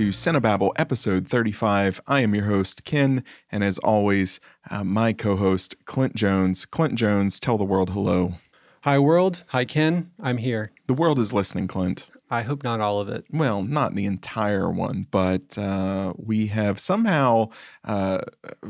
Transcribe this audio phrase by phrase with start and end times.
[0.00, 2.00] To Cinebabble episode 35.
[2.06, 3.22] I am your host, Ken,
[3.52, 4.40] and as always,
[4.70, 6.64] uh, my co host, Clint Jones.
[6.64, 8.36] Clint Jones, tell the world hello.
[8.84, 9.44] Hi, world.
[9.48, 10.10] Hi, Ken.
[10.18, 10.72] I'm here.
[10.86, 12.08] The world is listening, Clint.
[12.30, 13.26] I hope not all of it.
[13.30, 17.50] Well, not the entire one, but uh, we have somehow
[17.84, 18.22] uh,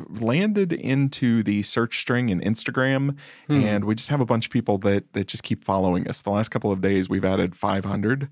[0.09, 3.53] landed into the search string in Instagram, Hmm.
[3.53, 6.23] and we just have a bunch of people that that just keep following us.
[6.23, 8.31] The last couple of days, we've added 500.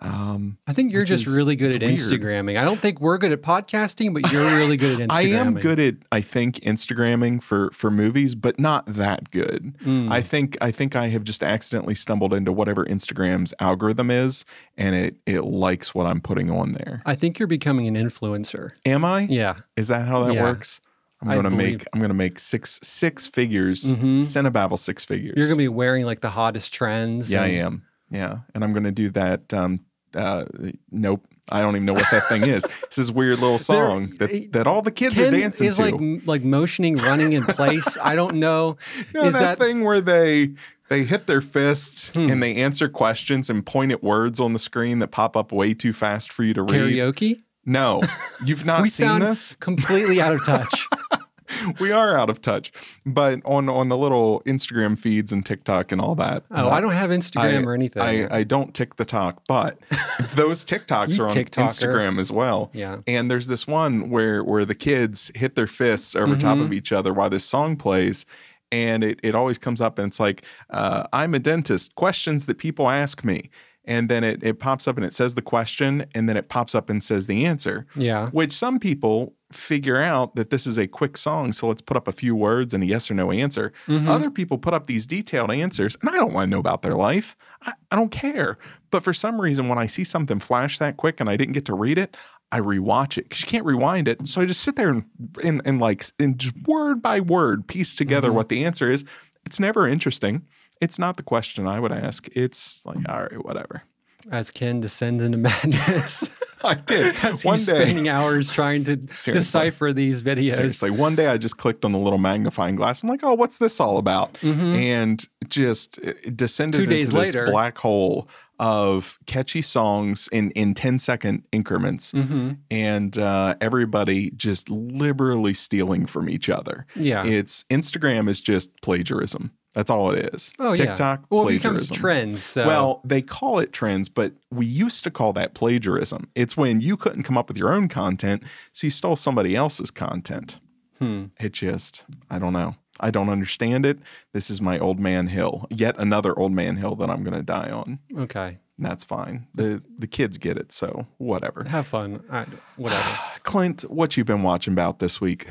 [0.00, 1.94] Um, I think you're just is- really good at weird.
[1.98, 2.58] Instagramming.
[2.58, 5.12] I don't think we're good at podcasting, but you're really good at Instagramming.
[5.36, 9.74] I am good at I think Instagramming for for movies, but not that good.
[9.84, 10.10] Mm.
[10.12, 14.44] I think I think I have just accidentally stumbled into whatever Instagram's algorithm is,
[14.76, 17.02] and it it likes what I'm putting on there.
[17.06, 18.70] I think you're becoming an influencer.
[18.86, 19.22] Am I?
[19.30, 19.54] Yeah.
[19.76, 20.42] Is that how that Yeah.
[20.42, 20.80] works?
[21.20, 23.92] I'm gonna make I'm gonna make six six figures.
[23.94, 24.20] Mhm.
[24.20, 25.34] Cinebabble six figures.
[25.36, 27.32] You're going to be wearing like the hottest trends.
[27.32, 27.82] Yeah, I am.
[28.08, 29.52] Yeah, and I'm gonna do that.
[29.52, 29.80] Um,
[30.18, 30.44] uh,
[30.90, 31.24] nope.
[31.50, 32.66] I don't even know what that thing is.
[32.84, 35.82] It's this weird little song that, that all the kids Ken are dancing is to.
[35.96, 37.96] like like motioning, running in place.
[38.02, 38.76] I don't know.
[39.14, 40.50] No, is that, that, thing where they
[40.90, 42.30] they hit their fists Hmm.
[42.30, 45.72] and they answer questions and point at words on the screen that pop up way
[45.74, 46.72] too fast for you to read.
[46.94, 47.42] karaoke?
[47.64, 48.02] No,
[48.44, 49.54] you've not we seen sound this.
[49.56, 50.86] completely out of touch.
[51.80, 52.72] We are out of touch,
[53.06, 56.44] but on on the little Instagram feeds and TikTok and all that.
[56.50, 58.02] Oh, uh, I don't have Instagram I- or anything.
[58.02, 59.78] I, I don't tick the talk, but
[60.34, 61.64] those TikToks are on TikToker.
[61.66, 62.70] Instagram as well.
[62.72, 62.98] yeah.
[63.06, 66.64] And there's this one where where the kids hit their fists over top Mhm.
[66.64, 68.26] of each other while this song plays.
[68.70, 72.58] And it, it always comes up and it's like, uh, I'm a dentist, questions that
[72.58, 73.48] people ask me.
[73.86, 76.74] And then it, it pops up and it says the question, and then it pops
[76.74, 78.28] up and says the answer, Yeah.
[78.28, 81.52] which some people figure out that this is a quick song.
[81.52, 83.72] So let's put up a few words and a yes or no answer.
[83.86, 84.06] Mhm.
[84.06, 86.94] Other people put up these detailed answers, and I don't want to know about their
[86.94, 87.34] life.
[87.62, 88.58] I, I don't care.
[88.90, 91.64] But for some reason, when I see something flash that quick and I didn't get
[91.66, 92.16] to read it,
[92.52, 94.26] I rewatch it because you can't rewind it.
[94.26, 95.04] So I just sit there and
[95.42, 98.34] and, and like and just word by word piece together Mhm.
[98.34, 99.04] what the answer is.
[99.46, 100.42] It's never interesting.
[100.80, 102.28] It's not the question I would ask.
[102.36, 103.82] It's like, all right, whatever.
[104.30, 106.36] As Ken descends into madness.
[106.64, 107.14] I did.
[107.24, 107.82] As One he's day.
[107.84, 109.32] spending hours trying to Seriously.
[109.34, 110.54] decipher these videos.
[110.54, 113.02] Seriously, one day I just clicked on the little magnifying glass.
[113.02, 114.34] I'm like, oh, what's this all about?
[114.34, 114.76] Mhm.
[114.76, 117.46] And just uh, descended Two into days this later.
[117.46, 118.28] black hole
[118.58, 122.56] of catchy songs in in 10 second increments Mhm.
[122.72, 126.84] and uh, everybody just liberally stealing from each other.
[126.96, 127.24] Yeah.
[127.24, 129.52] It's Instagram is just plagiarism.
[129.78, 130.52] That's all it is.
[130.58, 130.86] oh, yeah.
[130.86, 131.84] TikTok Well, it plagiarism.
[131.84, 132.42] becomes trends.
[132.42, 132.66] So.
[132.66, 136.28] Well, they call it trends, but we used to call that plagiarism.
[136.34, 139.92] It's when you couldn't come up with your own content, so you stole somebody else's
[139.92, 140.58] content.
[140.98, 141.26] hmm.
[141.38, 142.74] It just, I don't know.
[142.98, 144.00] I don't understand it.
[144.32, 145.68] This is my old man hill.
[145.70, 148.00] Yet another old man hill that I'm going to die on.
[148.18, 148.58] okay.
[148.80, 149.46] That's fine.
[149.54, 151.64] The the kids get it, so whatever.
[151.64, 152.22] Have fun.
[152.30, 152.46] I,
[152.76, 153.18] whatever.
[153.44, 155.46] Clint, what you been watching about this week?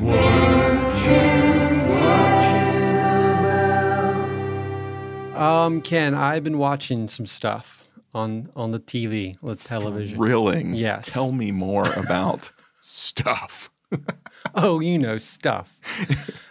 [5.38, 7.84] Um, Ken, I've been watching some stuff
[8.14, 10.18] on on the TV, the television.
[10.18, 10.74] Thrilling.
[10.74, 11.12] Yes.
[11.12, 13.70] Tell me more about stuff.
[14.56, 15.80] Oh, you know stuff.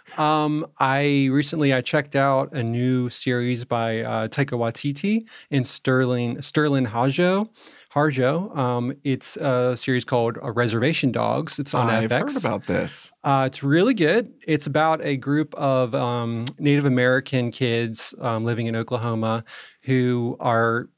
[0.19, 6.41] um, I recently I checked out a new series by uh, Taika Waititi and Sterling
[6.43, 7.49] Sterling Harjo.
[7.97, 8.55] Harjo.
[8.55, 11.59] Um, it's a series called uh, Reservation Dogs.
[11.59, 12.35] It's on I've FX.
[12.35, 13.11] heard about this.
[13.25, 14.35] Uh, it's really good.
[14.47, 19.45] It's about a group of um, Native American kids um, living in Oklahoma
[19.83, 20.91] who are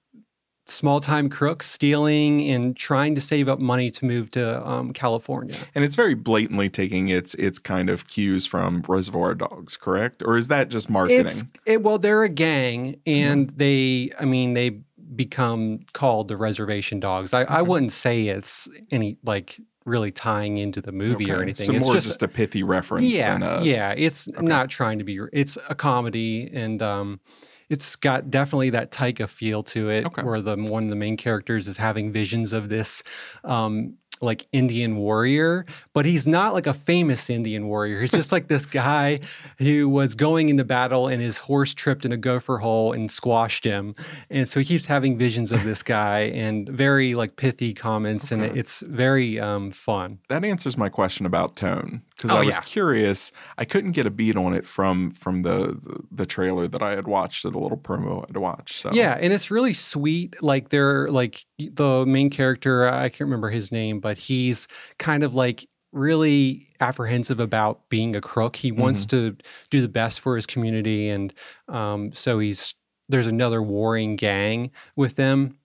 [0.67, 5.56] small time crooks stealing and trying to save up money to move to um, California.
[5.77, 10.23] And it's very blatantly taking its its kind of cues from Reservoir Dogs, correct?
[10.25, 11.27] Or is that just marketing?
[11.27, 14.81] It's it, well, they're a gang, and they, I mean, they
[15.19, 17.35] become called the Reservation Dogs.
[17.35, 21.67] I, I wouldn't say it's any like really tying into the movie or anything.
[21.67, 23.94] So it's more just, just, a pithy reference yeah, than a yeah.
[23.97, 25.19] It's not trying to be.
[25.32, 27.20] It's a comedy, and um,
[27.69, 30.23] it's got definitely that Taika feel to it, Okay.
[30.23, 33.03] where the one of the main characters is having visions of this.
[33.44, 38.00] Um, like Indian warrior, but he's not like a famous Indian warrior.
[38.00, 39.20] He's just like this guy
[39.59, 43.65] who was going into battle and his horse tripped in a gopher hole and squashed
[43.65, 43.94] him.
[44.31, 48.43] And so he keeps having visions of this guy and very like pithy comments, and
[48.43, 50.19] it's very um, fun.
[50.29, 52.61] that answers my question about tone because Oh, I was yeah.
[52.61, 53.32] curious.
[53.56, 56.91] I couldn't get a beat on it from from the, the the trailer that I
[56.97, 58.76] had watched or the little promo I had watched.
[58.76, 60.43] So Yeah, and it's really sweet.
[60.43, 64.67] Like they're like the main character, I can't remember his name, but he's
[64.99, 68.56] kind of like really apprehensive about being a crook.
[68.56, 69.37] He wants to
[69.71, 71.32] do the best for his community, and
[71.69, 72.75] um, so he's
[73.09, 75.56] there's another warring gang with them,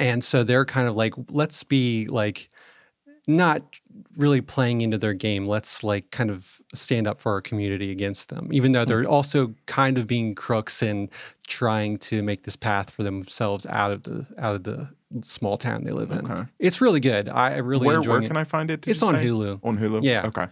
[0.00, 2.50] and so they're kind of like, let's be like
[3.28, 3.80] not
[4.20, 5.46] really playing into their game.
[5.46, 9.54] Let's like kind of stand up for our community against them, even though they're also
[9.66, 11.08] kind of being crooks and
[11.46, 14.88] trying to make this path for themselves out of the out of the
[15.22, 16.30] small town they live in.
[16.30, 16.48] Okay.
[16.58, 17.28] It's really good.
[17.28, 18.26] I really where where it.
[18.28, 18.86] can I find it?
[18.86, 19.24] It's on say?
[19.26, 19.60] Hulu.
[19.64, 20.02] On Hulu.
[20.02, 20.26] Yeah.
[20.26, 20.46] Okay.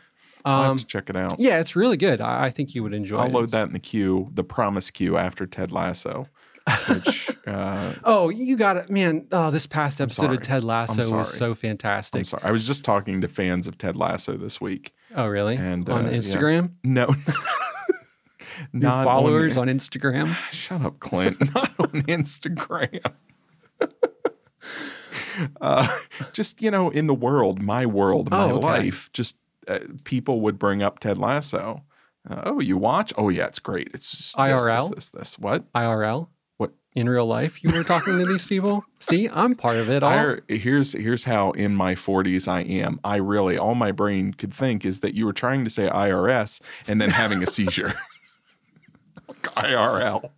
[0.44, 1.38] I'll Um, to check it out.
[1.38, 2.20] yeah, it's really good.
[2.20, 3.32] I, I think you would enjoy I'll it.
[3.32, 6.28] load that in the queue, the promise queue after Ted Lasso,
[6.88, 9.26] which uh, Oh, you got it, man!
[9.32, 12.20] Oh, this past episode of Ted Lasso was so fantastic.
[12.20, 12.42] I'm sorry.
[12.44, 14.94] I was just talking to fans of Ted Lasso this week.
[15.14, 15.56] Oh, really?
[15.56, 16.16] And, on uh, yeah.
[16.18, 17.06] Instagram, No.
[18.72, 20.34] new Not on- followers on, Instagram.
[20.50, 21.38] Shut up, Clint.
[21.54, 23.12] Not on Instagram.
[25.60, 25.98] uh,
[26.32, 28.66] just you know, in the world, my world, my Oh, okay.
[28.66, 29.36] life, just
[29.66, 31.82] uh, people would bring up Ted Lasso.
[32.28, 33.12] Uh, oh, you watch?
[33.16, 33.88] Oh, yeah, it's great.
[33.94, 34.94] It's just this, IRL?
[34.94, 35.38] This, this, this.
[35.38, 35.72] What?
[35.72, 36.28] IRL.
[36.98, 38.84] In real life, you were talking to these people.
[38.98, 40.10] See, I'm part of it all.
[40.10, 42.98] I, here's here's how in my 40s I am.
[43.04, 46.60] I really all my brain could think is that you were trying to say IRS
[46.88, 47.94] and then having a seizure.
[49.56, 50.30] IRL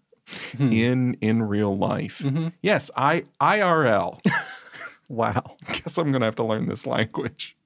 [0.59, 0.71] Hmm.
[0.73, 2.19] in in real life.
[2.19, 2.49] Mm-hmm.
[2.63, 4.21] Yes, I IRL.
[5.09, 5.57] wow.
[5.67, 7.57] Guess I'm gonna have to learn this language.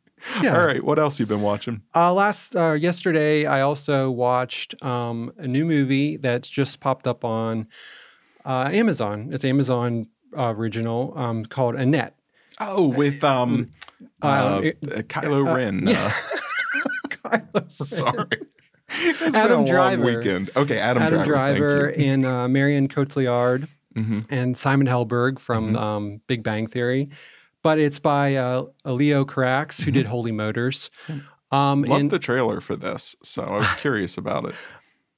[0.40, 0.56] Yeah.
[0.56, 1.82] All right, what else you been watching?
[1.94, 7.25] Uh, last uh, yesterday, I also watched um, a new movie that's just popped up
[7.25, 7.67] on
[8.44, 9.29] uh, Amazon.
[9.32, 10.06] It's Amazon
[10.37, 12.17] uh, original um, called Annette.
[12.61, 13.73] Oh, with um,
[14.23, 15.87] uh, Uh, it- uh, Kylo uh, Ren.
[15.87, 16.12] yeah.
[17.25, 18.26] Uh, sorry,
[18.88, 20.05] It's Adam Driver.
[20.05, 20.50] weekend.
[20.56, 21.91] Okay, Adam, Adam Driver.
[21.91, 25.76] Driver and uh, Marion Cotillard hmm and Simon Helberg from Mhm.
[25.81, 27.11] um, Big Bang Theory.
[27.62, 30.90] But it's by uh, Leo Carax, who did Holy Motors.
[31.50, 34.55] Um, Loved and the trailer for this, so I was curious about it.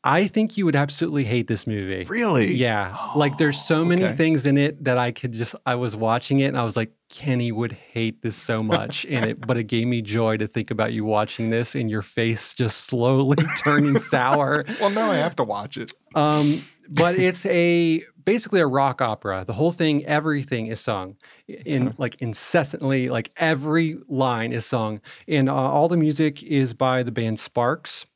[0.06, 2.04] I think you would absolutely hate this movie.
[2.04, 2.54] Really?
[2.54, 2.96] Yeah.
[3.16, 4.14] like there's so many okay.
[4.14, 6.92] things in it that I could just I was watching it and I was like,
[7.08, 9.04] Kenny would hate this so much.
[9.06, 12.02] and it but it gave me joy to think about you watching this and your
[12.02, 14.64] face just slowly turning sour.
[14.80, 15.92] Well, now I have to watch it.
[16.14, 16.60] Um,
[16.90, 19.44] but it's a basically a rock opera.
[19.46, 21.16] The whole thing, everything is sung
[21.48, 25.00] in like incessantly, like every line is sung.
[25.26, 28.06] And uh, all the music is by the band Sparks.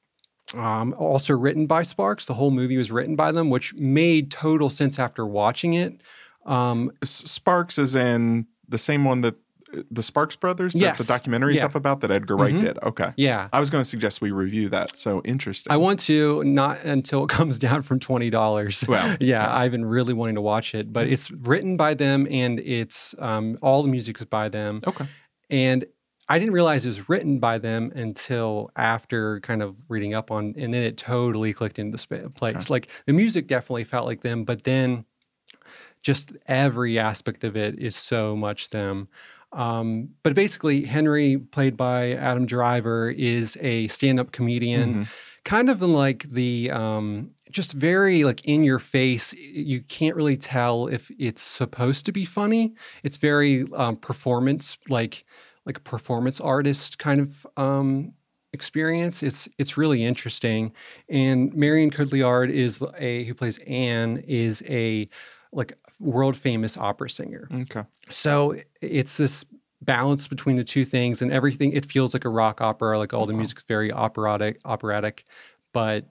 [0.55, 2.27] Um, also written by Sparks.
[2.27, 6.01] The whole movie was written by them, which made total sense after watching it.
[6.47, 9.37] Um, Sparks is in the same one that
[9.89, 10.99] the Sparks brothers that Yes.
[10.99, 11.67] the documentary is Yeah.
[11.67, 12.61] up about that Edgar Wright Mhm.
[12.61, 12.79] did.
[12.83, 13.13] Okay.
[13.17, 13.47] yeah.
[13.53, 14.97] I was going to suggest we review that.
[14.97, 15.73] So interesting.
[15.73, 18.85] I want to not until it comes down from twenty dollars.
[18.89, 22.59] Well, yeah, I've been really wanting to watch it, but it's written by them and
[22.59, 24.81] it's um, all the music is by them.
[24.85, 25.07] Okay.
[25.51, 25.85] And
[26.31, 30.55] I didn't realize it was written by them until after kind of reading up on,
[30.57, 31.99] and then it totally clicked into
[32.35, 32.71] place.
[32.71, 35.05] Like the music definitely felt like them, but then
[36.03, 39.09] just every aspect of it is so much them.
[39.53, 45.09] Um, but basically, Henry, played by Adam Driver, is a stand-up comedian, Mhm.
[45.45, 49.33] kind of in like the um, just very like in your face.
[49.35, 52.75] You can't really tell if it's supposed to be funny.
[53.03, 55.25] It's very um, performance like
[55.71, 58.13] like a performance artist kind of um,
[58.53, 59.23] experience.
[59.23, 60.73] It's it's really interesting.
[61.09, 65.09] And Marion Cotillard is a who plays Anne is a
[65.53, 67.49] like world famous opera singer.
[67.53, 67.85] Okay.
[68.11, 69.45] So it's this
[69.83, 71.73] balance between the two things and everything.
[71.73, 73.39] It feels like a rock opera, like all the Uh-huh.
[73.39, 75.25] music's very operatic, operatic,
[75.73, 76.09] but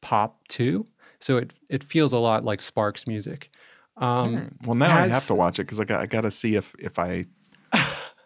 [0.00, 0.86] pop too.
[1.20, 3.50] So it it feels a lot like Sparks music.
[3.96, 4.56] Um.
[4.64, 6.74] Well, now I have to watch it because I got I got to see if
[6.78, 7.26] if I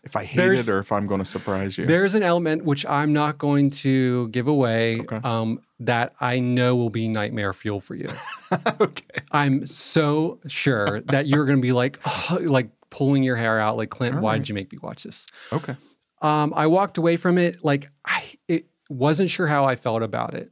[0.08, 1.86] if I hate There's- it or if I'm going to surprise you.
[1.86, 5.20] There's an element which I'm not going to give away Okay.
[5.22, 8.08] um, that I know will be nightmare fuel for you.
[8.80, 9.04] okay.
[9.32, 13.76] I'm so sure that you're going to be like, oh, like pulling your hair out,
[13.76, 14.16] like Clint.
[14.16, 14.38] All Why right.
[14.38, 15.26] did you make me watch this?
[15.52, 15.76] Okay.
[16.22, 20.34] Um, I walked away from it like I it wasn't sure how I felt about
[20.34, 20.50] it,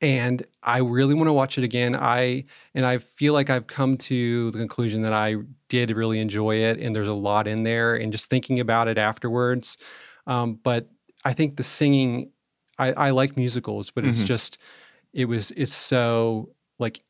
[0.00, 1.94] and I really want to watch it again.
[1.96, 5.36] I and I feel like I've come to the conclusion that I
[5.68, 8.98] did really enjoy it, and there's a lot in there, and just thinking about it
[8.98, 9.76] afterwards.
[10.26, 10.88] Um, but
[11.24, 12.32] I think the singing,
[12.78, 14.24] I, I like musicals, but it's Mhm.
[14.24, 14.58] just
[15.12, 17.02] it was it's so like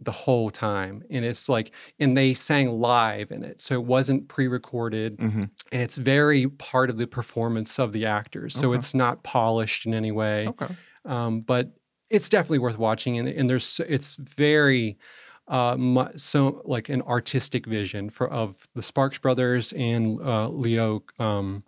[0.00, 4.28] the whole time and it's like and they sang live in it so it wasn't
[4.28, 8.54] pre-recorded hmm and it's very part of the performance of the actors.
[8.54, 8.74] So Okay.
[8.74, 10.68] it's not polished in any way, Okay.
[11.04, 11.72] um, but
[12.10, 13.18] it's definitely worth watching.
[13.18, 14.98] And, and there's it's very
[15.48, 21.64] uh, so like an artistic vision for of the Sparks brothers and uh, Leo um,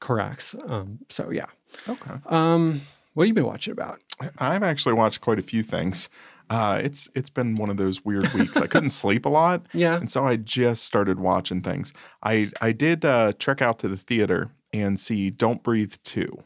[0.00, 0.54] Carax.
[0.70, 1.46] Um, so yeah,
[1.88, 2.14] Okay.
[2.26, 2.80] um,
[3.14, 4.00] what have you been watching about?
[4.38, 6.08] I've actually watched quite a few things.
[6.48, 8.56] Uh, it's it's been one of those weird weeks.
[8.58, 11.92] I couldn't sleep a lot, Yeah, and so I just started watching things.
[12.22, 16.38] I I did uh, trek out to the theater and see Don't Breathe 2.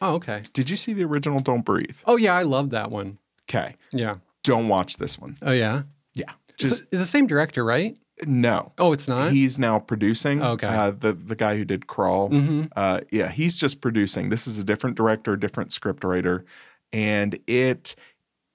[0.00, 0.42] Oh, okay.
[0.52, 1.98] Did you see the original Don't Breathe?
[2.06, 3.18] Oh yeah, I love that one.
[3.48, 3.76] Okay.
[3.92, 4.16] Yeah.
[4.42, 5.36] Don't watch this one.
[5.42, 5.82] Oh yeah.
[6.14, 6.32] Yeah.
[6.58, 7.96] Just it's the same director, right?
[8.24, 8.72] no.
[8.78, 9.32] Oh, it's not.
[9.32, 10.42] He's now producing.
[10.42, 10.66] Okay.
[10.66, 12.30] Uh, the the guy who did Crawl.
[12.30, 12.64] mm-hmm.
[12.74, 14.30] Uh, yeah, he's just producing.
[14.30, 16.44] This is a different director, different script writer,
[16.92, 17.94] and it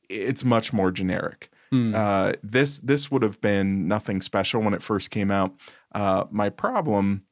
[0.10, 1.50] it's much more generic.
[1.72, 1.94] Hmm.
[1.96, 5.54] Uh, this this would have been nothing special when it first came out.
[5.94, 7.24] Uh, my problem,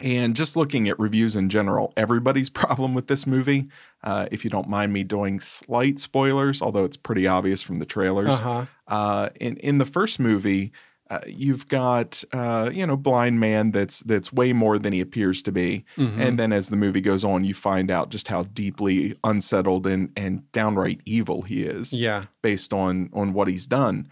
[0.00, 3.68] and just looking at reviews in general, everybody's problem with this movie.
[4.02, 7.86] Uh, if you don't mind me doing slight spoilers, although it's pretty obvious from the
[7.86, 8.34] trailers.
[8.40, 8.64] Uh-huh.
[8.88, 10.72] Uh, in in the first movie,
[11.10, 15.42] uh, you've got uh, you know blind man that's that's way more than he appears
[15.42, 16.18] to be, Mhm.
[16.18, 20.10] and then as the movie goes on, you find out just how deeply unsettled and
[20.16, 22.24] and downright evil he is yeah.
[22.42, 24.08] based on on what he's done.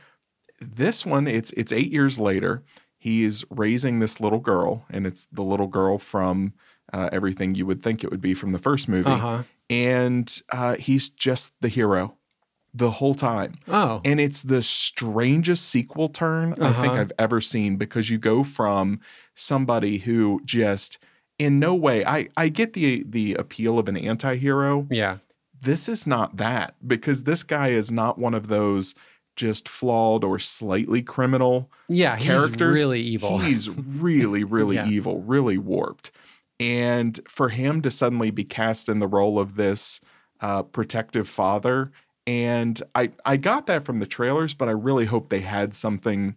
[0.61, 2.63] This one, it's it's eight years later.
[2.99, 6.53] He is raising this little girl, and it's the little girl from
[6.93, 9.43] uh, everything you would think it would be from the first movie, Uh-huh.
[9.71, 12.17] and uh, he's just the hero
[12.75, 13.53] the whole time.
[13.67, 14.01] Oh.
[14.05, 17.01] And it's the strangest sequel turn I think Uh-huh.
[17.03, 19.01] I've ever seen because you go from
[19.35, 20.99] somebody who just
[21.39, 24.87] in no way I, I get the the appeal of an anti-hero.
[24.91, 25.19] yeah.
[25.61, 28.95] This is not that because this guy is not one of those
[29.39, 32.17] just flawed or slightly criminal Yeah.
[32.17, 33.39] He's really evil.
[33.39, 34.87] He's really, really Yeah.
[34.89, 36.11] evil, really warped.
[36.61, 40.01] And for him to suddenly be cast in the role of this
[40.41, 41.93] uh, protective father,
[42.27, 46.35] and I, I got that from the trailers, but I really hope they had something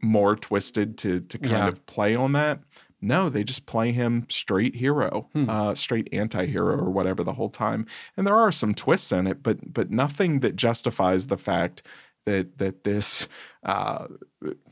[0.00, 1.68] more twisted to to kind Yeah.
[1.68, 2.60] of play on that.
[3.00, 5.48] No, they just play him straight hero, Hmm.
[5.50, 7.86] uh, straight anti-hero or whatever the whole time.
[8.16, 11.82] And there are some twists in it, but but nothing that justifies the fact
[12.26, 13.28] that that this
[13.62, 14.06] uh,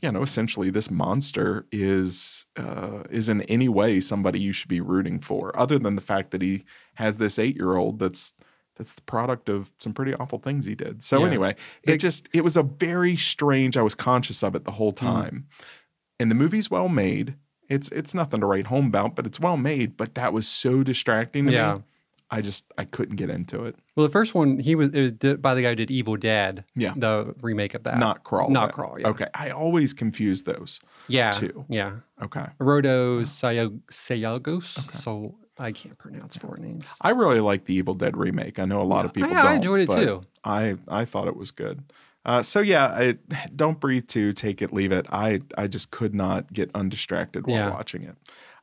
[0.01, 4.81] you know essentially this monster is uh, is in any way somebody you should be
[4.81, 6.63] rooting for, other than the fact that he
[6.95, 8.33] has this eight year old that's
[8.75, 11.01] that's the product of some pretty awful things he did.
[11.03, 11.27] So Yeah.
[11.27, 13.75] anyway, it just it was a very strange.
[13.75, 15.47] I was conscious of it the whole time,
[16.19, 17.35] and the movie's well made.
[17.69, 19.97] It's it's nothing to write home about, but it's well made.
[19.97, 21.73] But that was so distracting to Yeah.
[21.77, 21.81] me.
[22.29, 23.75] I just I couldn't get into it.
[23.95, 26.65] Well, the first one he was it was by the guy who did Evil Dead.
[26.75, 26.93] Yeah.
[26.95, 27.97] The remake of that.
[27.97, 28.49] Not crawl.
[28.49, 28.73] Not.
[28.73, 29.07] Crawl, yeah.
[29.09, 29.27] Okay.
[29.33, 31.31] I always confuse those yeah.
[31.31, 31.65] two.
[31.69, 31.97] Yeah.
[32.21, 32.45] Okay.
[32.59, 34.91] Rodo Sayag- Sayagos.
[34.93, 36.85] So I can't pronounce four names.
[37.01, 38.59] I really like the Evil Dead remake.
[38.59, 39.33] I know a lot of people.
[39.33, 40.21] I, I don't, enjoyed it too.
[40.43, 41.83] I I thought it was good.
[42.25, 43.17] Uh, so yeah, I,
[43.55, 44.33] don't breathe too.
[44.33, 45.05] Take it, leave it.
[45.11, 47.69] I I just could not get undistracted while Yeah.
[47.69, 48.15] watching it.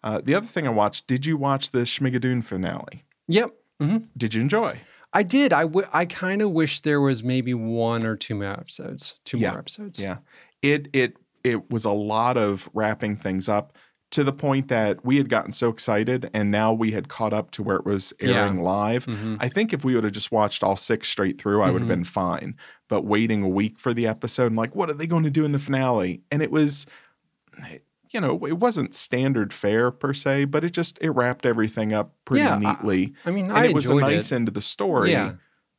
[0.02, 1.06] Uh, the other thing I watched.
[1.06, 3.04] Did you watch the Schmigadoon finale?
[3.28, 3.50] Yep.
[3.80, 4.80] hmm Did you enjoy?
[5.12, 5.52] I did.
[5.52, 9.14] I, w- I kind of wish there was maybe one or two more episodes.
[9.24, 9.50] Two Yeah.
[9.50, 9.98] more episodes.
[9.98, 10.16] Yeah.
[10.62, 13.76] It it it was a lot of wrapping things up
[14.10, 17.50] to the point that we had gotten so excited and now we had caught up
[17.52, 18.42] to where it was Yeah.
[18.42, 19.04] airing live.
[19.04, 21.82] hmm I think if we would have just watched all six straight through, I would
[21.82, 22.56] have been fine.
[22.88, 25.44] But waiting a week for the episode, and like, what are they going to do
[25.44, 26.22] in the finale?
[26.30, 26.86] And it was,
[28.14, 32.14] you know, it wasn't standard fare per se, but it just it wrapped everything up
[32.24, 33.12] pretty Yeah, neatly.
[33.26, 34.36] I mean, and I it was a nice it.
[34.36, 35.10] end to the story.
[35.12, 35.32] Yeah.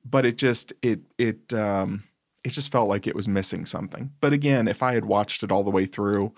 [0.03, 2.03] But it just it it um
[2.43, 4.11] it just felt like it was missing something.
[4.21, 6.31] But again, if I had watched it all the way through,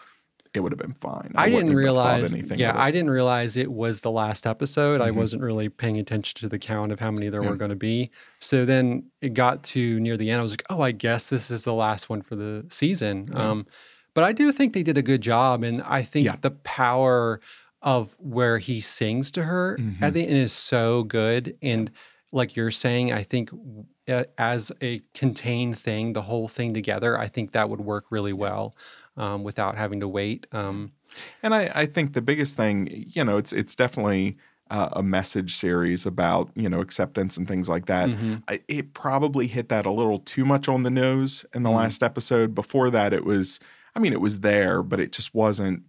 [0.54, 1.34] it would have been fine.
[1.36, 2.34] I, wouldn't didn't realize.
[2.34, 2.80] anything Yeah.
[2.82, 5.02] I didn't realize it was the last episode.
[5.02, 5.16] I Mhm.
[5.16, 7.50] wasn't really paying attention to the count of how many there Yeah.
[7.50, 8.10] were going to be.
[8.40, 10.40] So then it got to near the end.
[10.40, 13.30] I was like, oh, I guess this is the last one for the season.
[13.34, 13.68] Um,
[14.18, 16.38] but I do think they did a good job, and I think Yeah.
[16.42, 17.40] the power
[17.84, 20.02] of where he sings to her Mhm.
[20.02, 21.56] at the end is so good.
[21.62, 21.92] And
[22.34, 23.52] like you're saying, I think
[24.10, 28.34] uh, as a contained thing, the whole thing together, I think that would work really
[28.34, 28.76] well
[29.18, 30.48] um, without having to wait.
[30.52, 30.94] Um,
[31.44, 34.38] And I, I think the biggest thing, you know, it's it's definitely
[34.72, 38.10] uh, a message series about you know acceptance and things like that.
[38.10, 38.42] mhm.
[38.48, 41.76] I, it probably hit that a little too much on the nose in the Mhm.
[41.82, 42.54] last episode.
[42.56, 43.60] Before that, it was,
[43.98, 45.82] I mean, it was there, but it just wasn't.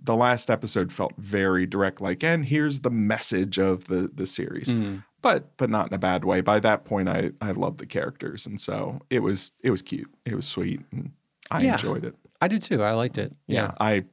[0.00, 4.72] The last episode felt very direct, like, and here's the message of the the series,
[4.72, 5.04] Mm.
[5.20, 6.40] but but not in a bad way.
[6.40, 10.10] By that point, I I loved the characters, and so it was it was cute,
[10.24, 11.12] it was sweet, and
[11.50, 11.74] I Yeah.
[11.74, 12.16] enjoyed it.
[12.40, 12.82] I did too.
[12.82, 13.36] I liked it.
[13.46, 14.04] Yeah, I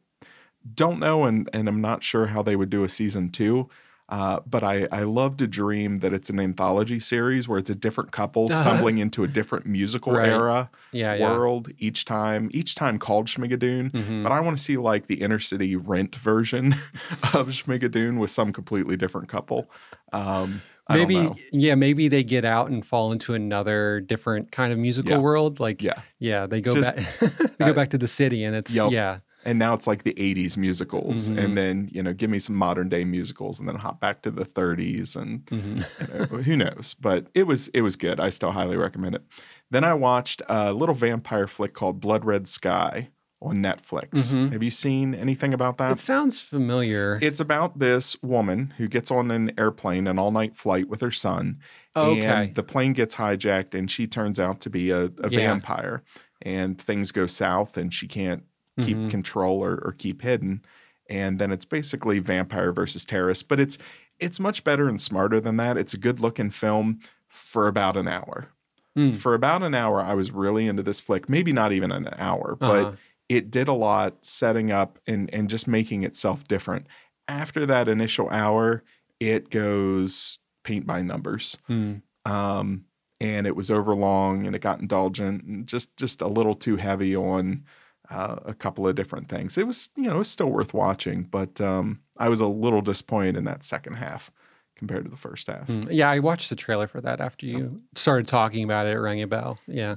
[0.76, 3.70] don't know, and and I'm not sure how they would do a season two.
[4.10, 7.76] Uh, but I, I love to dream that it's an anthology series where it's a
[7.76, 10.30] different couple stumbling into a different musical Right.
[10.30, 11.14] era Yeah.
[11.14, 11.30] Yeah.
[11.38, 13.92] world each time, each time called Schmigadoon.
[13.92, 14.24] Mhm.
[14.24, 16.74] But I want to see like the inner city rent version
[17.36, 19.70] of Schmigadoon with some completely different couple.
[20.12, 25.12] Um, maybe yeah maybe they get out and fall into another different kind of musical
[25.12, 25.18] Yeah.
[25.20, 26.02] world like Yeah.
[26.18, 27.06] yeah they go Just- back
[27.60, 28.90] they go back to the city and it's Yep.
[28.92, 31.44] yeah and now it's like the 80s musicals Mhm.
[31.44, 34.32] and then you know give me some modern day musicals and then hop back to
[34.32, 36.30] the 30s and Mhm.
[36.32, 39.24] you know, who knows but it was it was good i still highly recommend it
[39.72, 43.10] then i watched a little vampire flick called blood red sky
[43.42, 44.52] on netflix Mhm.
[44.52, 47.18] have you seen anything about that It sounds familiar.
[47.22, 51.60] it's about this woman who gets on an airplane an all-night flight with her son
[51.96, 52.22] okay.
[52.26, 55.40] and the plane gets hijacked and she turns out to be a, a Yeah.
[55.40, 56.04] vampire
[56.42, 58.44] and things go south and she can't
[58.82, 59.10] keep Mhm.
[59.10, 60.62] control or, or keep hidden
[61.10, 63.78] and then it's basically vampire versus terrorist but it's
[64.20, 68.08] it's much better and smarter than that it's a good looking film for about an
[68.08, 68.50] hour
[68.98, 69.16] Mm.
[69.16, 72.56] for about an hour i was really into this flick maybe not even an hour
[72.60, 72.96] but Uh-huh.
[73.30, 76.88] it did a lot setting up and and just making itself different
[77.28, 78.84] after that initial hour
[79.20, 82.02] it goes paint by numbers Mm.
[82.26, 82.86] um,
[83.22, 87.16] and it was overlong and it got indulgent and just just a little too heavy
[87.16, 87.64] on
[88.10, 89.58] uh, a couple of different things.
[89.58, 92.82] It was you know it was still worth watching, but um, I was a little
[92.82, 94.32] disappointed in that second half
[94.76, 95.68] compared to the first half.
[95.68, 95.88] Mm.
[95.92, 98.92] Yeah, I watched the trailer for that after you started talking about it.
[98.94, 99.60] It rang a bell.
[99.68, 99.96] Yeah.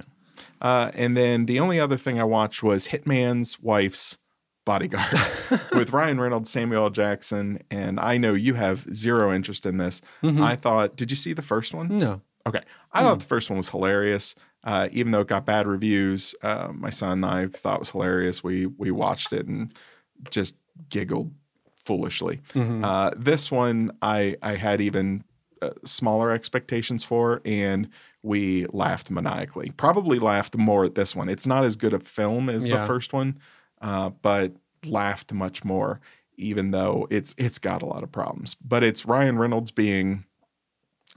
[0.60, 4.18] Uh, and then the only other thing I watched was Hitman's Wife's
[4.64, 5.12] Bodyguard
[5.72, 6.90] with Ryan Reynolds, Samuel L.
[6.90, 10.00] Jackson, and I know you have zero interest in this.
[10.22, 10.40] Mhm.
[10.40, 11.96] I thought, did you see the first one?
[11.98, 12.20] no.
[12.44, 12.60] Okay.
[12.92, 14.34] I thought the first one was hilarious.
[14.64, 17.90] Uh, even though it got bad reviews, uh, my son and I thought it was
[17.90, 18.44] hilarious.
[18.44, 19.72] We we watched it and
[20.30, 20.54] just
[20.88, 21.32] giggled
[21.76, 22.40] foolishly.
[22.54, 22.84] Mhm.
[22.84, 25.24] Uh, this one I I had even
[25.60, 27.88] uh, smaller expectations for, and
[28.22, 29.70] we laughed maniacally.
[29.76, 31.28] Probably laughed more at this one.
[31.28, 32.78] It's not as good a film as Yeah.
[32.78, 33.38] the first one,
[33.80, 34.52] uh, but
[34.86, 36.00] laughed much more.
[36.36, 40.24] Even though it's it's got a lot of problems, but it's Ryan Reynolds being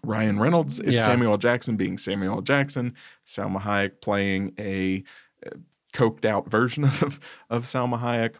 [0.06, 0.80] Ryan Reynolds.
[0.80, 1.06] It's Yeah.
[1.06, 2.94] Samuel Jackson being Samuel Jackson.
[3.26, 5.04] Salma Hayek playing a
[5.46, 5.50] uh,
[5.94, 8.36] coked out version of of Salma Hayek,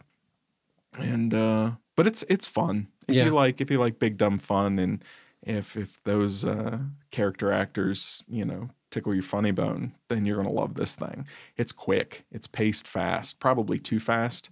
[0.98, 3.24] and uh, but it's it's fun if Yeah.
[3.26, 5.02] you like if you like big dumb fun and
[5.42, 6.78] if if those uh,
[7.10, 11.26] character actors you know tickle your funny bone, then you're gonna love this thing.
[11.56, 12.24] It's quick.
[12.30, 14.48] It's paced fast, probably too fast.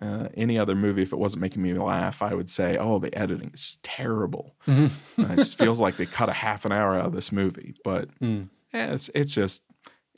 [0.00, 3.12] Uh, any other movie, if it wasn't making me laugh, I would say, "Oh, the
[3.18, 4.90] editing is just terrible." Mhm.
[5.18, 7.74] Uh, it just feels like they cut a half an hour out of this movie.
[7.82, 8.48] But Mm.
[8.72, 9.62] yeah, it's it's just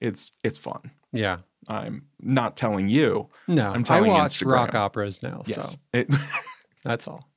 [0.00, 0.90] it's it's fun.
[1.12, 1.38] Yeah.
[1.68, 3.28] I'm not telling you.
[3.46, 3.70] No.
[3.70, 4.52] I'm telling I watch Instagram.
[4.52, 5.42] rock operas now.
[5.46, 6.14] Yes, So it,
[6.84, 7.28] that's all.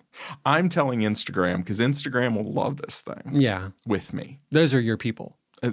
[0.46, 3.70] I'm telling Instagram because Instagram will love this thing Yeah.
[3.86, 4.40] with me.
[4.52, 5.38] Those are your people.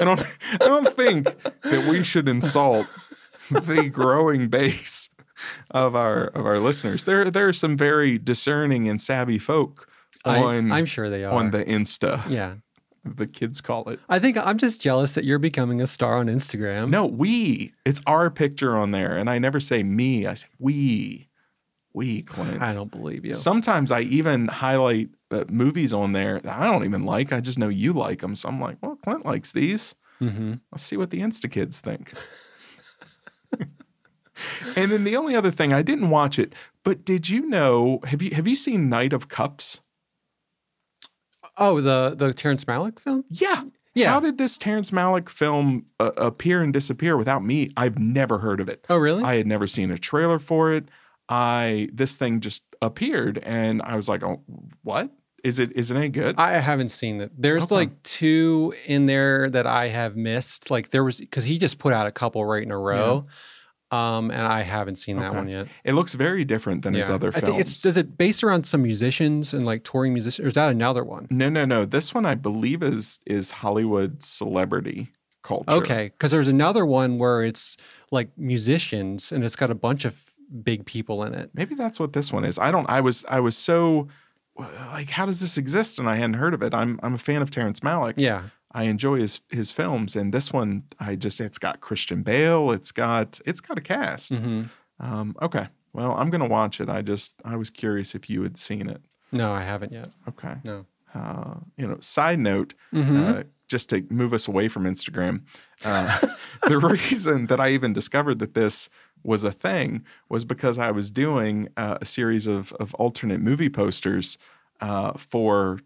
[0.00, 0.20] I don't.
[0.60, 1.24] I don't think
[1.62, 2.86] that we should insult
[3.50, 5.10] the growing base
[5.70, 7.04] of our of our listeners.
[7.04, 9.88] There there are some very discerning and savvy folk
[10.24, 11.32] on I, I'm sure they are.
[11.32, 12.22] on the Insta.
[12.28, 12.54] yeah.
[13.06, 14.00] The kids call it.
[14.08, 16.88] I think I'm just jealous that you're becoming a star on Instagram.
[16.88, 17.74] No, we.
[17.84, 20.26] It's our picture on there, and I never say me.
[20.26, 21.28] I say we.
[21.92, 22.62] We, Clint.
[22.62, 23.34] I don't believe you.
[23.34, 27.32] Sometimes I even highlight uh, movies on there that I don't even like.
[27.32, 29.94] I just know you like them, so I'm like, well, Clint likes these.
[30.18, 32.12] hmm Let's see what the Insta kids think.
[34.76, 38.00] and then the only other thing I didn't watch it, but did you know?
[38.04, 39.80] Have you have you seen Knight of Cups?
[41.56, 43.24] Oh, the the Terrence Malick film?
[43.28, 43.64] Yeah.
[43.94, 44.10] Yeah.
[44.10, 47.70] How did this Terrence Malick film uh, appear and disappear without me?
[47.76, 48.84] I've never heard of it.
[48.90, 49.22] oh, really?
[49.22, 50.88] I had never seen a trailer for it.
[51.28, 54.42] I this thing just appeared and I was like, "Oh,
[54.82, 55.12] what?
[55.44, 57.30] Is it is it any good?" I haven't seen it.
[57.38, 57.74] There's Okay.
[57.76, 60.70] like two in there that I have missed.
[60.70, 63.26] Like there was because he just put out a couple right in a row,
[63.90, 65.36] um, and I haven't seen that Okay.
[65.36, 65.68] one yet.
[65.84, 67.14] It looks very different than his Yeah.
[67.16, 67.44] other I films.
[67.44, 70.70] think it's is it based around some musicians and like touring musicians, or is that
[70.70, 71.26] another one?
[71.30, 71.84] no, no, no.
[71.84, 75.72] This one I believe is is Hollywood celebrity culture.
[75.72, 77.76] Okay, because there's another one where it's
[78.10, 80.30] like musicians and it's got a bunch of
[80.62, 81.50] big people in it.
[81.52, 82.58] Maybe that's what this one is.
[82.58, 84.08] I don't I was I was so
[84.56, 86.72] like how does this exist and I hadn't heard of it.
[86.74, 88.14] I'm I'm a fan of Terrence Malick.
[88.16, 92.70] Yeah, I enjoy his his films and this one I just it's got Christian Bale,
[92.70, 94.34] it's got it's got a cast.
[94.34, 94.62] hmm
[95.00, 95.68] Um okay.
[95.92, 96.88] Well, I'm going to watch it.
[96.88, 99.00] I just I was curious if you had seen it.
[99.30, 100.08] no, I haven't yet.
[100.28, 100.54] Okay.
[100.64, 100.86] No.
[101.14, 103.16] Uh, you know, side note, Mhm.
[103.40, 105.42] uh, just to move us away from Instagram,
[105.84, 106.18] uh,
[106.68, 108.88] the reason that I even discovered that this
[109.24, 113.70] was a thing was because I was doing uh, a series of, of alternate movie
[113.70, 114.38] posters
[114.80, 115.80] uh, for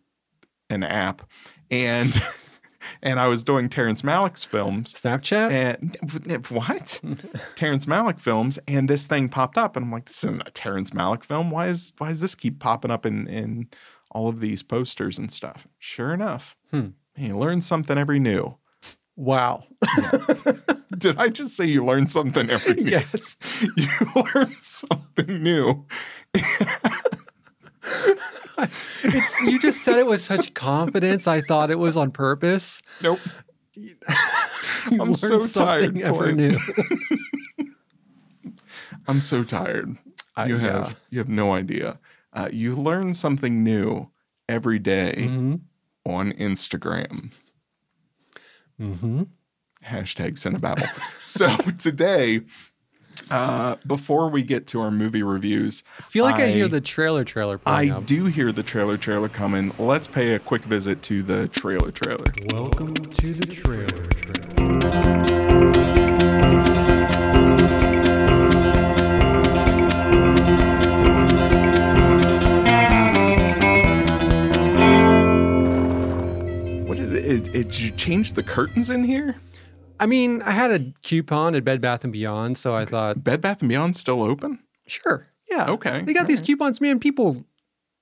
[0.70, 1.22] an app,
[1.70, 2.20] and
[3.02, 4.92] and I was doing Terrence Malick's films.
[4.92, 5.50] Snapchat.
[5.50, 5.96] And
[6.50, 7.00] what?
[7.54, 10.90] Terrence Malick films, and this thing popped up, and I'm like, this isn't a Terrence
[10.90, 11.50] Malick film.
[11.50, 13.68] Why is why does this keep popping up in in
[14.10, 15.66] all of these posters and stuff?
[15.78, 16.88] Sure enough, Hmm.
[17.16, 18.56] you learn something every new.
[19.16, 19.64] wow.
[20.98, 23.04] Did I just say you learn something every year?
[23.12, 23.36] yes.
[23.76, 25.86] You learn something new.
[29.04, 31.26] It's you just said it with such confidence.
[31.26, 32.82] I thought it was on purpose.
[33.02, 33.20] Nope.
[34.90, 36.58] I'm so tired, ever new.
[39.06, 39.96] I'm so tired.
[40.36, 40.62] I- you yeah.
[40.62, 41.98] have you have no idea.
[42.32, 44.10] Uh, you learn something new
[44.48, 45.60] every day Mhm.
[46.04, 47.32] on Instagram.
[48.80, 49.28] Mhm.
[49.84, 50.86] Hashtag Cinebabble.
[51.22, 52.42] so today,
[53.30, 57.24] uh, before we get to our movie reviews, I feel like I, hear the trailer
[57.24, 58.06] trailer I up.
[58.06, 59.72] do hear the trailer trailer coming.
[59.78, 62.26] Let's pay a quick visit to the trailer trailer.
[62.52, 65.48] Welcome to the trailer trailer.
[76.86, 77.24] What is it?
[77.24, 79.34] Is, did you change the curtains in here?
[80.00, 83.40] I mean, I had a coupon at Bed Bath and Beyond, so I thought, Bed
[83.40, 84.60] Bath and Beyond still open?
[84.86, 86.46] sure, yeah, Okay, They got these alright.
[86.46, 86.98] coupons, man.
[86.98, 87.44] People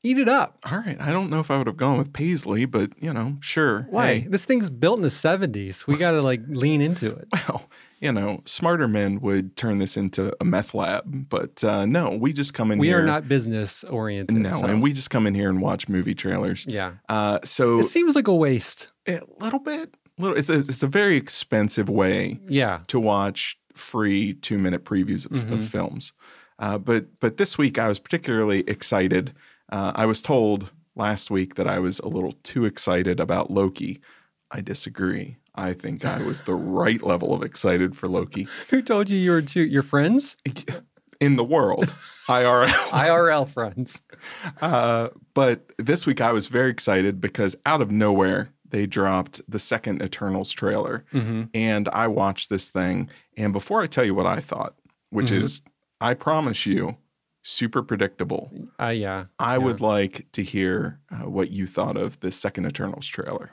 [0.02, 0.58] eat it up.
[0.70, 0.96] All right.
[1.00, 3.86] I don't know if I would have gone with Paisley, but you know, sure.
[3.90, 4.06] Why?
[4.06, 5.86] Hey, This thing's built in the '70s.
[5.88, 7.26] We got to like lean into it.
[7.32, 7.68] well,
[8.00, 12.32] you know, smarter men would turn this into a meth lab, but uh, no, we
[12.32, 12.80] just come in here.
[12.82, 13.02] We here.
[13.02, 14.36] are not business oriented.
[14.36, 16.66] No, so- and we just come in here and watch movie trailers.
[16.68, 18.90] yeah, Uh, so it seems like a waste.
[19.08, 20.36] a little bit, little.
[20.36, 25.52] It's a, it's a very expensive way Yeah, to watch free two minute previews of,
[25.52, 25.68] of Mhm.
[25.68, 26.12] films.
[26.58, 29.34] Uh, but but this week I was particularly excited.
[29.70, 34.00] Uh, I was told last week that I was a little too excited about Loki.
[34.50, 35.36] I disagree.
[35.54, 39.30] I think I was the right level of excited for Loki who told you you
[39.32, 39.64] were two?
[39.66, 40.36] Your friends,
[41.20, 41.86] in the world,
[42.28, 42.66] IRL.
[42.90, 44.02] IRL friends.
[44.60, 49.58] Uh, but this week I was very excited because out of nowhere they dropped the
[49.58, 51.04] second Eternals trailer.
[51.12, 53.08] hmm and I watched this thing.
[53.36, 54.74] And before I tell you what I thought,
[55.10, 55.42] which Mhm.
[55.42, 55.62] is,
[56.00, 56.96] I promise you,
[57.42, 58.50] super predictable,
[58.80, 59.26] Uh, yeah.
[59.38, 59.58] I Yeah.
[59.58, 63.52] would like to hear uh, what you thought of the second Eternals trailer.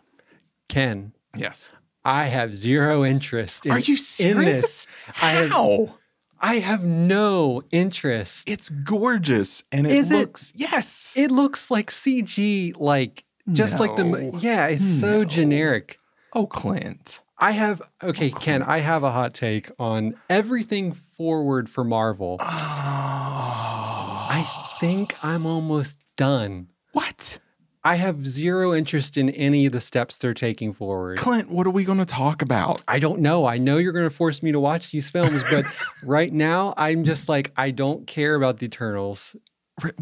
[0.69, 1.71] Ken, Yes.
[2.05, 4.45] I have zero interest in, Are you in serious?
[4.45, 4.87] this.
[5.21, 5.95] I have, How?
[6.41, 8.49] I have no interest.
[8.49, 10.15] It's gorgeous, and it Is it?
[10.17, 11.13] looks yes.
[11.15, 14.67] It looks like CG, like just like the yeah.
[14.67, 15.99] It's so generic.
[16.33, 17.21] oh, Clint.
[17.37, 18.63] I have okay, oh, Ken.
[18.63, 22.37] I have a hot take on everything forward for Marvel.
[22.39, 22.45] Oh.
[22.45, 24.45] I
[24.79, 26.69] think I'm almost done.
[26.93, 27.39] what?
[27.85, 31.17] I have zero interest in any of the steps they're taking forward.
[31.17, 32.81] Clint, what are we going to talk about?
[32.87, 33.45] I don't know.
[33.45, 35.65] I know you're going to force me to watch these films, but
[36.05, 39.35] right now I'm just like I don't care about the Eternals.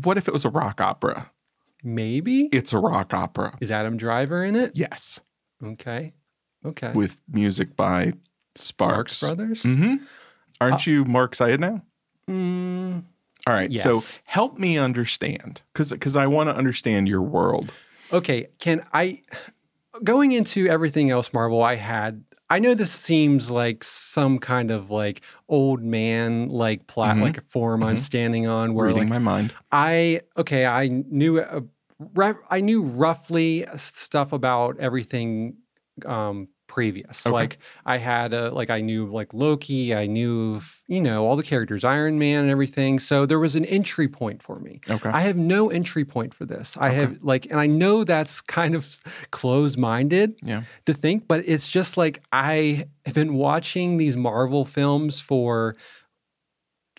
[0.03, 1.31] What if it was a rock opera?
[1.83, 3.57] Maybe It's a rock opera.
[3.59, 4.73] is Adam Driver in it?
[4.75, 5.19] Yes.
[5.63, 6.13] Okay,
[6.65, 6.91] okay.
[6.93, 8.17] With music by Marx
[8.55, 9.19] Sparks.
[9.21, 9.63] Brothers.
[9.63, 9.95] hmm
[10.59, 11.81] Aren't you more excited now?
[12.29, 13.03] Mm,
[13.47, 13.75] All right.
[13.75, 17.73] So help me understand because because I want to understand your world.
[18.13, 19.21] okay, Can I
[20.03, 21.61] going into everything else Marvel.
[21.63, 22.23] I had.
[22.51, 27.21] I know this seems like some kind of like old man like plat Mhm.
[27.21, 27.99] like a forum I'm Mhm.
[27.99, 29.53] standing on where Reading like my mind.
[29.71, 31.61] I okay, I knew uh,
[32.49, 35.55] I knew roughly stuff about everything
[36.05, 37.27] um previous.
[37.27, 37.33] Okay.
[37.33, 41.43] Like I had a like I knew like Loki, I knew you know all the
[41.43, 42.97] characters, Iron Man and everything.
[42.97, 44.79] So there was an entry point for me.
[44.89, 45.09] Okay.
[45.09, 46.77] I have no entry point for this.
[46.77, 46.95] I Okay.
[47.01, 48.87] have like and I know that's kind of
[49.31, 50.63] close-minded yeah.
[50.85, 55.75] to think, but it's just like I have been watching these Marvel films for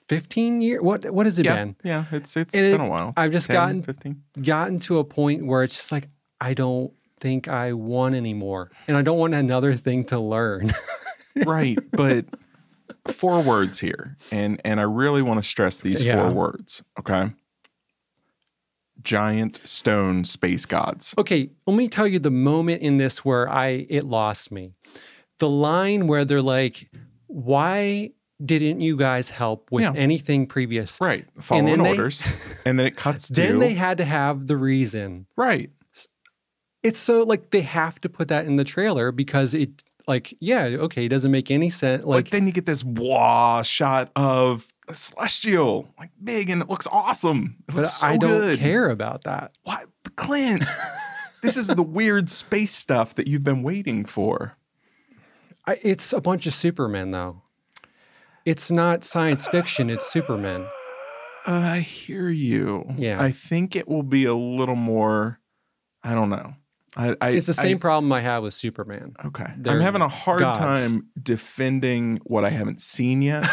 [0.09, 0.83] 15 years.
[0.83, 1.57] What what has it Yeah.
[1.57, 1.77] been?
[1.83, 2.05] Yeah.
[2.13, 3.15] It's it's And been it- a while.
[3.17, 4.23] I've just 10, gotten 15.
[4.43, 6.09] gotten to a point where it's just like
[6.41, 10.73] I don't think I want anymore, and I don't want another thing to learn.
[11.47, 11.79] right.
[11.93, 12.27] But
[13.09, 16.17] four words here, and and I really want to stress these Yeah.
[16.23, 16.83] four words.
[16.99, 17.31] Okay.
[19.03, 21.15] Giant stone space gods.
[21.19, 24.75] okay, let me tell you the moment in this where I it lost me.
[25.39, 26.89] The line where they're like,
[27.27, 28.11] "Why
[28.45, 29.93] didn't you guys help with Yeah.
[29.97, 31.27] anything previous?" Right.
[31.41, 32.29] Following they- orders,
[32.67, 35.27] and then it cuts to Then they had to have the reason.
[35.37, 35.71] right.
[36.83, 40.65] It's so like they have to put that in the trailer because it like yeah
[40.65, 44.73] okay it doesn't make any sense Like like then you get this wah shot of
[44.89, 47.57] a celestial, like big, and it looks awesome.
[47.61, 48.59] It but looks so I don't good.
[48.59, 49.53] care about that.
[49.63, 50.65] What, Clint?
[51.43, 54.57] this is the weird space stuff that you've been waiting for.
[55.67, 57.43] I, it's a bunch of Supermen though.
[58.45, 59.89] It's not science fiction.
[59.89, 60.67] It's Superman.
[61.47, 62.93] Uh, I hear you.
[62.97, 63.23] Yeah.
[63.23, 65.39] I think it will be a little more.
[66.03, 66.55] I don't know.
[66.97, 69.15] I, I, It's the I- same problem I have with Superman.
[69.25, 69.47] Okay.
[69.67, 70.59] I'm having a hard gods.
[70.59, 73.47] time defending what I haven't seen yet.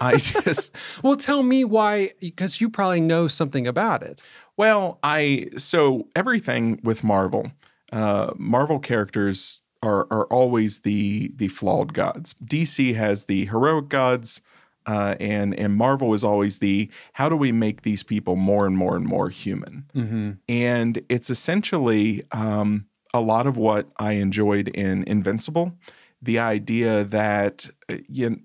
[0.00, 4.20] I just, Well, tell me why, because you probably know something about it.
[4.56, 7.52] well, I, so everything with Marvel,
[7.92, 12.34] uh, Marvel characters are, are always the, the flawed gods.
[12.44, 14.40] DC has the heroic gods.
[14.86, 18.76] Uh, and and Marvel is always the how do we make these people more and
[18.76, 19.86] more and more human?
[19.94, 20.30] Mm-hmm.
[20.48, 25.76] and it's essentially um, a lot of what I enjoyed in Invincible.
[26.20, 28.40] The idea that uh, you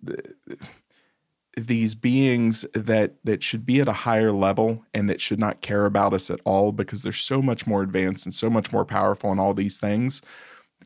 [1.56, 5.86] these beings that that should be at a higher level and that should not care
[5.86, 9.32] about us at all because they're so much more advanced and so much more powerful
[9.32, 10.22] and all these things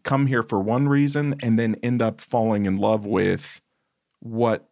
[0.04, 3.62] come here for one reason and then end up falling in love with
[4.20, 4.70] what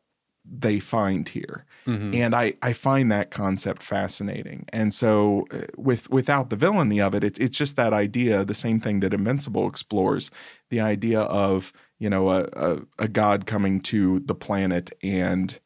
[0.51, 2.13] they find here Mm-hmm.
[2.13, 4.65] and I, I find that concept fascinating.
[4.71, 8.53] And so, uh, with without the villainy of it, it's it's just that idea, the
[8.53, 10.29] same thing that Invincible explores,
[10.69, 15.59] the idea of you know a a, a god coming to the planet and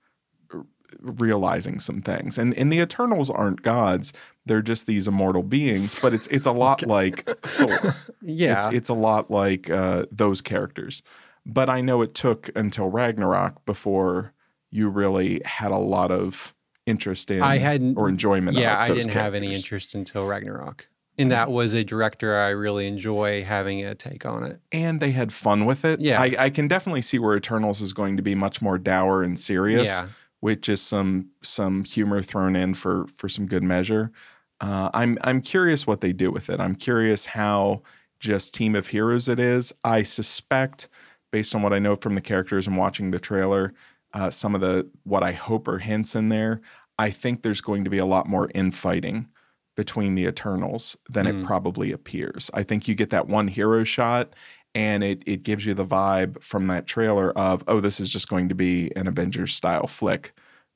[1.00, 2.38] realizing some things.
[2.38, 4.14] And and the Eternals aren't gods;
[4.46, 6.00] they're just these immortal beings.
[6.00, 7.96] But it's it's a lot like Thor.
[8.22, 8.54] yeah.
[8.54, 11.02] It's it's a lot like uh, those characters.
[11.46, 14.34] But I know it took until Ragnarok before
[14.74, 16.54] you really had a lot of
[16.86, 20.88] interest in I had or enjoyment yeah, I didn't have any interest until Ragnarok.
[21.18, 24.60] And that was a director I really enjoy having a take on it.
[24.72, 26.02] And they had fun with it.
[26.02, 26.20] Yeah.
[26.20, 29.38] I, I can definitely see where Eternals is going to be much more dour and
[29.38, 30.08] serious Yeah.
[30.42, 34.12] with just some some humor thrown in for for some good measure.
[34.60, 36.60] Uh, I'm I'm curious what they do with it.
[36.60, 37.84] I'm curious how
[38.20, 39.72] just team of heroes it is.
[39.84, 40.90] I suspect,
[41.32, 43.74] based on what I know from the characters and watching the trailer,
[44.14, 46.62] uh, some of the what I hope are hints in there.
[47.00, 49.28] I think there's going to be a lot more infighting
[49.76, 51.42] between the Eternals than Mm.
[51.42, 52.52] it probably appears.
[52.54, 54.34] I think you get that one hero shot
[54.76, 58.28] and it it gives you the vibe from that trailer of oh this is just
[58.30, 60.34] going to be an Avengers style flick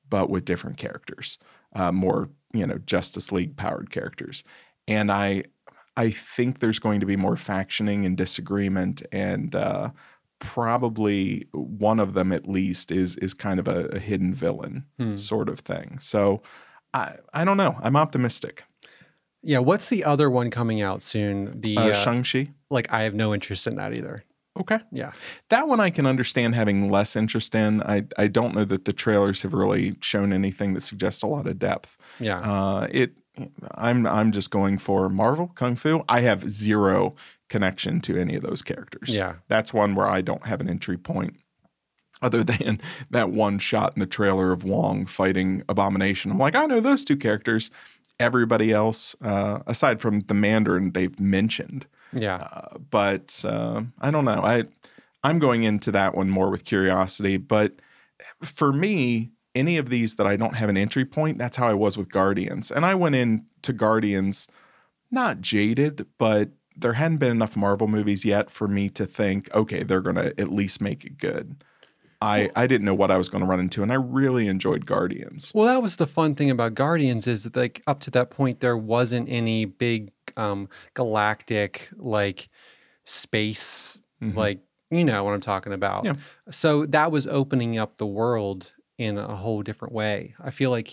[0.09, 1.37] but with different characters
[1.75, 4.43] uh, more you know Justice League powered characters
[4.87, 5.43] and I
[5.95, 9.89] I think there's going to be more factioning and disagreement and uh,
[10.39, 15.15] probably one of them at least is is kind of a, a hidden villain Hmm.
[15.15, 16.41] sort of thing so
[16.93, 18.63] I I don't know I'm optimistic
[19.43, 21.61] Yeah, what's the other one coming out soon?
[21.61, 24.23] The uh, uh, Shang-Chi like I have no interest in that either.
[24.59, 25.11] okay Yeah.
[25.49, 27.81] That one I can understand having less interest in.
[27.83, 31.47] I, I don't know that the trailers have really shown anything that suggests a lot
[31.47, 31.97] of depth.
[32.19, 32.39] Yeah.
[32.39, 33.17] Uh, it
[33.75, 36.03] I'm I'm just going for Marvel Kung Fu.
[36.09, 37.15] I have zero
[37.49, 39.15] connection to any of those characters.
[39.15, 39.35] yeah.
[39.47, 41.37] That's one where I don't have an entry point
[42.21, 46.31] other than that one shot in the trailer of Wong fighting Abomination.
[46.31, 47.71] I'm like, I know those two characters.
[48.19, 51.85] Everybody else, uh, aside from the Mandarin, they've mentioned.
[52.13, 52.37] Yeah.
[52.37, 54.41] Uh, but uh, I don't know.
[54.43, 54.63] I
[55.23, 57.37] I'm going into that one more with curiosity.
[57.37, 57.73] But
[58.41, 61.73] for me, any of these that I don't have an entry point, that's how I
[61.73, 62.71] was with Guardians.
[62.71, 64.47] And I went into Guardians
[65.11, 69.83] not jaded, but there hadn't been enough Marvel movies yet for me to think, okay,
[69.83, 71.63] they're going to at least make it good.
[72.19, 74.85] I, I didn't know what I was going to run into, and I really enjoyed
[74.87, 75.51] Guardians.
[75.53, 78.59] Well, that was the fun thing about Guardians is that, like up to that point
[78.59, 82.49] there wasn't any big um galactic like
[83.03, 84.35] space Mhm.
[84.35, 86.05] like you know what I'm talking about.
[86.05, 86.13] Yeah.
[86.49, 90.33] So that was opening up the world in a whole different way.
[90.39, 90.91] I feel like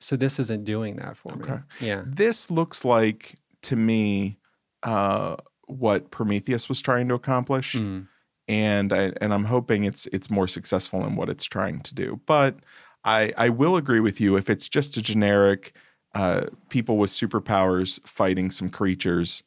[0.00, 1.54] so this isn't doing that for Okay.
[1.54, 1.58] me.
[1.80, 2.02] Yeah.
[2.06, 4.38] This looks like to me
[4.82, 7.74] uh, what Prometheus was trying to accomplish.
[7.76, 8.06] Mm.
[8.48, 12.20] and I, and I'm hoping it's it's more successful in what it's trying to do.
[12.26, 12.56] But
[13.04, 15.72] I I will agree with you if it's just a generic
[16.14, 19.42] uh, people with superpowers fighting some creatures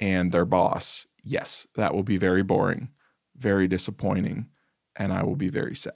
[0.00, 1.06] and their boss.
[1.22, 2.88] Yes, that will be very boring,
[3.36, 4.48] very disappointing,
[4.96, 5.94] and I will be very sad.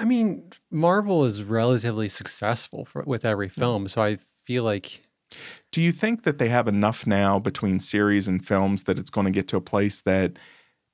[0.00, 5.02] I mean, Marvel is relatively successful for, with every film, so I feel like
[5.72, 9.26] Do you think that they have enough now between series and films that it's going
[9.26, 10.38] to get to a place that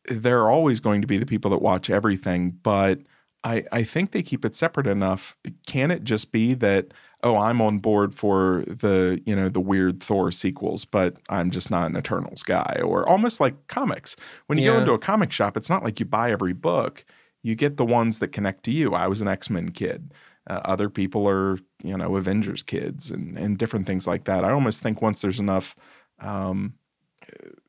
[0.08, 3.00] there are always going to be the people that watch everything, but
[3.44, 5.36] I, I think they keep it separate enough.
[5.66, 6.92] Can it just be that,
[7.22, 11.70] oh, I'm on board for the, you know, the weird Thor sequels, but I'm just
[11.70, 12.80] not an Eternals guy?
[12.84, 14.16] Or almost like comics.
[14.46, 17.04] When you go into a comic shop, it's not like you buy every book.
[17.46, 18.92] You get the ones that connect to you.
[18.94, 20.12] I was an X-Men kid.
[20.48, 24.44] Uh, other people are, you know, Avengers kids and and different things like that.
[24.44, 25.74] I almost think once there's enough,
[26.20, 26.74] um,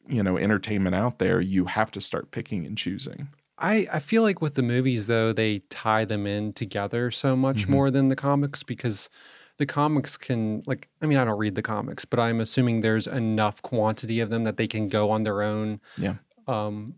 [0.08, 3.30] you know, entertainment out there, you have to start picking and choosing.
[3.60, 7.66] I, I feel like with the movies though they tie them in together so much
[7.66, 7.70] Mhm.
[7.70, 9.10] more than the comics because
[9.58, 13.08] the comics can like I mean I don't read the comics, but I'm assuming there's
[13.08, 16.16] enough quantity of them that they can go on their own Yeah.
[16.48, 16.96] um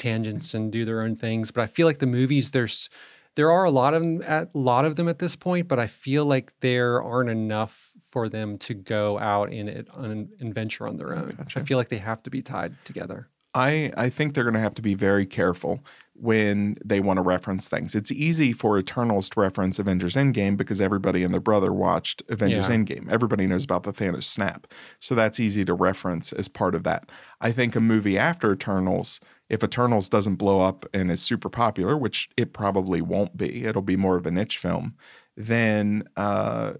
[0.00, 1.50] tangents and do their own things.
[1.50, 2.90] But I feel like the movies there's
[3.36, 5.78] there are a lot of them at a lot of them at this point, but
[5.78, 10.28] I feel like there aren't enough for them to go out in it on an
[10.40, 11.34] adventure on their own.
[11.36, 11.60] Gotcha.
[11.60, 13.28] I feel like they have to be tied together.
[13.54, 15.84] I, I think they're going to have to be very careful
[16.14, 17.94] when they want to reference things.
[17.94, 22.68] It's easy for Eternals to reference Avengers Endgame because everybody and their brother watched Avengers
[22.68, 22.76] Yeah.
[22.76, 23.10] Endgame.
[23.10, 24.66] Everybody knows about the Thanos snap.
[25.00, 27.10] So that's easy to reference as part of that.
[27.40, 31.96] I think a movie after Eternals, if Eternals doesn't blow up and is super popular,
[31.96, 34.94] which it probably won't be, it'll be more of a niche film,
[35.36, 36.74] then uh,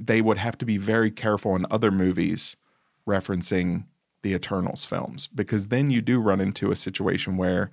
[0.00, 2.56] they would have to be very careful in other movies
[3.08, 3.84] referencing
[4.24, 7.70] the Eternals films because then you do run into a situation where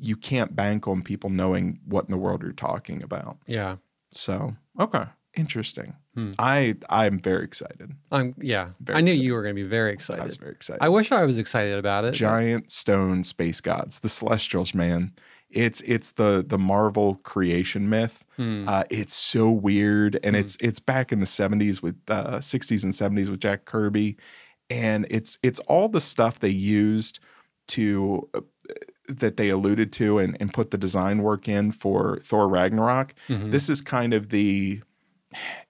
[0.00, 3.36] you can't bank on people knowing what in the world you're talking about.
[3.46, 3.76] Yeah.
[4.10, 5.04] So, okay,
[5.36, 5.94] interesting.
[6.14, 6.32] Hmm.
[6.38, 7.92] I I'm very excited.
[8.10, 8.70] I'm yeah.
[8.80, 9.24] Very I knew excited.
[9.26, 10.22] you were going to be very excited.
[10.22, 10.82] I was very excited.
[10.82, 12.12] I wish I was excited about it.
[12.12, 15.12] but- Giant stone space gods, the Celestials, man.
[15.50, 18.24] It's it's the the Marvel creation myth.
[18.36, 18.64] Hmm.
[18.68, 20.40] Uh, it's so weird, and Mm.
[20.40, 24.16] it's it's back in the '70s with uh, '60s and '70s with Jack Kirby,
[24.70, 27.20] and it's it's all the stuff they used
[27.68, 28.40] to uh,
[29.08, 33.14] that they alluded to and, and put the design work in for Thor Ragnarok.
[33.28, 33.50] Mhm.
[33.52, 34.82] This is kind of the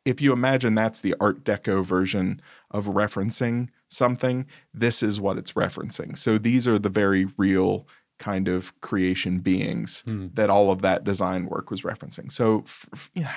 [0.05, 5.53] if you imagine that's the Art Deco version of referencing something, this is what it's
[5.53, 6.17] referencing.
[6.17, 7.87] So these are the very real
[8.19, 10.29] kind of creation beings Hmm.
[10.35, 12.31] that all of that design work was referencing.
[12.33, 13.33] So f- f- yeah,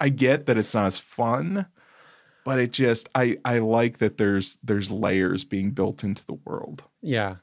[0.00, 1.66] I get that it's not as fun,
[2.44, 6.84] but it just I I like that there's there's layers being built into the world.
[7.02, 7.36] Yeah.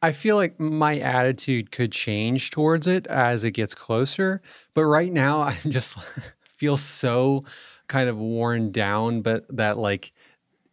[0.00, 4.42] I feel like my attitude could change towards it as it gets closer,
[4.74, 5.96] but right now I just
[6.42, 7.44] feel so
[7.88, 10.12] kind of worn down but that like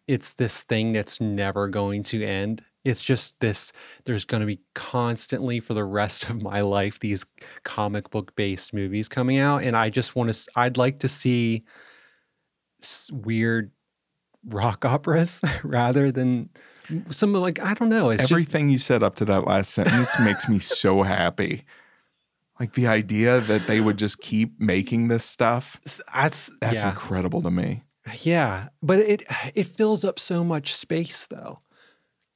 [0.08, 2.64] it's this thing that's never going to end.
[2.84, 3.72] It's just this
[4.04, 7.26] there's going to be constantly for the rest of my life these
[7.64, 11.64] comic book based movies coming out and I just want to I'd like to see
[13.12, 13.72] weird
[14.50, 16.50] rock operas rather than
[17.08, 18.10] some like I don't know.
[18.10, 21.66] It's just Everything you said up to that last sentence makes me so happy.
[22.60, 25.80] Like the idea that they would just keep making this stuff.
[26.14, 27.84] That's that's yeah, incredible to me.
[28.22, 28.70] yeah.
[28.82, 29.24] But it
[29.56, 31.60] it fills up so much space though.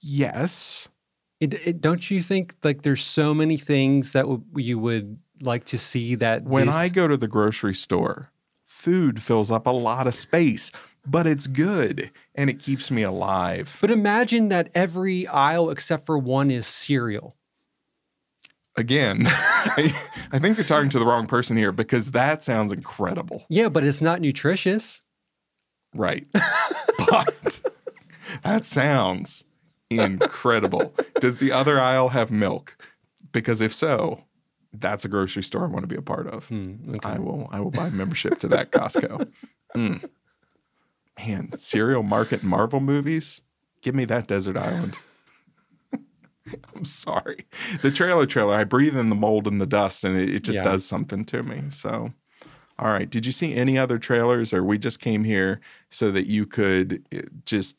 [0.01, 0.87] Yes.
[1.39, 5.63] It, it don't you think like there's so many things that w- you would like
[5.65, 8.31] to see that When this- I go to the grocery store,
[8.65, 10.71] food fills up a lot of space,
[11.05, 13.77] but it's good and it keeps me alive.
[13.81, 17.35] But imagine that every aisle except for one is cereal.
[18.75, 19.93] Again, I,
[20.31, 23.45] I think you're talking to the wrong person here because that sounds incredible.
[23.49, 25.01] Yeah, but it's not nutritious.
[25.95, 26.27] Right.
[27.11, 27.61] but
[28.43, 29.43] that sounds
[29.89, 30.93] incredible.
[31.19, 32.77] Does the other aisle have milk?
[33.31, 34.23] Because if so,
[34.73, 36.47] that's a grocery store I want to be a part of.
[36.47, 37.09] Hmm, okay.
[37.09, 39.31] I will I will buy membership to that Costco.
[39.75, 40.09] Mm.
[41.27, 43.41] Man, cereal market Marvel movies.
[43.81, 44.97] Give me that desert island.
[46.75, 47.45] I'm sorry.
[47.81, 50.57] The trailer trailer, I breathe in the mold and the dust and it, it just
[50.57, 50.63] Yeah.
[50.63, 51.63] does something to me.
[51.69, 52.13] So
[52.77, 53.09] all right.
[53.09, 57.03] Did you see any other trailers or we just came here so that you could
[57.13, 57.75] uh, just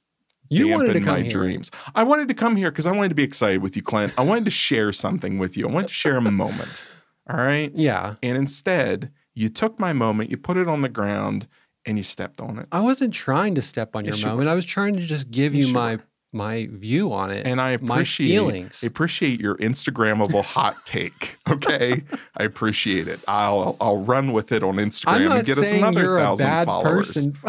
[0.50, 1.30] You wanted to come my here.
[1.30, 1.70] dreams?
[1.94, 4.12] I wanted to come here because I wanted to be excited with you, Clint.
[4.18, 5.66] I wanted to share something with you.
[5.66, 6.84] I wanted to share a moment.
[7.30, 7.72] All right.
[7.74, 8.16] Yeah.
[8.22, 11.46] And instead, you took my moment, you put it on the ground,
[11.86, 12.68] and you stepped on it.
[12.72, 14.48] I wasn't trying to step on your Yes, you moment.
[14.48, 16.02] I was trying to just give Yes, you you my were.
[16.32, 17.46] my view on it.
[17.46, 21.36] And I my appreciate appreciate your Instagrammable hot take.
[21.48, 22.02] Okay,
[22.36, 23.20] I appreciate it.
[23.26, 26.66] I'll I'll run with it on Instagram and get us another you're a thousand bad
[26.66, 27.06] followers.
[27.08, 27.34] person.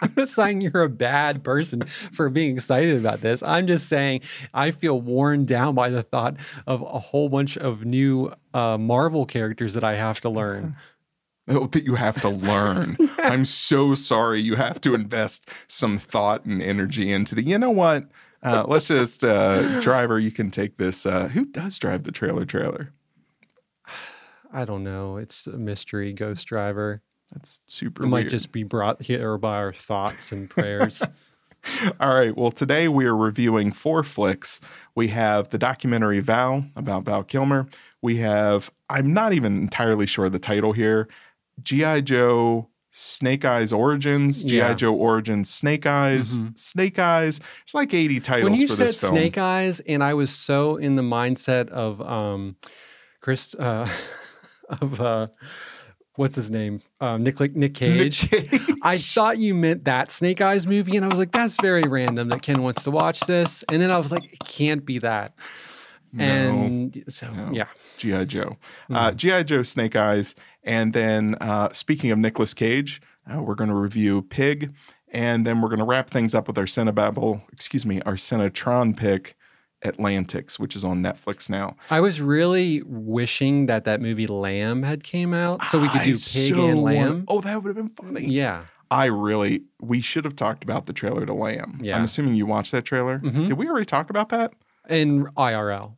[0.02, 3.42] I'm not saying you're a bad person for being excited about this.
[3.42, 4.20] I'm just saying
[4.54, 6.36] I feel worn down by the thought
[6.68, 10.76] of a whole bunch of new uh, Marvel characters that I have to learn.
[10.78, 10.82] Oh,
[11.48, 12.96] that you have to learn.
[13.18, 14.40] I'm so sorry.
[14.40, 17.42] You have to invest some thought and energy into the.
[17.42, 18.08] You know what?
[18.42, 20.18] Uh, let's just uh, driver.
[20.18, 21.04] You can take this.
[21.06, 22.44] Uh, who does drive the trailer?
[22.44, 22.92] Trailer.
[24.52, 25.16] I don't know.
[25.16, 27.02] It's a mystery ghost driver.
[27.32, 28.04] That's super.
[28.04, 28.30] It might weird.
[28.30, 31.02] just be brought here by our thoughts and prayers.
[32.00, 32.36] All right.
[32.36, 34.60] Well, today we are reviewing four flicks.
[34.94, 37.68] We have the documentary Val about Val Kilmer.
[38.00, 41.08] We have, I'm not even entirely sure the title here
[41.62, 42.00] G.I.
[42.02, 44.68] Joe Snake Eyes Origins, G.I.
[44.68, 44.74] Yeah.
[44.74, 46.58] Joe Origins Snake Eyes, Mhm.
[46.58, 47.38] Snake Eyes.
[47.38, 49.12] There's like 80 titles when you for said this film.
[49.14, 52.56] Snake Eyes, and I was so in the mindset of um,
[53.20, 53.88] Chris uh,
[54.80, 55.26] of uh,
[56.16, 56.80] what's his name?
[57.00, 58.28] Um, Nick Nick Nick Cage.
[58.30, 58.60] Cage.
[58.82, 62.28] I thought you meant that Snake Eyes movie, and I was like, that's very random
[62.30, 63.62] that Ken wants to watch this.
[63.70, 65.34] And then I was like, it can't be that.
[66.10, 66.24] No.
[66.24, 67.50] and so no.
[67.52, 67.66] yeah,
[67.98, 68.56] GI Joe,
[68.88, 68.96] Mm-hmm.
[68.96, 70.34] uh, GI Joe, Snake Eyes,
[70.68, 73.00] and then uh, speaking of Nicolas Cage,
[73.32, 74.72] uh, we're going to review Pig,
[75.12, 78.96] and then we're going to wrap things up with our Cinebabble, excuse me, our Cinetron
[78.96, 79.34] pick,
[79.84, 81.76] Atlantics, which is on Netflix now.
[81.90, 86.04] I was really wishing that that movie Lamb had came out so we could I
[86.04, 87.24] do Pig so and want- Lamb.
[87.28, 88.26] Oh, that would have been funny.
[88.26, 91.78] Yeah, I really, we should have talked about the trailer to Lamb.
[91.82, 91.96] Yeah.
[91.96, 93.18] I'm assuming you watched that trailer.
[93.20, 93.46] Mhm.
[93.46, 94.52] Did we already talk about that?
[94.88, 95.97] in IRL.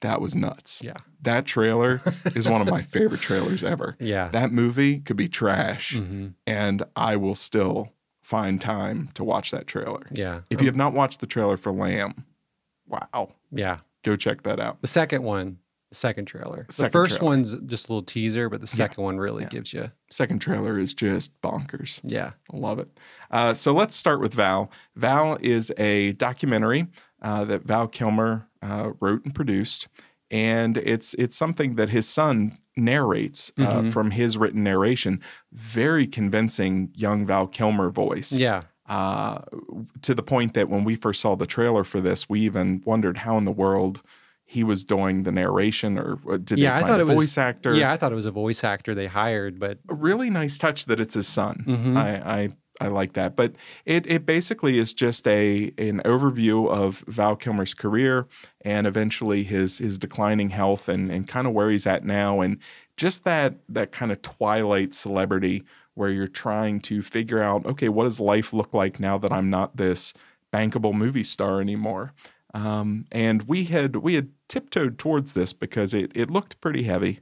[0.00, 0.80] That was nuts.
[0.84, 2.00] Yeah, That trailer
[2.36, 3.96] is one of my favorite trailers ever.
[4.00, 4.28] yeah.
[4.28, 6.34] That movie could be trash, Mhm.
[6.46, 7.92] and I will still
[8.22, 10.06] find time to watch that trailer.
[10.12, 10.42] Yeah.
[10.50, 12.24] If you have not watched the trailer for Lamb,
[12.86, 13.78] wow, Yeah.
[14.04, 14.80] go check that out.
[14.82, 15.58] The second one,
[15.90, 16.66] the second trailer.
[16.68, 17.30] the first trailer.
[17.30, 19.48] one's just a little teaser, but the second one really Yeah.
[19.48, 19.90] gives you.
[20.10, 22.00] Second trailer is just bonkers.
[22.04, 22.32] Yeah.
[22.52, 22.88] I love it.
[23.30, 24.70] Uh, so let's start with Val.
[24.94, 26.86] Val is a documentary
[27.22, 29.88] uh, that Val Kilmer uh, wrote and produced,
[30.30, 33.92] and it's it's something that his son narrates uh, Mhm.
[33.92, 35.20] from his written narration.
[35.52, 38.32] Very convincing young Val Kilmer voice.
[38.32, 38.62] Yeah.
[38.88, 39.40] Uh,
[40.02, 43.18] to the point that when we first saw the trailer for this, we even wondered
[43.18, 44.02] how in the world
[44.46, 47.16] he was doing the narration, or uh, did Yeah, they I thought a it was-
[47.16, 47.74] voice actor?
[47.74, 47.92] Yeah.
[47.92, 51.00] I thought it was a voice actor they hired, but a really nice touch that
[51.00, 51.64] it's his son.
[51.66, 51.96] Mhm.
[51.98, 52.10] I,
[52.42, 52.48] I
[52.80, 53.36] I like that.
[53.36, 58.26] But it it basically is just a an overview of Val Kilmer's career
[58.62, 62.58] and eventually his his declining health and and kind of where he's at now and
[62.96, 65.64] just that that kind of twilight celebrity
[65.94, 69.50] where you're trying to figure out okay what does life look like now that I'm
[69.50, 70.14] not this
[70.52, 72.12] bankable movie star anymore.
[72.54, 77.20] Um, and we had we had tiptoed towards this because it it looked pretty heavy,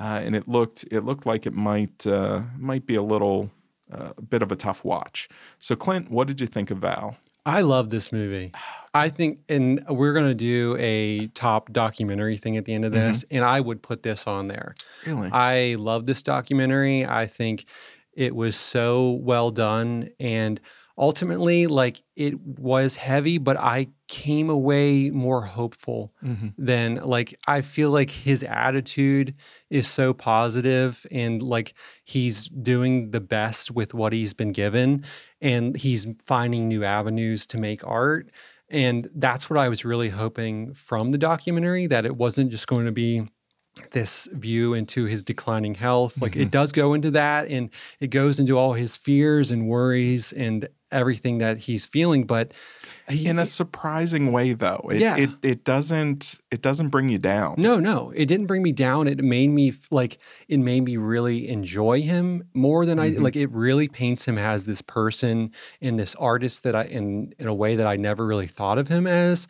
[0.00, 3.50] uh, and it looked it looked like it might uh, might be a little
[3.92, 5.28] a bit of a tough watch.
[5.58, 7.16] So Clint, what did you think of Val?
[7.44, 8.52] I love this movie.
[8.94, 12.92] I think, and we're going to do a top documentary thing at the end of
[12.92, 13.36] this, mm-hmm.
[13.36, 14.74] and I would put this on there.
[15.04, 15.28] Really?
[15.32, 17.04] I love this documentary.
[17.04, 17.64] I think
[18.12, 20.10] it was so well done.
[20.20, 20.60] And
[20.98, 27.62] ultimately, like, it was heavy, but I came away more hopeful hmm than, like, I
[27.62, 29.34] feel like his attitude
[29.70, 31.74] is so positive and, like,
[32.04, 35.04] he's doing the best with what he's been given
[35.40, 38.30] and he's finding new avenues to make art.
[38.68, 42.86] And that's what I was really hoping from the documentary that it wasn't just going
[42.86, 43.22] to be
[43.92, 46.20] this view into his declining health.
[46.20, 46.42] Like Mm-hmm.
[46.42, 47.70] it does go into that and
[48.00, 52.24] it goes into all his fears and worries and everything that he's feeling.
[52.24, 52.52] But
[53.08, 55.16] he, In a surprising way, though, it, Yeah.
[55.16, 57.54] it it doesn't it doesn't bring you down.
[57.58, 59.08] no, no, it didn't bring me down.
[59.08, 60.18] It made me like
[60.48, 63.02] it made me really enjoy him more than Mhm.
[63.02, 63.36] I like.
[63.36, 67.54] It really paints him as this person and this artist that I in in a
[67.54, 69.48] way that I never really thought of him as,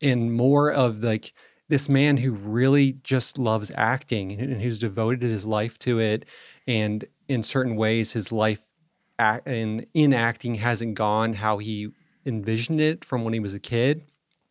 [0.00, 1.32] and more of like
[1.68, 6.26] this man who really just loves acting and who's devoted his life to it,
[6.66, 8.60] and in certain ways his life
[9.18, 11.88] act, in in acting hasn't gone how he
[12.26, 14.02] envisioned it from when he was a kid.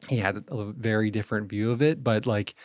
[0.10, 2.56] He had a, very different view of it, but like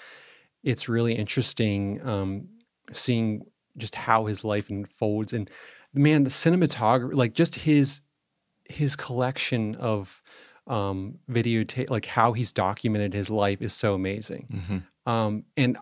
[0.64, 2.48] it's really interesting um,
[2.92, 3.46] seeing
[3.76, 5.48] just how his life unfolds and
[5.94, 8.02] man, the cinematography, like just his
[8.64, 10.22] his collection of
[10.66, 14.46] um, videotape, like how he's documented his life is so amazing.
[14.52, 15.10] Mhm.
[15.10, 15.78] Um, and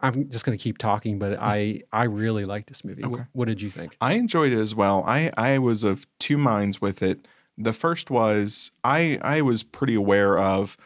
[0.00, 1.44] I'm just going to keep talking, but hmm.
[1.44, 3.04] I I really like this movie.
[3.04, 3.24] Okay.
[3.32, 3.96] What, did you think?
[4.00, 5.04] I enjoyed it as well.
[5.06, 7.26] I I was of two minds with it.
[7.56, 10.76] The first was I I was pretty aware of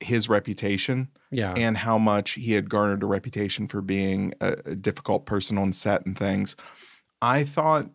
[0.00, 4.74] his reputation Yeah, and how much he had garnered a reputation for being a, a
[4.74, 6.54] difficult person on set and things.
[7.22, 7.90] I thought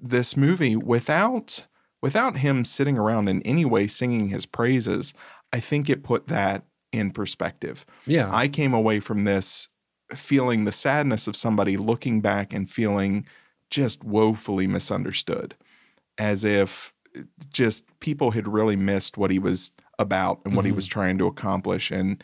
[0.00, 1.66] this movie without
[2.00, 5.12] without him sitting around in any way singing his praises,
[5.52, 7.84] I think it put that in perspective.
[8.06, 9.68] yeah, I came away from this
[10.14, 13.26] feeling the sadness of somebody looking back and feeling
[13.70, 15.54] just woefully misunderstood,
[16.16, 16.92] as if
[17.52, 20.76] just people had really missed what he was about and what he Mhm.
[20.76, 22.22] was trying to accomplish and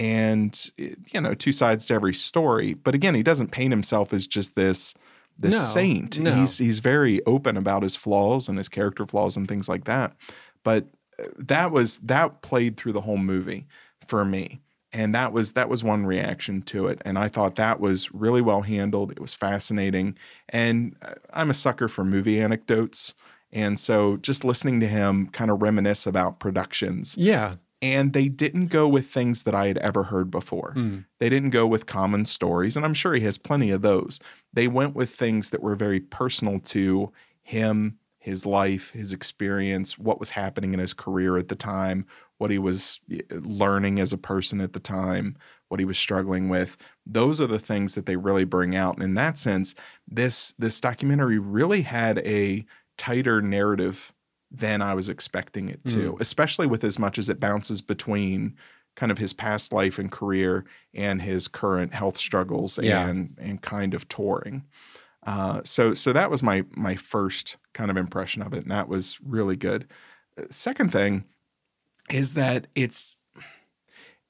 [0.00, 4.26] and you know two sides to every story but again he doesn't paint himself as
[4.26, 4.92] just this
[5.38, 6.34] this No, saint no.
[6.34, 10.12] he's he's very open about his flaws and his character flaws and things like that
[10.64, 10.88] but
[11.22, 13.66] uh, that was that played through the whole movie
[14.04, 14.60] for me
[14.94, 18.40] and that was that was one reaction to it and i thought that was really
[18.40, 20.16] well handled it was fascinating
[20.48, 23.14] and uh, i'm a sucker for movie anecdotes
[23.52, 27.56] and so just listening to him kind of reminisce about productions yeah.
[27.82, 30.72] And they didn't go with things that I had ever heard before.
[30.74, 31.04] Mm.
[31.18, 34.20] They didn't go with common stories, and I'm sure he has plenty of those.
[34.54, 40.18] They went with things that were very personal to him, his life, his experience, what
[40.18, 42.06] was happening in his career at the time,
[42.38, 45.36] what he was eh, learning as a person at the time,
[45.68, 46.76] what he was struggling with.
[47.06, 48.94] Those are the things that they really bring out.
[48.94, 49.74] And in that sense,
[50.08, 52.64] this this documentary really had a
[52.98, 54.12] tighter narrative
[54.50, 58.54] than I was expecting it to, especially with as much as it bounces between
[58.94, 60.64] kind of his past life and career
[60.94, 63.08] and his current health struggles Yeah.
[63.08, 64.64] and and kind of touring.
[65.26, 68.88] Uh, so so that was my my first kind of impression of it, and that
[68.88, 69.86] was really good.
[70.38, 71.24] Uh, Second thing
[72.10, 73.20] is that it's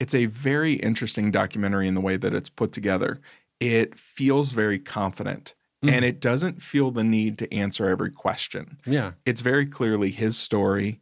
[0.01, 3.20] it's a very interesting documentary in the way that it's put together.
[3.61, 5.55] It feels very confident,
[5.85, 5.91] Mhm.
[5.93, 9.12] and it doesn't feel the need to answer every question Yeah.
[9.25, 11.01] it's very clearly his story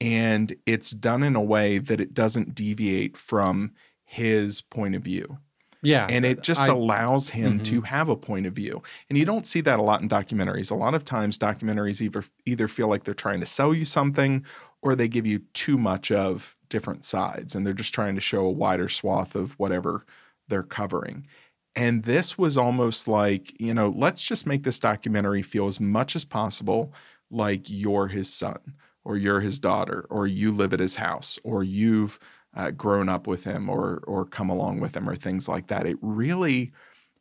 [0.00, 3.72] and it's done in a way that it doesn't deviate from
[4.04, 5.38] his point of view
[5.82, 6.06] Yeah.
[6.10, 7.64] and it just I- allows him Mhm.
[7.64, 10.70] to have a point of view and you don't see that a lot in documentaries
[10.70, 14.44] a lot of times documentaries either either feel like they're trying to sell you something
[14.84, 18.44] or they give you too much of different sides and they're just trying to show
[18.44, 20.04] a wider swath of whatever
[20.48, 21.26] they're covering
[21.76, 26.14] and this was almost like you know let's just make this documentary feel as much
[26.14, 26.92] as possible
[27.30, 28.58] like you're his son
[29.04, 32.18] or you're his daughter or you live at his house or you've
[32.56, 35.86] uh, grown up with him or or come along with him or things like that.
[35.86, 36.72] It really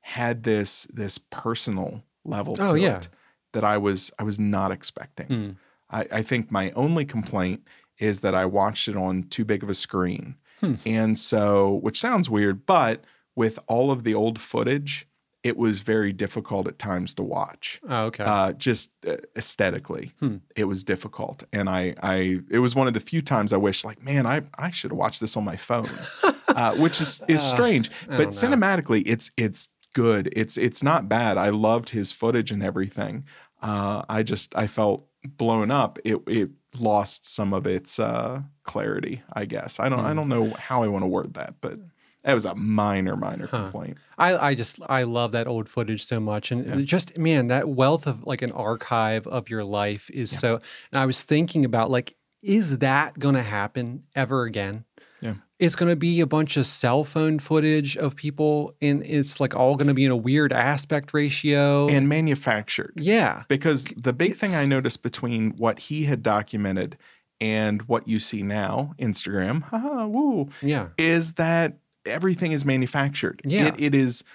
[0.01, 2.97] had this this personal level to Oh, yeah.
[2.97, 3.09] it
[3.53, 5.27] that I was I was not expecting.
[5.27, 5.55] Mm.
[5.93, 7.67] I, I think my only complaint
[7.99, 10.35] is that I watched it on too big of a screen.
[10.59, 10.75] Hmm.
[10.85, 13.03] And so, which sounds weird, but
[13.35, 15.07] with all of the old footage,
[15.43, 17.81] it was very difficult at times to watch.
[17.89, 18.23] Oh, okay.
[18.25, 20.37] Uh, just uh, aesthetically, Hmm.
[20.55, 23.83] it was difficult, and I, I, it was one of the few times I wish,
[23.83, 25.89] like, man, I, I should have watched this on my phone,
[26.47, 27.91] uh, which is is Uh, strange.
[28.07, 30.29] But cinematically, it's it's good.
[30.33, 31.37] It's it's not bad.
[31.37, 33.25] I loved his footage and everything.
[33.61, 35.99] Uh, I just I felt blown up.
[36.03, 39.21] It it lost some of its uh, clarity.
[39.33, 40.17] I guess I don't I Hmm.
[40.17, 41.79] don't know how I want to word that, but
[42.23, 43.63] that was a minor minor Huh.
[43.65, 43.97] complaint.
[44.17, 46.85] I, I just I love that old footage so much, and Yeah.
[46.85, 50.37] just man, that wealth of like an archive of your life is Yeah.
[50.39, 50.59] so.
[50.91, 54.85] And I was thinking about like, is that going to happen ever again?
[55.63, 59.55] It's going to be a bunch of cell phone footage of people, and it's like
[59.55, 61.87] all going to be in a weird aspect ratio.
[61.87, 62.93] And manufactured.
[62.97, 66.97] yeah, Because the big thing I noticed between what he had documented
[67.39, 73.41] and what you see now, Instagram, haha, woo, yeah, is that everything is manufactured.
[73.45, 73.67] Yeah.
[73.67, 74.25] It, it is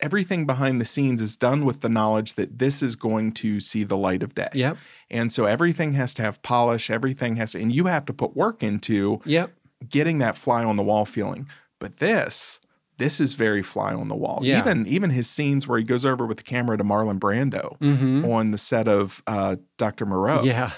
[0.00, 3.84] everything behind the scenes is done with the knowledge that this is going to see
[3.84, 4.48] the light of day.
[4.52, 4.76] yep,
[5.10, 8.34] And so everything has to have polish, everything has to, and you have to put
[8.34, 9.52] work into yep,
[9.88, 11.48] getting that fly on the wall feeling.
[11.78, 12.60] But this,
[12.98, 14.40] this is very fly on the wall.
[14.42, 14.60] Yeah.
[14.60, 18.24] Even even his scenes where he goes over with the camera to Marlon Brando mm-hmm.
[18.30, 20.06] on the set of uh, Dr.
[20.06, 20.70] Moreau yeah,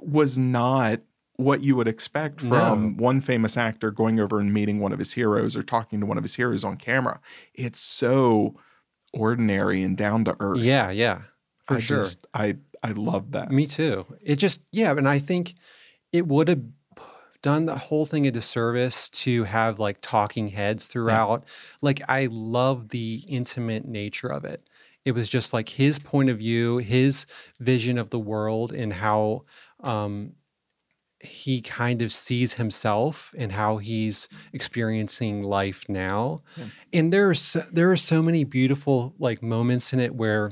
[0.00, 1.00] was not
[1.36, 5.12] what you would expect from one famous actor going over and meeting one of his
[5.12, 7.20] heroes or talking to one of his heroes on camera.
[7.54, 8.56] It's so
[9.12, 10.58] ordinary and down to earth.
[10.58, 11.22] yeah, yeah,
[11.64, 11.98] for I sure.
[11.98, 13.50] Just, I I love that.
[13.50, 14.06] Me too.
[14.20, 15.54] It just yeah, and I think
[16.12, 16.62] it would have
[17.42, 21.44] done the whole thing a disservice to have like talking heads throughout.
[21.80, 24.68] Like I love the intimate nature of it.
[25.04, 27.26] It was just like his point of view, his
[27.60, 29.44] vision of the world, and how
[29.80, 30.32] um,
[31.20, 36.42] he kind of sees himself and how he's experiencing life now.
[36.56, 36.64] Yeah.
[36.92, 40.50] And there are so, there are so many beautiful like moments in it where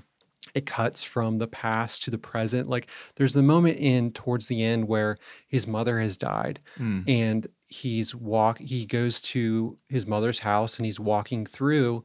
[0.56, 2.68] it cuts from the past to the present.
[2.68, 2.86] Like
[3.16, 5.16] there's the moment in towards the end where
[5.48, 7.04] his mother has died Mm.
[7.08, 12.04] and he's walk he goes to his mother's house and he's walking through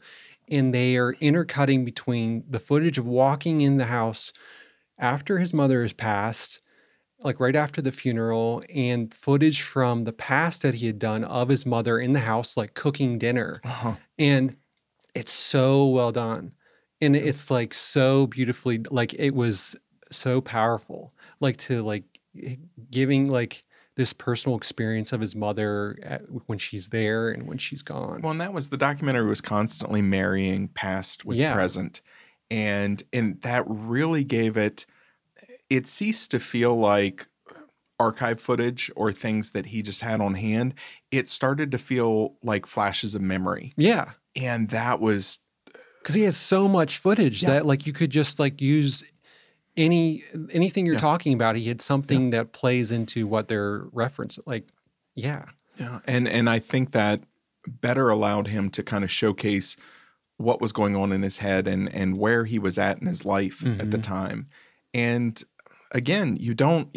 [0.49, 4.33] and they are intercutting between the footage of walking in the house
[4.97, 6.61] after his mother has passed
[7.23, 11.49] like right after the funeral and footage from the past that he had done of
[11.49, 13.95] his mother in the house like cooking dinner Uh-huh.
[14.17, 14.57] and
[15.13, 16.53] it's so well done
[17.01, 19.75] and it's like so beautifully like it was
[20.11, 22.03] so powerful like to like
[22.41, 22.55] eh,
[22.89, 23.63] giving like
[23.95, 28.31] this personal experience of his mother at, when she's there and when she's gone Well,
[28.31, 31.53] and that was the documentary was constantly marrying past with Yeah.
[31.53, 32.01] present.
[32.49, 34.85] And and that really gave it
[35.69, 37.27] it ceased to feel like
[37.99, 40.73] archive footage or things that he just had on hand.
[41.11, 43.73] It started to feel like flashes of memory.
[43.77, 45.39] yeah And that was
[46.01, 47.51] because he has so much footage Yeah.
[47.51, 49.03] that like you could just like use
[49.77, 51.01] any anything you're Yeah.
[51.01, 54.67] talking about he had something that plays into what they're referencing like
[55.15, 55.45] yeah
[55.79, 57.21] Yeah, and and I think that
[57.67, 59.77] better allowed him to kind of showcase
[60.37, 63.23] what was going on in his head and and where he was at in his
[63.25, 64.03] life at the Mhm.
[64.03, 64.47] time.
[64.93, 65.41] And
[65.91, 66.89] again, you don't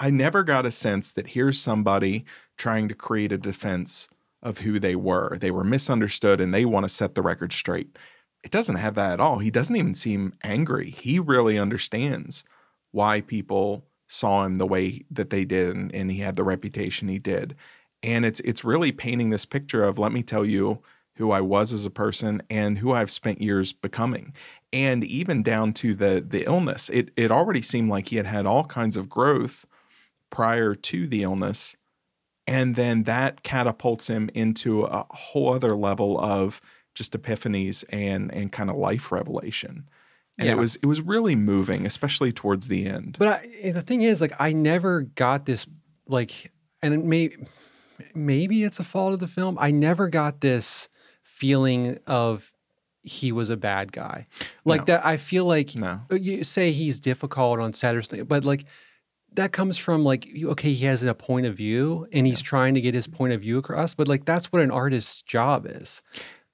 [0.00, 2.24] I never got a sense that here's somebody
[2.56, 4.08] trying to create a defense
[4.42, 5.36] of who they were.
[5.38, 7.96] They were misunderstood and they want to set the record straight.
[8.42, 9.38] It doesn't have that at all.
[9.38, 10.90] He doesn't even seem angry.
[10.90, 12.44] He really understands
[12.90, 17.08] why people saw him the way that they did and, and he had the reputation
[17.08, 17.54] he did.
[18.02, 20.82] And it's it's really painting this picture of let me tell you
[21.16, 24.34] who I was as a person and who I've spent years becoming.
[24.72, 26.88] And even down to the the illness.
[26.88, 29.66] It it already seemed like he had had all kinds of growth
[30.30, 31.76] prior to the illness.
[32.46, 36.60] And then that catapults him into a whole other level of
[36.94, 39.88] just epiphanies and and kind of life revelation.
[40.38, 40.52] And Yeah.
[40.54, 43.16] it was it was really moving, especially towards the end.
[43.18, 43.28] But
[43.64, 45.66] I, the thing is, like, I never got this,
[46.08, 46.50] like,
[46.82, 47.30] and it may,
[48.14, 49.56] maybe it's a fault of the film.
[49.60, 50.88] I never got this
[51.22, 52.52] feeling of
[53.02, 54.26] he was a bad guy,
[54.64, 54.84] like No.
[54.86, 55.04] that.
[55.06, 56.00] I feel like no.
[56.10, 58.64] you say he's difficult on Saturday, but like
[59.34, 62.80] that comes from like okay, he has a point of view and he's trying to
[62.80, 63.94] get his point of view across.
[63.94, 66.00] But like that's what an artist's job is.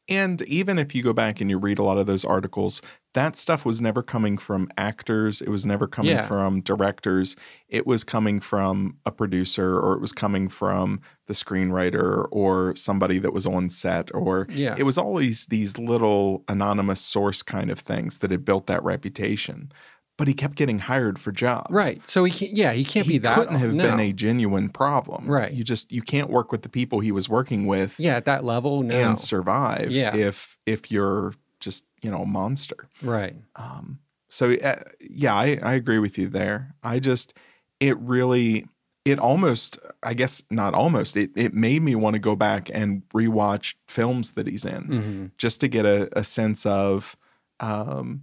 [0.08, 2.80] And even if you go back and you read a lot of those articles,
[3.14, 5.42] that stuff was never coming from actors.
[5.42, 6.26] It was never coming Yeah.
[6.26, 7.36] from directors.
[7.68, 13.18] It was coming from a producer or it was coming from the screenwriter or somebody
[13.18, 14.74] that was on set or Yeah.
[14.78, 19.70] it was always these little anonymous source kind of things that had built that reputation.
[20.18, 21.70] But he kept getting hired for jobs.
[21.70, 22.02] Right.
[22.10, 22.54] So he can't.
[22.54, 23.32] Yeah, he can't he be that.
[23.32, 23.84] It couldn't have no.
[23.84, 25.26] been a genuine problem.
[25.26, 25.50] Right.
[25.52, 28.44] You just you can't work with the people he was working with Yeah, at that
[28.44, 28.94] level, no.
[28.94, 30.14] and survive Yeah.
[30.14, 33.34] if if you're just you know a monster right.
[33.56, 33.98] um
[34.28, 37.34] so uh, yeah I, I agree with you there i just
[37.80, 38.64] it really
[39.04, 43.02] it almost i guess not almost it, it made me want to go back and
[43.12, 47.16] rewatch films that he's in hmm just to get a, a sense of
[47.58, 48.22] um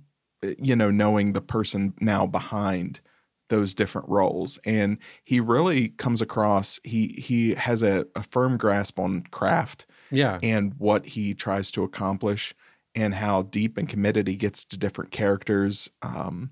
[0.60, 3.02] you know knowing the person now behind
[3.50, 8.98] those different roles and he really comes across he he has a, a firm grasp
[9.00, 10.40] on craft Yeah.
[10.42, 12.54] and what he tries to accomplish
[12.96, 16.52] and how deep and committed he gets to different characters um,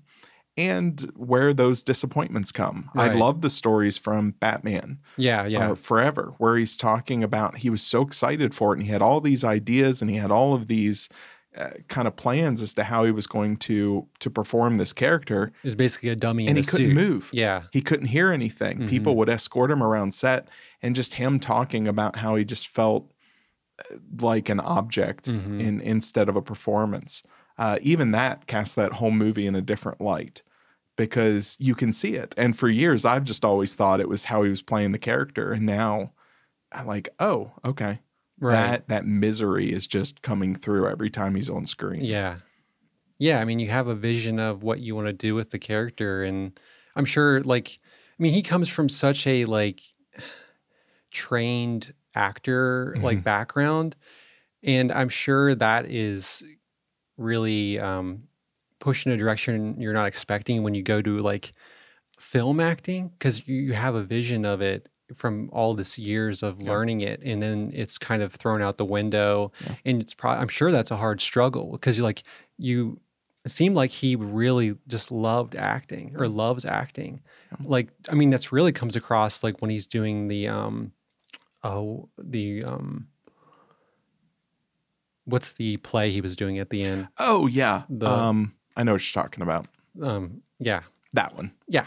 [0.56, 2.88] and where those disappointments come.
[2.94, 5.46] I love the stories from Batman Yeah.
[5.46, 5.72] Yeah.
[5.72, 9.02] uh, Forever, where he's talking about he was so excited for it and he had
[9.02, 11.08] all these ideas and he had all of these
[11.56, 15.52] uh, kind of plans as to how he was going to to perform this character
[15.62, 16.94] It was basically a dummy and he couldn't suit.
[16.94, 17.30] move.
[17.32, 17.62] Yeah.
[17.72, 18.80] He couldn't hear anything.
[18.80, 18.88] Mhm.
[18.88, 20.48] People would escort him around set,
[20.82, 23.10] and just him talking about how he just felt
[23.78, 25.60] uh, like an object Mhm.
[25.60, 27.22] in instead of a performance.
[27.58, 30.42] Uh, even that casts that whole movie in a different light
[30.96, 32.34] because you can see it.
[32.36, 35.52] And for years, I've just always thought it was how he was playing the character,
[35.52, 36.12] and now
[36.72, 38.00] I'm like, oh, okay,
[38.44, 38.52] Right.
[38.54, 42.04] that that misery is just coming through every time he's on screen.
[42.04, 42.36] Yeah.
[43.18, 43.40] Yeah.
[43.40, 46.22] I mean, you have a vision of what you want to do with the character.
[46.22, 46.52] And
[46.94, 47.78] I'm sure, like,
[48.18, 49.80] I mean, he comes from such a, like,
[51.10, 53.24] trained actor, like, Mhm.
[53.24, 53.96] background.
[54.62, 56.44] And I'm sure that is
[57.16, 58.24] really um,
[58.78, 61.52] pushed in a direction you're not expecting when you go to, like,
[62.18, 66.60] film acting, because you, you have a vision of it from all this years of
[66.60, 66.70] Yeah.
[66.70, 69.74] learning it and then it's kind of thrown out the window Yeah.
[69.84, 72.22] and it's probably i'm sure that's a hard struggle because you like
[72.56, 72.98] you
[73.44, 77.20] it seemed like he really just loved acting or loves acting
[77.52, 77.66] Yeah.
[77.68, 80.92] like i mean that's really comes across like when he's doing the um
[81.62, 83.08] oh the um
[85.24, 87.82] what's the play he was doing at the end Oh yeah.
[87.88, 89.66] The- um, I know what you're talking about.
[90.02, 90.82] um yeah
[91.12, 91.52] That one.
[91.68, 91.86] yeah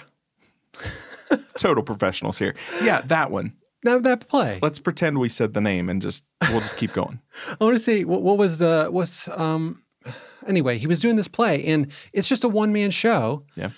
[1.57, 2.55] Total professionals here.
[2.83, 3.53] Yeah, that one.
[3.83, 7.19] that, that play Let's pretend we said the name and just we'll just keep going.
[7.59, 9.81] I want to say what, what was the what's um
[10.47, 13.71] anyway he was doing this play and it's just a one man show Yeah.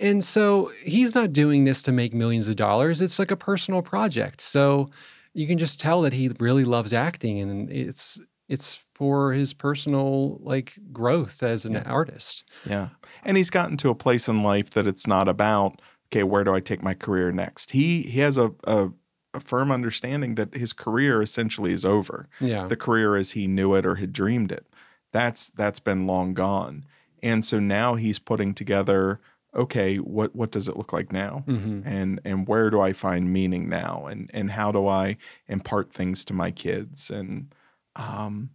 [0.00, 3.82] and so he's not doing this to make millions of dollars it's like a personal
[3.82, 4.90] project so
[5.34, 10.38] you can just tell that he really loves acting and it's it's for his personal
[10.42, 11.82] like growth as an Yeah.
[11.86, 12.88] artist Yeah.
[13.24, 16.54] And he's gotten to a place in life that it's not about, okay, where do
[16.54, 17.72] I take my career next?
[17.72, 18.90] He he has a, a,
[19.34, 22.28] a firm understanding that his career essentially is over.
[22.40, 24.66] yeah The career as he knew it or had dreamed it.
[25.12, 26.84] That's that's been long gone.
[27.22, 29.20] And so now he's putting together,
[29.54, 31.42] okay, what what does it look like now?
[31.46, 35.16] hmm and and where do I find meaning now and and how do I
[35.48, 37.54] impart things to my kids and
[37.96, 38.50] um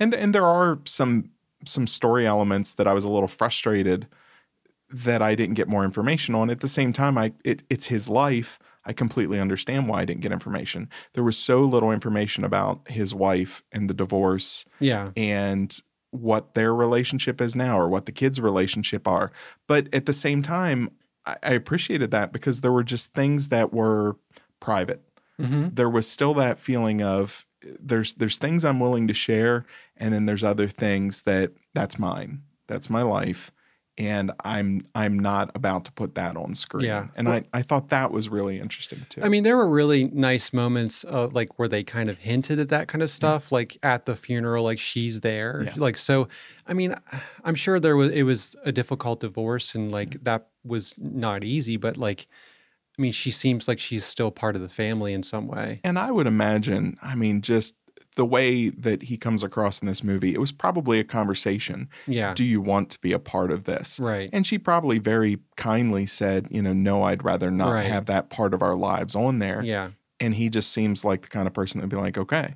[0.00, 1.30] and and there are some
[1.64, 4.06] some story elements that I was a little frustrated
[4.90, 8.08] that I didn't get more information on at the same time I it, it's his
[8.08, 10.88] life I completely understand why I didn't get information.
[11.14, 15.10] There was so little information about his wife and the divorce Yeah.
[15.16, 15.76] and
[16.12, 19.32] what their relationship is now or what the kids' relationship are.
[19.66, 20.90] But at the same time,
[21.26, 24.18] I, I appreciated that because there were just things that were
[24.60, 25.02] private.
[25.36, 27.44] hmm There was still that feeling of
[27.80, 29.66] there's there's things I'm willing to share,
[29.96, 32.42] and then there's other things that that's mine.
[32.68, 33.50] That's my life.
[33.98, 36.84] And I'm I'm not about to put that on screen.
[36.84, 37.06] Yeah.
[37.16, 39.22] And I, I thought that was really interesting too.
[39.22, 42.68] I mean, there were really nice moments of like where they kind of hinted at
[42.68, 45.72] that kind of stuff, like at the funeral, like she's there, Yeah.
[45.76, 46.28] like so.
[46.66, 46.94] I mean,
[47.42, 51.78] I'm sure there was it was a difficult divorce, and like that was not easy,
[51.78, 52.26] but like,
[52.98, 55.78] I mean, she seems like she's still part of the family in some way.
[55.84, 57.74] And I would imagine, I mean, just
[58.16, 61.88] the way that he comes across in this movie, it was probably a conversation.
[62.06, 64.00] Yeah, Do you want to be a part of this?
[64.00, 64.28] right.
[64.32, 67.86] And she probably very kindly said, you know, no, I'd rather not Right.
[67.86, 69.62] have that part of our lives on there.
[69.62, 69.88] Yeah,
[70.18, 72.54] And he just seems like the kind of person that'd be like, okay.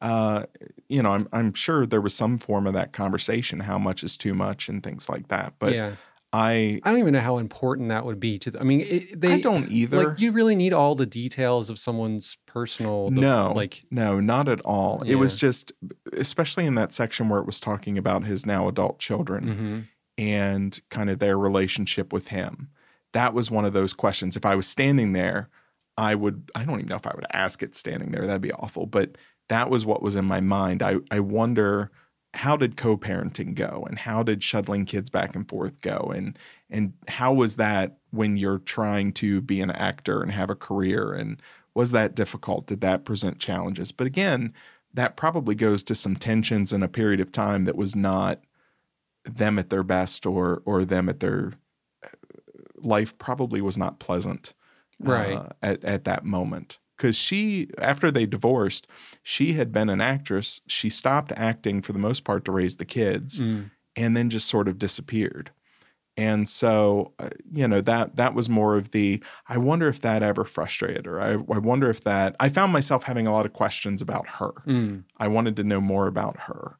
[0.00, 0.46] Uh,
[0.88, 4.16] you know, I'm I'm sure there was some form of that conversation, how much is
[4.16, 5.52] too much and things like that.
[5.60, 5.92] But yeah.
[6.32, 8.50] I I don't even know how important that would be to.
[8.50, 10.08] The, I mean, it, they I don't either.
[10.08, 10.18] like.
[10.18, 13.10] You really need all the details of someone's personal.
[13.10, 15.02] the- No, like no, not at all.
[15.02, 15.72] It was just,
[16.14, 20.22] especially in that section where it was talking about his now adult children mhm.
[20.22, 22.70] and kind of their relationship with him.
[23.12, 24.36] That was one of those questions.
[24.36, 25.50] If I was standing there,
[25.98, 28.26] I would, I don't even know if I would ask it standing there.
[28.26, 28.86] That'd be awful.
[28.86, 29.18] But
[29.50, 30.82] that was what was in my mind.
[30.82, 31.90] I, I wonder
[32.34, 36.38] how did co-parenting go and how did shuttling kids back and forth go and
[36.70, 41.12] and how was that when you're trying to be an actor and have a career
[41.12, 41.40] and
[41.74, 42.66] was that difficult?
[42.66, 43.92] Did that present challenges?
[43.92, 44.52] But again
[44.94, 48.40] that probably goes to some tensions in a period of time that was not
[49.24, 51.52] them at their best or or them at their
[52.76, 54.54] life probably was not pleasant
[55.00, 55.36] Right.
[55.36, 58.86] uh, at, at that moment because she after they divorced
[59.24, 62.84] she had been an actress she stopped acting for the most part to raise the
[62.84, 63.70] kids Mm.
[63.96, 65.50] and then just sort of disappeared
[66.16, 70.22] and so uh, you know that that was more of the i wonder if that
[70.22, 73.52] ever frustrated her I, I wonder if that i found myself having a lot of
[73.52, 75.02] questions about her Mm.
[75.18, 76.78] i wanted to know more about her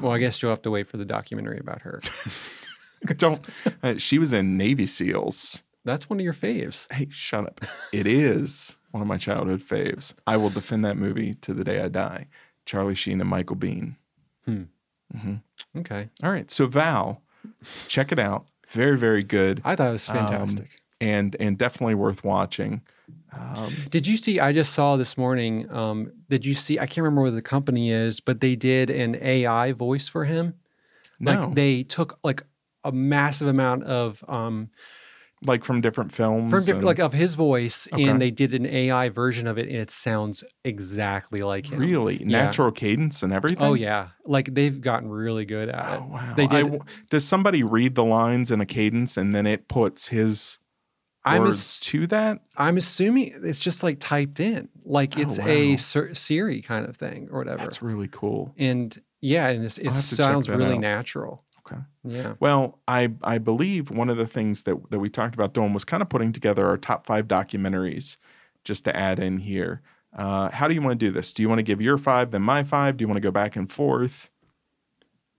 [0.00, 2.00] Well, I guess you'll have to wait for the documentary about her.
[3.16, 3.40] don't
[3.82, 6.92] uh, she was in navy seals That's one of your faves.
[6.92, 7.60] hey shut up
[7.92, 11.80] it is one of my childhood faves i will defend that movie to the day
[11.80, 12.26] i die
[12.66, 13.94] charlie sheen and michael biehn
[14.44, 14.64] Hmm.
[15.76, 16.08] Okay.
[16.22, 17.22] all right so val
[17.88, 20.80] check it out very very good I thought it was Um, fantastic.
[21.00, 22.82] and and definitely worth watching
[23.32, 24.40] um, did you see?
[24.40, 25.70] I just saw this morning.
[25.70, 26.78] Um, did you see?
[26.78, 30.54] I can't remember what the company is, but they did an AI voice for him.
[31.20, 32.42] no Like they took like
[32.82, 34.70] a massive amount of um
[35.44, 38.04] like from different films from different and- like of his voice, Okay.
[38.04, 41.78] and they did an AI version of it, and it sounds exactly like him.
[41.78, 46.00] really natural cadence and everything Oh yeah, like they've gotten really good at it.
[46.02, 46.34] Oh, wow.
[46.36, 46.62] They did.
[46.62, 50.58] w- does somebody read the lines in a cadence and then it puts his
[51.24, 52.40] I'm ass- to that?
[52.56, 55.46] I'm assuming it's just like typed in, like Oh, it's wow.
[55.48, 57.58] a Sir- Siri kind of thing or whatever.
[57.58, 58.54] That's really cool.
[58.56, 60.80] and yeah, and it's, it I'll have to check sounds really out.
[60.80, 61.44] natural.
[61.66, 61.80] Okay.
[62.04, 62.34] Yeah.
[62.40, 65.84] Well, I I believe one of the things that that we talked about doing was
[65.84, 68.16] kind of putting together our top five documentaries,
[68.64, 69.82] just to add in here.
[70.16, 71.32] Uh, how do you want to do this?
[71.32, 72.96] Do you want to give your five, then my five?
[72.96, 74.30] Do you want to go back and forth?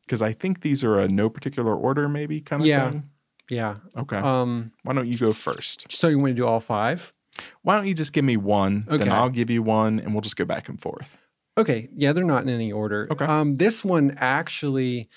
[0.05, 2.91] Because I think these are a no particular order, maybe kind of Yeah.
[2.91, 3.09] thing.
[3.49, 3.75] Yeah.
[3.97, 4.17] Okay.
[4.17, 4.71] Um.
[4.83, 5.91] Why don't you go first?
[5.91, 7.13] So you want to do all five?
[7.61, 8.97] Why don't you just give me one, Okay.
[8.97, 11.17] then I'll give you one, and we'll just go back and forth.
[11.57, 11.87] Okay.
[11.95, 13.07] Yeah, they're not in any order.
[13.11, 13.25] Okay.
[13.25, 13.55] Um.
[13.55, 15.07] This one actually,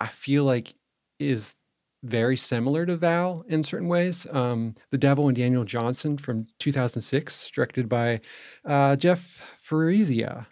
[0.00, 0.74] I feel like
[1.18, 1.54] is
[2.02, 4.26] very similar to Val in certain ways.
[4.30, 8.20] Um, The Devil and Daniel Johnston from 2006, directed by
[8.64, 10.46] uh, Jeff Furezia.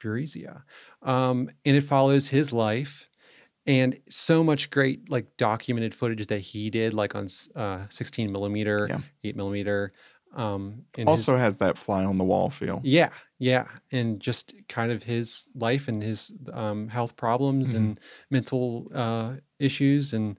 [0.00, 0.62] Furezia.
[1.02, 3.10] Um, and it follows his life
[3.66, 7.26] and so much great like documented footage that he did like on
[7.56, 8.98] uh, 16 millimeter, Yeah.
[9.24, 9.92] 8 millimeter.
[10.34, 12.80] Um, and his- Also has that fly on the wall feel.
[12.82, 18.90] yeah, yeah, and just kind of his life and his um, health problems and mental
[18.94, 20.38] uh, issues, and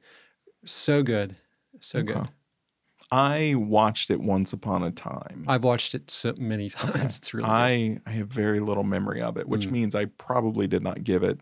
[0.66, 1.36] so good,
[1.80, 2.28] so good.
[3.12, 5.46] I watched it once upon a time.
[5.48, 7.18] I've watched it so many times.
[7.18, 7.52] It's really good.
[7.52, 9.72] I, I have very little memory of it, which Mm.
[9.72, 11.40] means I probably did not give it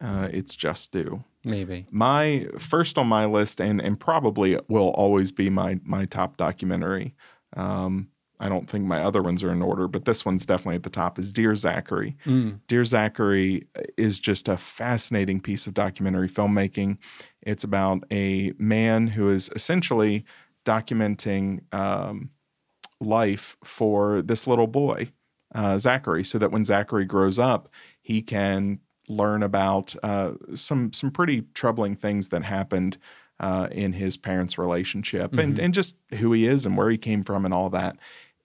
[0.00, 1.22] uh, its just due.
[1.44, 1.86] maybe.
[1.92, 7.14] My first on my list, and and probably will always be my my top documentary.
[7.56, 8.08] Um,
[8.40, 10.90] I don't think my other ones are in order, but this one's definitely at the
[10.90, 11.18] top.
[11.18, 12.16] Is Dear Zachary.
[12.24, 16.96] Mm, Dear Zachary is just a fascinating piece of documentary filmmaking.
[17.42, 20.24] It's about a man who is essentially
[20.64, 22.30] documenting um,
[22.98, 25.12] life for this little boy,
[25.54, 27.68] uh, Zachary, so that when Zachary grows up,
[28.00, 28.80] he can
[29.10, 32.96] learn about uh, some some pretty troubling things that happened
[33.40, 37.24] uh, in his parents' relationship and and just who he is and where he came
[37.24, 37.96] from and all that.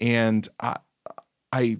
[0.01, 0.77] And I,
[1.51, 1.77] I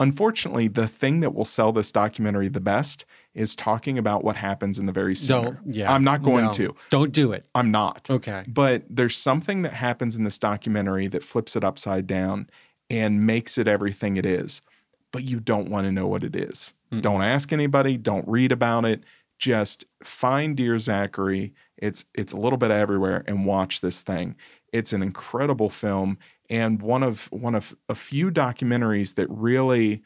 [0.00, 3.04] unfortunately, the thing that will sell this documentary the best
[3.34, 5.60] is talking about what happens in the very center.
[5.64, 5.74] Don't.
[5.74, 5.92] Yeah.
[5.92, 6.52] I'm not going No.
[6.52, 6.76] to.
[6.90, 7.46] Don't do it.
[7.54, 8.08] I'm not.
[8.08, 8.44] Okay.
[8.46, 12.48] But there's something that happens in this documentary that flips it upside down
[12.88, 14.62] and makes it everything it is.
[15.10, 16.74] But you don't want to know what it is.
[17.00, 19.02] Don't ask anybody, don't read about it.
[19.44, 21.52] Just find Dear Zachary.
[21.76, 24.36] It's it's a little bit everywhere and watch this thing.
[24.72, 26.16] It's an incredible film
[26.48, 30.02] and one of one of a few documentaries that really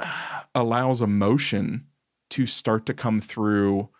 [0.00, 1.86] uh, allows emotion
[2.30, 3.90] to start to come through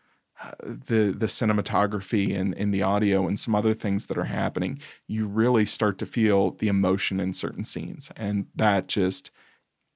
[0.42, 4.80] uh, the the cinematography and, and the audio and some other things that are happening,
[5.06, 8.10] you really start to feel the emotion in certain scenes.
[8.16, 9.30] And that just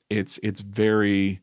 [0.08, 1.40] it's it's very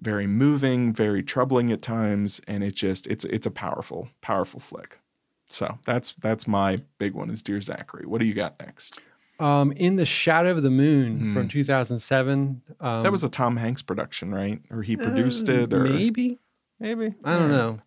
[0.00, 4.98] very moving, very troubling at times, and it just it's it's a powerful, powerful flick.
[5.46, 8.06] So that's that's my big one is Dear Zachary.
[8.06, 8.98] What do you got next?
[9.40, 12.62] Um, in the Shadow of the Moon from 2007.
[12.80, 13.02] Um.
[13.02, 14.60] That was a Tom Hanks production, right?
[14.70, 16.38] Or he produced it, or maybe.
[16.78, 17.56] maybe I don't Yeah.
[17.56, 17.78] know.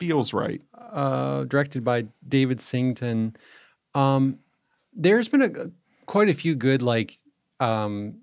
[0.00, 0.60] Feels right.
[0.74, 3.36] uh, directed by David Sington.
[3.94, 4.38] Um,
[4.92, 5.70] there's been a
[6.06, 7.16] quite a few good like
[7.60, 8.22] um, like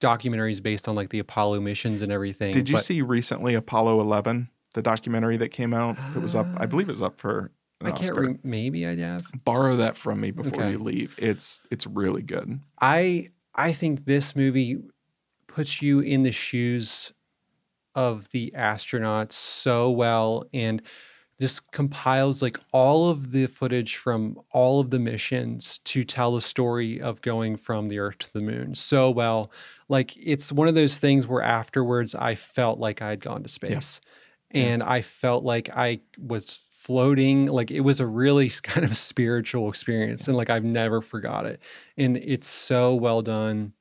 [0.00, 2.52] documentaries based on like the Apollo missions and everything.
[2.52, 6.46] Did you but see recently Apollo 11, the documentary that came out that was up?
[6.56, 6.66] I ah.
[6.66, 8.02] believe it was up for an I can't.
[8.04, 8.20] Oscar.
[8.22, 9.24] Re- maybe I have.
[9.44, 10.72] Borrow that from me before Okay.
[10.72, 11.14] you leave.
[11.18, 12.60] It's it's really good.
[12.80, 14.78] I I think this movie
[15.46, 17.12] puts you in the shoes
[17.94, 20.80] of the astronauts so well and
[21.40, 26.40] just compiles like all of the footage from all of the missions to tell the
[26.40, 29.50] story of going from the earth to the moon so well.
[29.88, 33.48] Like it's one of those things where afterwards i felt like i had gone to
[33.48, 34.00] space.
[34.50, 39.68] And i felt like i was floating like it was a really kind of spiritual
[39.68, 41.62] experience and like i've never forgot it.
[41.96, 43.74] And it's so well done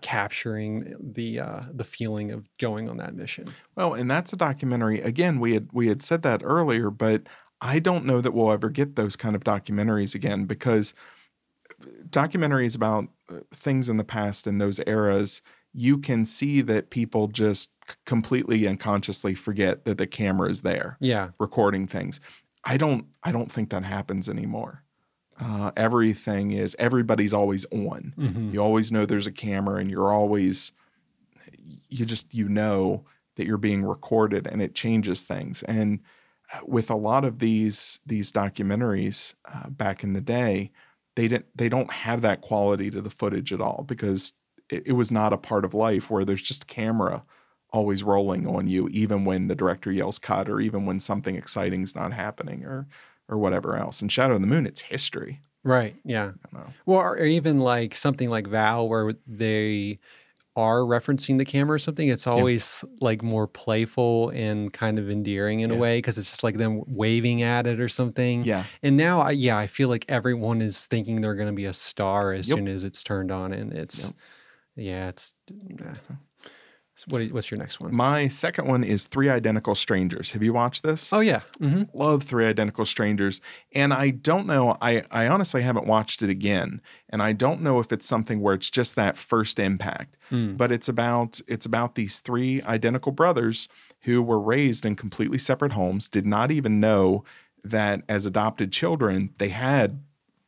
[0.00, 3.52] capturing the uh, the feeling of going on that mission.
[3.76, 5.00] Well, and that's a documentary.
[5.00, 7.28] Again, we had we had said that earlier, but
[7.60, 10.94] I don't know that we'll ever get those kind of documentaries again because
[12.08, 15.42] documentaries about uh, things in the past in those eras,
[15.72, 17.70] you can see that people just
[18.06, 22.20] completely and consciously forget that the camera is there Yeah, recording things.
[22.64, 24.84] I don't I don't think that happens anymore.
[25.42, 28.12] Uh, everything is everybody's always on.
[28.18, 28.52] Mhm.
[28.52, 30.72] You always know there's a camera, and you're always
[31.88, 33.04] you just you know
[33.36, 35.62] that you're being recorded, and it changes things.
[35.64, 36.00] And
[36.52, 40.70] uh, with a lot of these these documentaries uh, back in the day,
[41.16, 44.32] they didn't they don't have that quality to the footage at all because
[44.68, 47.24] it, it was not a part of life where there's just a camera
[47.72, 51.82] always rolling on you, even when the director yells cut, or even when something exciting
[51.82, 52.88] is not happening, or
[53.30, 54.02] or whatever else.
[54.02, 55.40] In Shadow of the Moon, it's history.
[55.64, 55.94] right.
[56.04, 56.24] Yeah.
[56.24, 56.72] I don't know.
[56.86, 59.98] Well, or even like something like Val, where they
[60.56, 62.08] are referencing the camera or something.
[62.08, 66.42] It's always like more playful and kind of endearing in a way because it's just
[66.42, 68.44] like them waving at it or something.
[68.44, 71.66] Yeah, And now, I- yeah, I feel like everyone is thinking they're going to be
[71.66, 72.56] a star as Yep.
[72.58, 74.14] soon as it's turned on, and it's Yep.
[74.76, 75.34] yeah, it's.
[75.80, 75.94] eh.
[77.08, 77.94] What, what's your next one?
[77.94, 80.32] my second one is Three Identical Strangers.
[80.32, 81.12] Have you watched this?
[81.12, 83.40] Oh yeah, hmm love Three Identical Strangers.
[83.74, 86.80] And I don't know, I, I honestly haven't watched it again.
[87.08, 90.16] And I don't know if it's something where it's just that first impact.
[90.30, 90.56] Mm.
[90.56, 93.68] But it's about it's about these three identical brothers
[94.02, 97.24] who were raised in completely separate homes, did not even know
[97.62, 100.02] that as adopted children, they had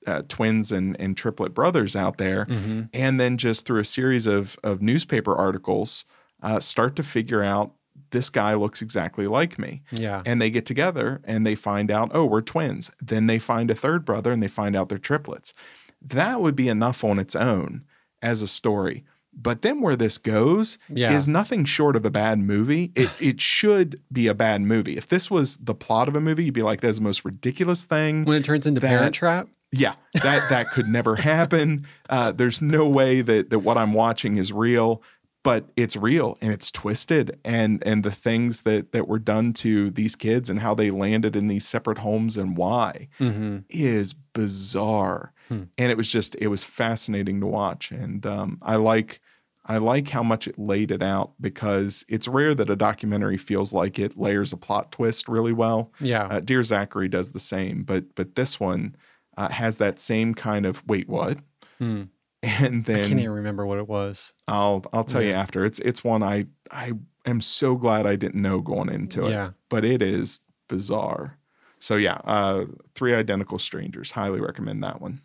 [0.07, 2.45] uh, twins and, and triplet brothers out there.
[2.47, 6.05] hmm And then just through a series of, of newspaper articles,
[6.43, 7.73] uh, start to figure out
[8.11, 12.11] this guy looks exactly like me yeah, and they get together and they find out,
[12.13, 12.91] oh, we're twins.
[13.01, 15.55] Then they find a third brother and they find out they're triplets.
[16.03, 17.85] That would be enough on its own
[18.21, 19.05] as a story.
[19.35, 21.13] But then where this goes Yeah.
[21.17, 22.93] is nothing short of a bad movie.
[22.95, 24.99] It it should be a bad movie.
[24.99, 27.87] If this was the plot of a movie, you'd be like, that's the most ridiculous
[27.87, 28.25] thing.
[28.27, 29.49] when it turns into that- Parent Trap.
[29.75, 31.87] Yeah, that that could never happen.
[32.11, 35.03] Uh, there's no way that that what I'm watching is real,
[35.45, 37.39] but it's real and it's twisted.
[37.45, 41.35] And and the things that that were done to these kids and how they landed
[41.37, 45.33] in these separate homes and why hmm is bizarre.
[45.49, 45.65] Hmm.
[45.79, 47.91] And it was just it was fascinating to watch.
[47.91, 49.21] And um, I like
[49.65, 53.73] I like how much it laid it out because it's rare that a documentary feels
[53.73, 55.93] like it layers a plot twist really well.
[56.01, 58.97] Yeah, Uh, Dear Zachary does the same, but but this one
[59.37, 61.39] uh, has that same kind of wait what,
[61.79, 62.03] Hmm.
[62.61, 64.35] And then I can't even remember what it was.
[64.49, 65.65] I'll I'll tell you after.
[65.65, 66.93] It's it's one I I
[67.25, 69.31] am so glad I didn't know going into it.
[69.31, 69.51] Yeah.
[69.69, 71.39] But it is bizarre.
[71.79, 72.65] So yeah, uh
[72.97, 74.11] Three Identical Strangers.
[74.11, 75.21] Highly recommend that one.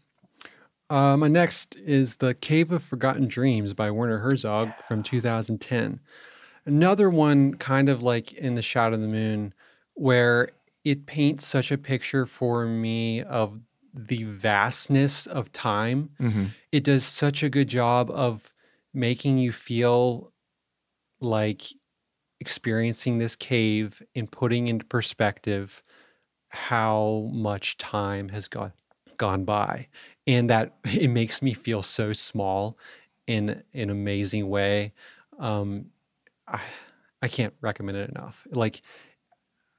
[0.89, 5.99] Uh, my next is The Cave of Forgotten Dreams by Werner Herzog from 2010.
[6.65, 9.53] Another one kind of like In the Shadow of the Moon,
[9.95, 10.49] where
[10.85, 13.59] it paints such a picture for me of
[13.97, 16.11] the vastness of time.
[16.19, 16.45] Mm-hmm.
[16.71, 18.53] It does such a good job of
[18.93, 20.31] making you feel
[21.19, 21.63] like
[22.39, 25.81] experiencing this cave and putting into perspective
[26.49, 28.73] how much time has gone
[29.17, 29.87] gone by.
[30.27, 32.77] And that it makes me feel so small
[33.25, 34.93] in an amazing way.
[35.39, 35.87] Um
[36.47, 36.61] i
[37.21, 38.45] i can't recommend it enough.
[38.51, 38.81] Like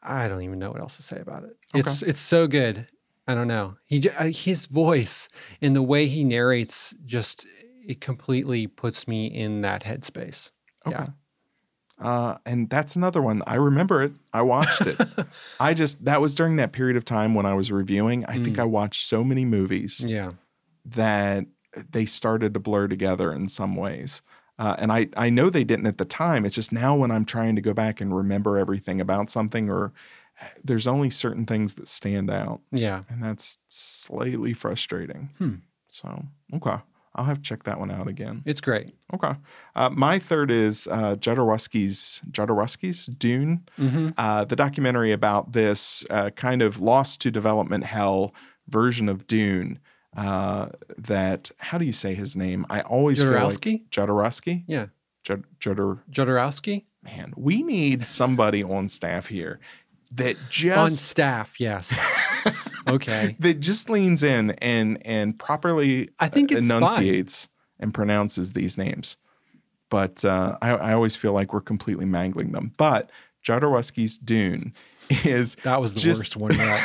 [0.03, 1.57] i don't even know what else to say about it.
[1.75, 2.89] It's it's so good
[3.29, 5.29] i don't know he uh, his voice
[5.63, 7.47] and the way he narrates just
[7.87, 10.51] it completely puts me in that headspace
[10.87, 10.97] Okay.
[10.99, 11.07] Yeah.
[12.01, 13.43] Uh, and that's another one.
[13.47, 14.13] I remember it.
[14.33, 14.97] I watched it.
[15.61, 18.25] I just that was during that period of time when I was reviewing.
[18.27, 18.61] I think Mm.
[18.61, 20.31] I watched so many movies yeah
[20.85, 21.47] that
[21.91, 24.23] they started to blur together in some ways.
[24.59, 26.45] Uh, and I, I know they didn't at the time.
[26.45, 29.93] It's just now when I'm trying to go back and remember everything about something, or
[30.65, 35.31] there's only certain things that stand out, yeah and that's slightly frustrating.
[35.39, 35.55] Hmm.
[35.89, 36.25] So,
[36.55, 36.77] okay.
[37.15, 38.43] I'll have to check that one out again.
[38.47, 39.33] it's great Okay.
[39.75, 44.11] Uh, my third is uh, Jodorowsky's Jodorowsky's Dune, mm-hmm.
[44.17, 48.35] uh, the documentary about this uh, kind of lost to development hell
[48.69, 49.81] version of Dune.
[50.17, 52.67] Uh, that how do you say his name?
[52.71, 53.89] I always feel like Jodorowsky?
[53.89, 54.65] Jodorowsky.
[54.67, 54.87] yeah
[55.25, 56.01] Jod- Jodor.
[56.11, 59.61] jodorowsky Man, we need somebody on staff here
[60.15, 61.99] that just on staff yes
[62.89, 66.79] okay that just leans in and and properly I think it's fine.
[66.79, 67.49] enunciates
[67.81, 69.17] and pronounces these names.
[69.91, 72.73] But uh, I, I always feel like we're completely mangling them.
[72.77, 73.11] But
[73.43, 74.73] Jodorowsky's Dune
[75.25, 76.85] is That was the Just- worst one yet.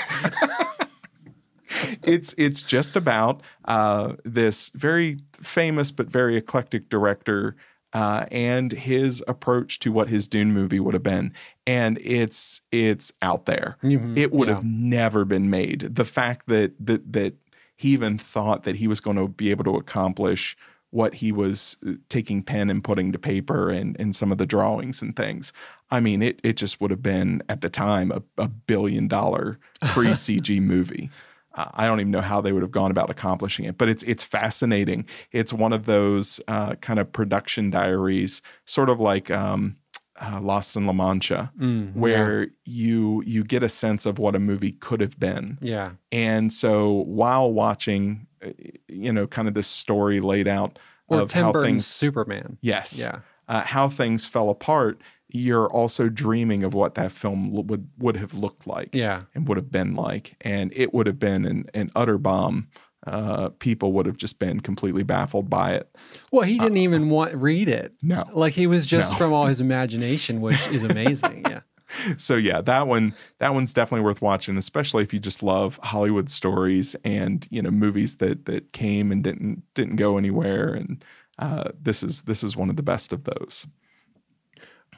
[2.04, 7.56] it's it's just about uh, this very famous but very eclectic director
[7.94, 11.32] uh, and his approach to what his Dune movie would have been,
[11.68, 13.78] and it's it's out there.
[13.84, 14.56] Mhm, It would yeah.
[14.56, 15.82] have never been made.
[15.96, 17.36] The fact that that that
[17.76, 20.56] he even thought that he was going to be able to accomplish
[20.92, 24.46] what he was uh, taking pen and putting to paper and and some of the
[24.46, 25.52] drawings and things.
[25.90, 29.60] I mean, it it just would have been at the time a, a billion dollar
[29.82, 31.10] pre CG movie.
[31.56, 34.24] I don't even know how they would have gone about accomplishing it, but it's it's
[34.24, 35.06] fascinating.
[35.32, 39.78] It's one of those uh, kind of production diaries, sort of like um,
[40.20, 44.40] uh, Lost in La Mancha, Mm, where you you get a sense of what a
[44.40, 45.58] movie could have been.
[45.62, 48.50] yeah, And so while watching, uh,
[48.88, 52.58] you know, kind of this story laid out or of Tim how Burton's things, Superman.
[52.62, 55.00] yes, Yeah, uh, how things fell apart,
[55.34, 59.58] you're also dreaming of what that film would would have looked like yeah, and would
[59.58, 62.70] have been like, and it would have been an, an utter bomb.
[63.06, 65.90] Uh, people would have just been completely baffled by it.
[66.32, 67.94] Well, he didn't even want read it.
[68.02, 69.18] No, Like he was just No.
[69.18, 71.44] from all his imagination, which is amazing.
[71.50, 71.60] Yeah.
[72.18, 76.30] so yeah, that one that one's definitely worth watching, especially if you just love Hollywood
[76.30, 80.74] stories and you know movies that that came and didn't didn't go anywhere.
[80.74, 81.04] And
[81.40, 83.66] uh, this is this is one of the best of those.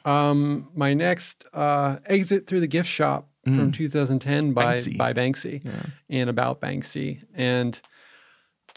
[0.06, 4.96] Um, my next uh, exit through the gift shop from 2010 by Banksy.
[4.96, 5.72] by Banksy Yeah.
[6.10, 7.80] and about Banksy, and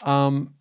[0.02, 0.54] um,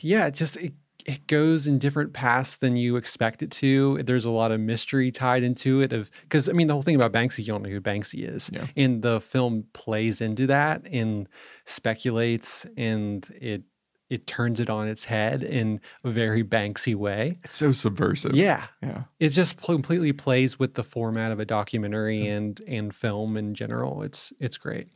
[0.00, 0.74] yeah, it just it
[1.06, 4.02] it goes in different paths than you expect it to.
[4.02, 6.96] There's a lot of mystery tied into it of because I mean the whole thing
[6.96, 8.66] about Banksy, you don't know who Banksy is, Yeah.
[8.76, 11.28] and the film plays into that and
[11.64, 13.62] speculates and it
[14.10, 17.38] it turns it on its head in a very Banksy way.
[17.44, 18.34] It's so subversive.
[18.34, 19.02] Yeah, yeah.
[19.20, 23.54] it just pl- completely plays with the format of a documentary and and film in
[23.54, 24.02] general.
[24.02, 24.88] It's it's great.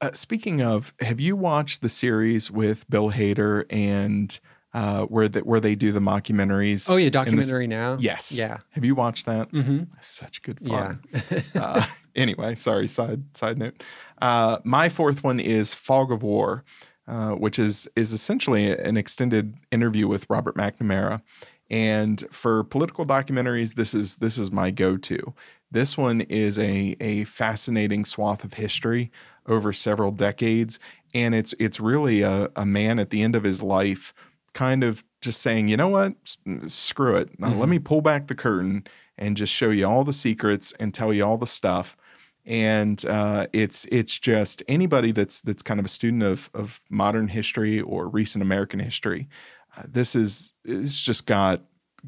[0.00, 4.38] Uh, speaking of, have you watched the series with Bill Hader and
[4.74, 6.90] uh, where that where they do the mockumentaries?
[6.90, 7.96] Oh yeah, documentary now.
[8.00, 8.32] Yes.
[8.32, 8.58] Yeah.
[8.70, 9.50] Have you watched that?
[9.52, 9.84] Mm-hmm.
[10.00, 10.94] Such good Yeah.
[11.12, 11.42] fun.
[11.54, 12.88] uh, anyway, sorry.
[12.88, 13.82] Side side note.
[14.20, 16.64] Uh, my fourth one is Fog of War,
[17.08, 21.22] uh, which is is essentially an extended interview with Robert McNamara.
[21.70, 25.34] And for political documentaries, this is this is my go-to.
[25.70, 29.10] This one is a a fascinating swath of history
[29.46, 30.78] over several decades,
[31.14, 34.12] and it's it's really a, a man at the end of his life,
[34.52, 36.36] kind of just saying, you know what, S-
[36.66, 37.38] screw it.
[37.40, 38.84] Now, Let me pull back the curtain
[39.16, 41.96] and just show you all the secrets and tell you all the stuff.
[42.44, 47.28] And uh, it's it's just anybody that's that's kind of a student of of modern
[47.28, 49.28] history or recent American history.
[49.76, 51.62] Uh, this is it's just got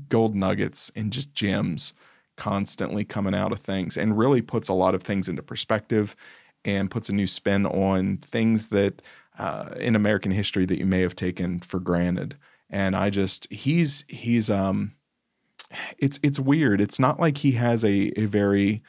[0.09, 1.95] gold nuggets and just gems
[2.37, 6.16] constantly coming out of things, and really puts a lot of things into perspective,
[6.64, 9.03] and puts a new spin on things that
[9.39, 12.37] uh, in American history that you may have taken for granted.
[12.70, 14.93] And I just he's he's um
[15.99, 16.80] it's it's weird.
[16.80, 18.82] It's not like he has a a very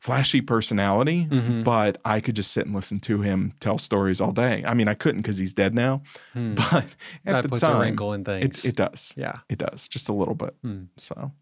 [0.00, 1.64] flashy personality, Mhm.
[1.64, 4.62] but I could just sit and listen to him tell stories all day.
[4.66, 6.02] I mean, I couldn't because he's dead now,
[6.34, 6.54] Hmm.
[6.70, 6.84] but
[7.26, 8.64] at that the puts a time, wrinkle in things.
[8.64, 9.12] it, it does.
[9.16, 9.38] yeah.
[9.48, 10.54] It does just a little bit.
[10.62, 10.84] Hmm.
[10.96, 11.32] So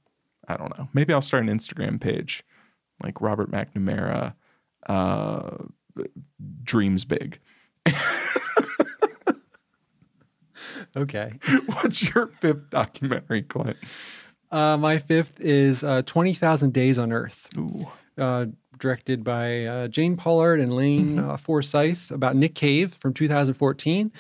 [0.49, 0.89] I don't know.
[0.95, 2.45] Maybe I'll start an Instagram page
[3.03, 4.35] like Robert McNamara
[4.89, 5.57] uh,
[6.63, 7.39] dreams big.
[10.97, 11.33] Okay.
[11.67, 13.77] What's your fifth documentary, Clint?
[14.51, 17.87] Uh, my fifth is uh, 20,000 Days on Earth, Ooh.
[18.19, 18.47] Uh,
[18.79, 21.31] directed by uh, Jane Pollard and Lane Mm-hmm.
[21.31, 24.13] uh, Forsyth about Nick Cave from 2014.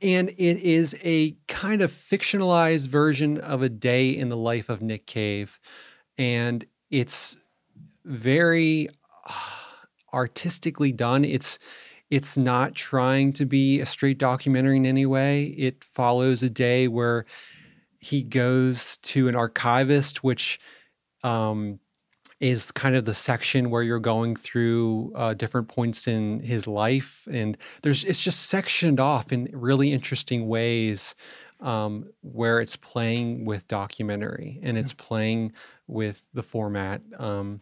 [0.00, 4.82] And it is a kind of fictionalized version of a day in the life of
[4.82, 5.60] Nick Cave.
[6.18, 7.36] And it's
[8.04, 8.88] very
[9.28, 9.32] uh,
[10.12, 11.24] artistically done.
[11.24, 11.58] It's
[12.10, 15.44] it's not trying to be a straight documentary in any way.
[15.44, 17.24] It follows a day where
[18.00, 20.60] he goes to an archivist, which
[21.24, 21.78] um,
[22.42, 27.26] is kind of the section where you're going through uh, different points in his life,
[27.30, 31.14] and there's it's just sectioned off in really interesting ways,
[31.60, 35.52] um, where it's playing with documentary and it's playing
[35.86, 37.60] with the format, um,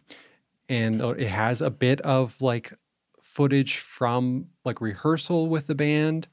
[0.67, 2.73] and it has a bit of like
[3.21, 6.27] footage from like rehearsal with the band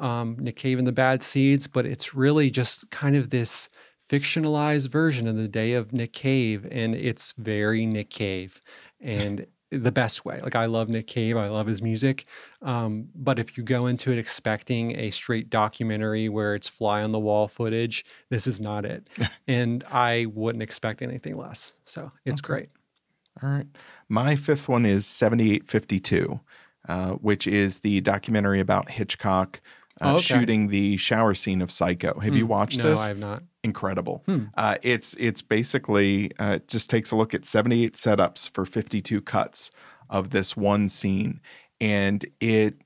[0.00, 3.68] um, Nick Cave and the Bad Seeds, but it's really just kind of this
[4.10, 8.60] fictionalized version of the day of Nick Cave, and it's very Nick Cave,
[9.00, 10.40] and the best way.
[10.42, 12.24] Like I love Nick Cave, I love his music,
[12.60, 17.12] um, but if you go into it expecting a straight documentary where it's fly on
[17.12, 19.08] the wall footage, this is not it,
[19.46, 21.76] and I wouldn't expect anything less.
[21.84, 22.46] So it's Okay.
[22.48, 22.68] great.
[23.42, 23.66] All right.
[24.08, 26.40] My fifth one is 7852,
[26.88, 29.60] uh, which is the documentary about Hitchcock
[30.00, 30.22] uh, Oh, okay.
[30.24, 32.18] shooting the shower scene of Psycho.
[32.20, 32.50] Have you Hmm.
[32.50, 32.98] watched no, this?
[32.98, 33.42] No, I have not.
[33.62, 34.22] Incredible.
[34.26, 34.44] Hmm.
[34.56, 39.70] Uh, it's it's basically uh, just takes a look at 78 setups for 52 cuts
[40.08, 41.40] of this one scene,
[41.80, 42.76] and it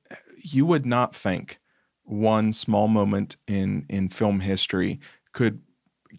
[0.43, 1.61] you would not think
[2.03, 4.99] one small moment in in film history
[5.33, 5.61] could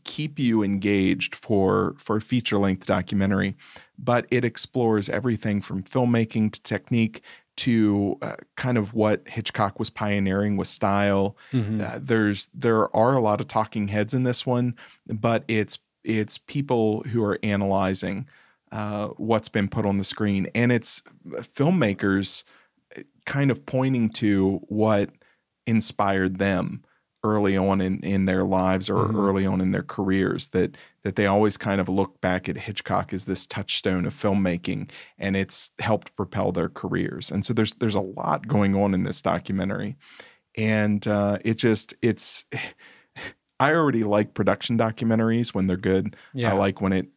[0.05, 3.55] keep you engaged for for a feature length documentary,
[3.97, 7.21] but it explores everything from filmmaking to technique
[7.57, 11.37] to uh, kind of what Hitchcock was pioneering with style.
[11.51, 11.81] Mhm.
[11.81, 14.75] Uh, there's there are a lot of talking heads in this one,
[15.07, 18.27] but it's it's people who are analyzing
[18.71, 21.01] uh, what's been put on the screen, and it's
[21.37, 22.43] filmmakers
[22.97, 25.09] uh, kind of pointing to what
[25.65, 26.83] inspired them
[27.25, 29.15] early on in, in their lives or Mhm.
[29.27, 33.13] early on in their careers that that they always kind of look back at Hitchcock
[33.13, 37.31] as this touchstone of filmmaking and it's helped propel their careers.
[37.31, 39.95] And so there's there's a lot going on in this documentary.
[40.57, 42.45] And uh, it just it's
[43.59, 46.15] I already like production documentaries when they're good.
[46.33, 46.51] Yeah.
[46.51, 47.07] I like when it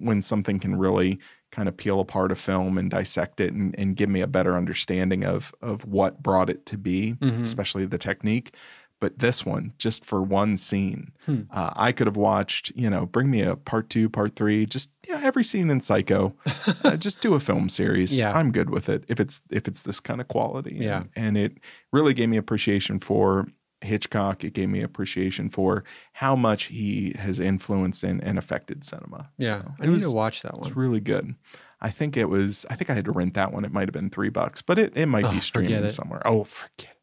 [0.00, 1.18] when something can really
[1.52, 4.56] kind of peel apart a film and dissect it and, and give me a better
[4.56, 7.42] understanding of of what brought it to be, Mhm.
[7.44, 8.56] especially the technique.
[9.04, 11.42] But this one, just for one scene, Hmm.
[11.50, 12.72] uh, I could have watched.
[12.74, 16.34] You know, bring me a part two, part three, just yeah, every scene in Psycho.
[16.84, 18.18] uh, just do a film series.
[18.18, 18.32] Yeah.
[18.32, 20.78] I'm good with it if it's if it's this kind of quality.
[20.80, 21.00] Yeah.
[21.00, 21.58] and, and it
[21.92, 23.46] really gave me appreciation for
[23.82, 24.42] Hitchcock.
[24.42, 29.28] It gave me appreciation for how much he has influenced and, and affected cinema.
[29.36, 30.68] Yeah, So I need was, to watch that one.
[30.68, 31.34] It's really good.
[31.82, 32.64] I think it was.
[32.70, 33.66] I think I had to rent that one.
[33.66, 36.22] It might have been three bucks, but it, it might Oh, be streaming somewhere.
[36.26, 36.93] Oh, forget.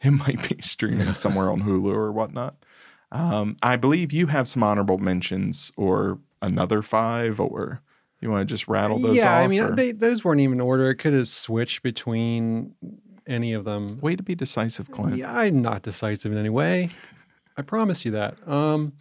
[0.04, 0.12] It.
[0.12, 2.56] Might be streaming somewhere on Hulu or whatnot.
[3.12, 7.82] Um, I believe you have some honorable mentions or another five, or
[8.20, 9.44] you want to just rattle those yeah, off?
[9.44, 10.88] I mean, they, those weren't even in order.
[10.90, 12.74] It could have switched between
[13.26, 14.00] any of them.
[14.00, 15.16] way to be decisive, Clint.
[15.16, 16.90] Yeah, I'm not decisive in any way.
[17.56, 18.36] I promise you that.
[18.48, 18.94] Um,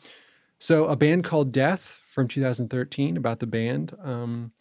[0.58, 3.96] so, a band called Death from 2013 about the band.
[4.04, 4.52] Um,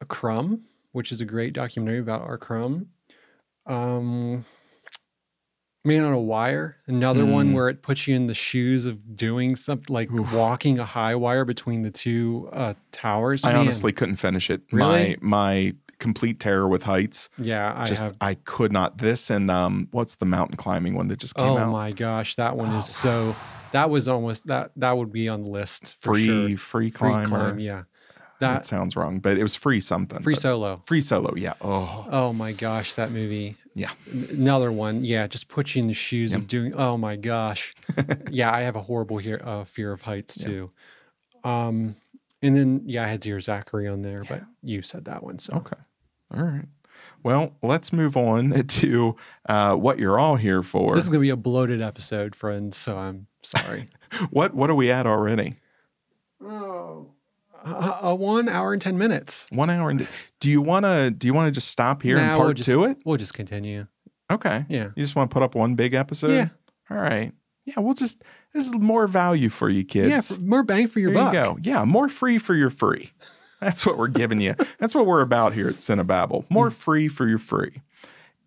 [0.00, 2.38] a Crumb, which is a great documentary about R.
[2.38, 2.88] Crumb.
[3.66, 4.44] Um,
[5.84, 7.54] Man on a Wire, another one Mm.
[7.54, 10.32] where it puts you in the shoes of doing something like Oof.
[10.32, 13.44] walking a high wire between the two uh, towers.
[13.44, 14.62] I Man, honestly couldn't finish it.
[14.70, 15.16] Really?
[15.20, 17.30] My my complete terror with heights.
[17.36, 18.14] yeah, I just have.
[18.20, 18.98] I could not.
[18.98, 21.68] This and um, what's the mountain climbing one that just came Oh out?
[21.68, 23.32] Oh my gosh, that one is Oh.
[23.32, 23.36] so.
[23.72, 24.70] That was almost that.
[24.76, 26.48] That would be on the list for free sure.
[26.58, 27.26] free Free climber.
[27.28, 27.82] climb, yeah.
[28.38, 30.20] that, That- sounds wrong, but it was free something.
[30.22, 30.80] Free Solo.
[30.86, 31.34] free solo.
[31.36, 31.54] Yeah.
[31.60, 33.56] Oh, Oh my gosh, that movie.
[33.74, 33.90] Yeah.
[34.30, 35.04] Another one.
[35.04, 36.74] Yeah, just put you in the shoes of doing.
[36.74, 37.74] Oh my gosh.
[38.30, 40.70] yeah, I have a horrible here, uh, fear of heights too.
[41.44, 41.96] Um,
[42.42, 45.38] and then yeah, I had Dear Zachary on there, but you said that one.
[45.38, 45.76] So Okay.
[46.34, 46.66] All right.
[47.22, 49.16] Well, let's move on to
[49.48, 50.94] uh, what you're all here for.
[50.94, 52.76] this is gonna be a bloated episode, friends.
[52.76, 53.86] So I'm sorry.
[54.30, 55.56] what What are we at already?
[56.44, 57.11] oh,
[57.64, 59.46] a, a one hour and ten minutes.
[59.50, 60.06] One hour and.
[60.40, 62.68] Do you want to Do you want to just stop here and part we'll just,
[62.70, 62.98] to it?
[63.04, 63.86] We'll just continue.
[64.30, 64.64] Okay.
[64.68, 64.84] Yeah.
[64.96, 66.32] You just want to put up one big episode?
[66.32, 66.48] Yeah.
[66.90, 67.32] All right.
[67.64, 67.74] Yeah.
[67.78, 68.24] We'll just.
[68.52, 70.38] This is more value for you kids.
[70.38, 71.32] Yeah, more bang for your There buck.
[71.34, 71.58] you go.
[71.62, 73.10] Yeah, more free for your free.
[73.60, 74.54] That's what we're giving you.
[74.78, 76.50] That's what we're about here at Cinebabble.
[76.50, 76.72] More Mm.
[76.84, 77.80] free for your free.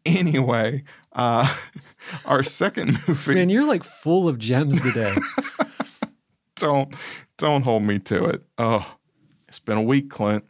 [0.06, 0.84] Anyway,
[1.14, 1.52] uh,
[2.26, 3.34] our second movie.
[3.36, 5.16] Man, you're like full of gems today.
[6.56, 6.94] don't
[7.38, 8.44] don't hold me to it.
[8.58, 8.86] Oh,
[9.56, 10.44] it's been a week, Clint.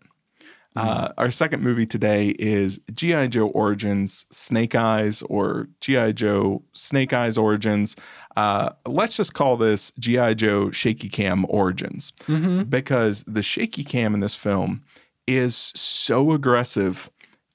[0.76, 3.27] Uh, our second movie today is G.I.
[3.27, 6.11] Joe Origins Snake Eyes or G.I.
[6.14, 7.95] Joe Snake Eyes Origins.
[8.36, 10.34] Uh, let's just call this G.I.
[10.34, 14.84] Joe Shaky Cam Origins hmm because the shaky cam in this film
[15.27, 17.10] is so aggressive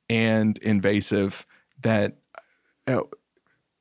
[0.08, 1.46] and invasive
[1.82, 2.16] that,
[2.86, 3.10] oh,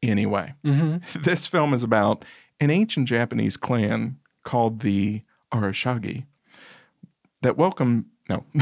[0.01, 2.25] anyway, hmm this film is about
[2.59, 5.21] an ancient Japanese clan called the
[5.53, 6.25] Arashikage
[7.41, 8.05] that welcome.
[8.29, 8.43] No,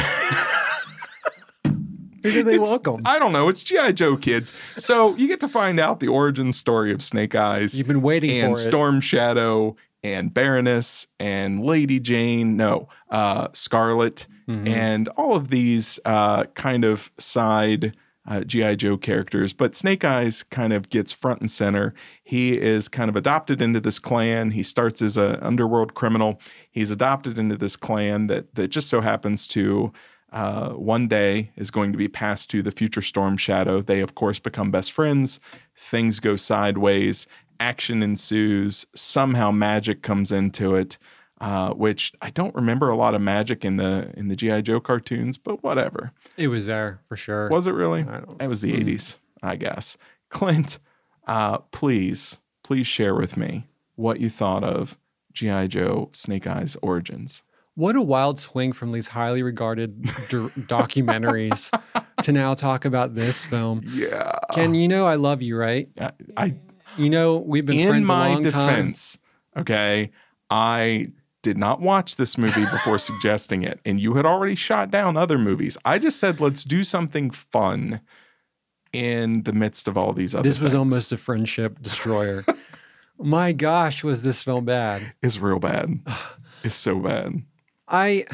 [2.24, 3.02] Who do they It's- welcome?
[3.06, 3.48] I don't know.
[3.48, 7.36] It's GI Joe kids, so you get to find out the origin story of Snake
[7.36, 8.64] Eyes You've been waiting and for it.
[8.64, 12.58] Storm Shadow and Baroness and Lady Jane.
[12.58, 14.68] No, uh, Scarlett Mhm.
[14.68, 17.96] and all of these uh, kind of side
[18.28, 19.54] uh, GI Joe characters.
[19.54, 21.94] But Snake Eyes kind of gets front and center.
[22.24, 24.52] He is kind of adopted into this clan.
[24.52, 26.40] He starts as an underworld criminal.
[26.70, 29.92] He's adopted into this clan that that just so happens to.
[30.30, 33.82] Uh, one day is going to be passed to the future Storm Shadow.
[33.82, 35.40] They, of course, become best friends.
[35.74, 37.28] Things go sideways.
[37.62, 38.86] Action ensues.
[38.94, 40.98] Somehow magic comes into it
[41.40, 44.80] uh, which I don't remember a lot of magic in the in the GI Joe
[44.80, 46.12] cartoons, but whatever.
[46.38, 47.50] It was there for sure.
[47.50, 48.02] Was it really?
[48.02, 48.80] I don't- It was the Mm.
[48.82, 49.98] '80s, I guess.
[50.30, 50.80] Clint,
[51.28, 54.98] uh, please, please share with me what you thought of
[55.34, 57.44] GI Joe Snake Eyes Origins.
[57.76, 60.10] What a wild swing from these highly regarded d-
[60.68, 61.70] documentaries
[62.24, 63.82] to now talk about this film.
[63.86, 65.88] Yeah, Ken, you know I love you, right?
[66.02, 66.56] I, I
[66.98, 68.52] You know we've been in friends a my long time.
[68.68, 69.20] defense,
[69.56, 70.10] okay,
[70.50, 71.12] I
[71.48, 75.38] did not watch this movie before suggesting it, and you had already shot down other
[75.38, 75.78] movies.
[75.86, 78.02] I just said let's do something fun
[78.92, 80.44] in the midst of all these other.
[80.44, 80.80] This was things.
[80.80, 82.44] almost a friendship destroyer.
[83.18, 85.14] My gosh, was this film bad?
[85.24, 86.00] It's real bad.
[86.64, 87.44] It's so bad.
[87.88, 88.26] I,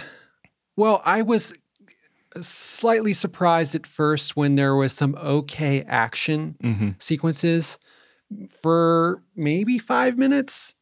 [0.77, 1.56] well, I was
[2.41, 7.77] slightly surprised at first when there was some okay action hmm sequences
[8.49, 10.76] for maybe five minutes.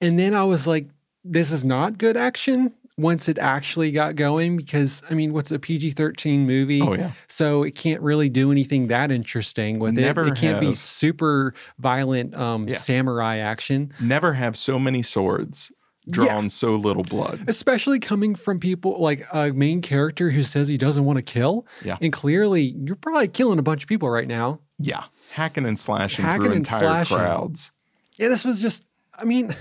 [0.00, 0.88] And then I was like,
[1.24, 5.58] this is not good action once it actually got going because, I mean, what's a
[5.58, 6.82] PG 13 movie?
[6.82, 10.32] Oh yeah, So it can't really do anything that interesting with Never it.
[10.32, 12.76] It can't be super violent um, Yeah.
[12.76, 15.72] samurai action, never have so many swords
[16.10, 17.44] drawn so little blood.
[17.46, 21.66] especially coming from people like a main character who says he doesn't want to kill.
[21.84, 21.96] Yeah.
[22.00, 24.60] And clearly, you're probably killing a bunch of people right now.
[24.78, 27.16] Yeah, hacking and slashing Hacking through and entire slashing.
[27.16, 27.72] crowds.
[28.18, 28.86] Yeah, this was just,
[29.16, 29.54] I mean,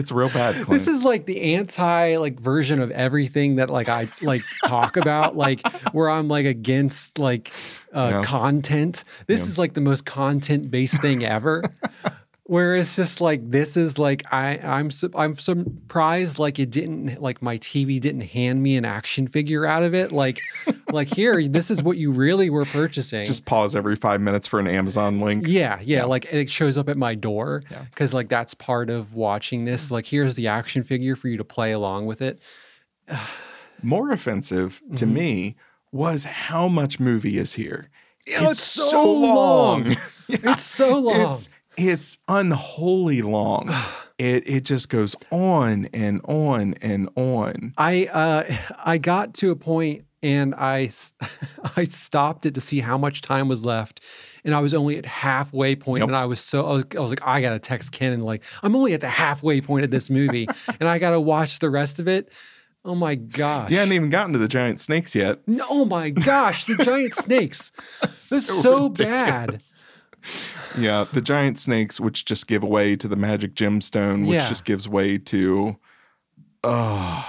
[0.00, 0.54] It's real bad.
[0.54, 0.68] Clint.
[0.70, 5.36] this is like the anti like version of everything that like I like talk about,
[5.36, 7.52] like where I'm like against like
[7.94, 8.22] uh, Yeah.
[8.22, 9.04] content.
[9.28, 9.50] This Yeah.
[9.50, 11.62] is like the most content based thing ever.
[12.50, 17.22] Where it's just like this is like I I'm su- I'm surprised like it didn't
[17.22, 20.40] like my TV didn't hand me an action figure out of it like
[20.90, 24.58] like here this is what you really were purchasing just pause every five minutes for
[24.58, 25.46] an Amazon link.
[25.46, 27.82] yeah, yeah, like it shows up at my door Yeah.
[27.84, 29.92] because like that's part of watching this.
[29.92, 32.40] Like, here's the action figure for you to play along with it.
[33.82, 35.12] More offensive to Mhm.
[35.12, 35.56] me
[35.92, 37.88] was how much movie is here.
[38.40, 39.86] Oh, it's so long.
[39.86, 39.94] Yeah.
[40.52, 41.30] It's so long.
[41.30, 43.70] It's it's unholy long.
[44.18, 47.72] it it just goes on and on and on.
[47.78, 50.90] I uh, I got to a point and I
[51.76, 54.00] I stopped it to see how much time was left,
[54.44, 56.08] and I was only at halfway point, Yep.
[56.08, 58.44] and I was so I was, I was like I gotta text Ken and like
[58.62, 60.46] I'm only at the halfway point of this movie,
[60.80, 62.32] and I gotta watch the rest of it.
[62.82, 63.70] Oh my gosh!
[63.70, 65.46] You hadn't even gotten to the giant snakes yet.
[65.46, 67.72] No, oh my gosh, the giant snakes.
[68.02, 69.62] This is so bad.
[70.78, 74.48] Yeah, the giant snakes, which just give way to the magic gemstone, which Yeah.
[74.48, 75.76] just gives way to,
[76.64, 77.22] uh,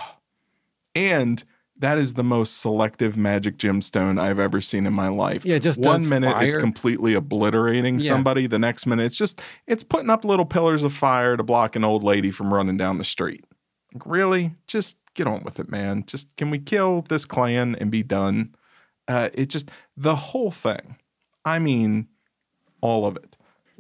[0.96, 1.44] and
[1.78, 5.44] that is the most selective magic gemstone I've ever seen in my life.
[5.46, 8.08] Yeah, just one minute it's completely obliterating Yeah.
[8.08, 11.76] somebody, the next minute it's just it's putting up little pillars of fire to block
[11.76, 13.46] an old lady from running down the street.
[13.94, 14.56] Like, really?
[14.68, 16.04] Just get on with it, man.
[16.06, 18.54] Just can we kill this clan and be done?
[19.08, 20.98] Uh, it just the whole thing.
[21.44, 22.08] I mean,
[22.82, 23.38] all of it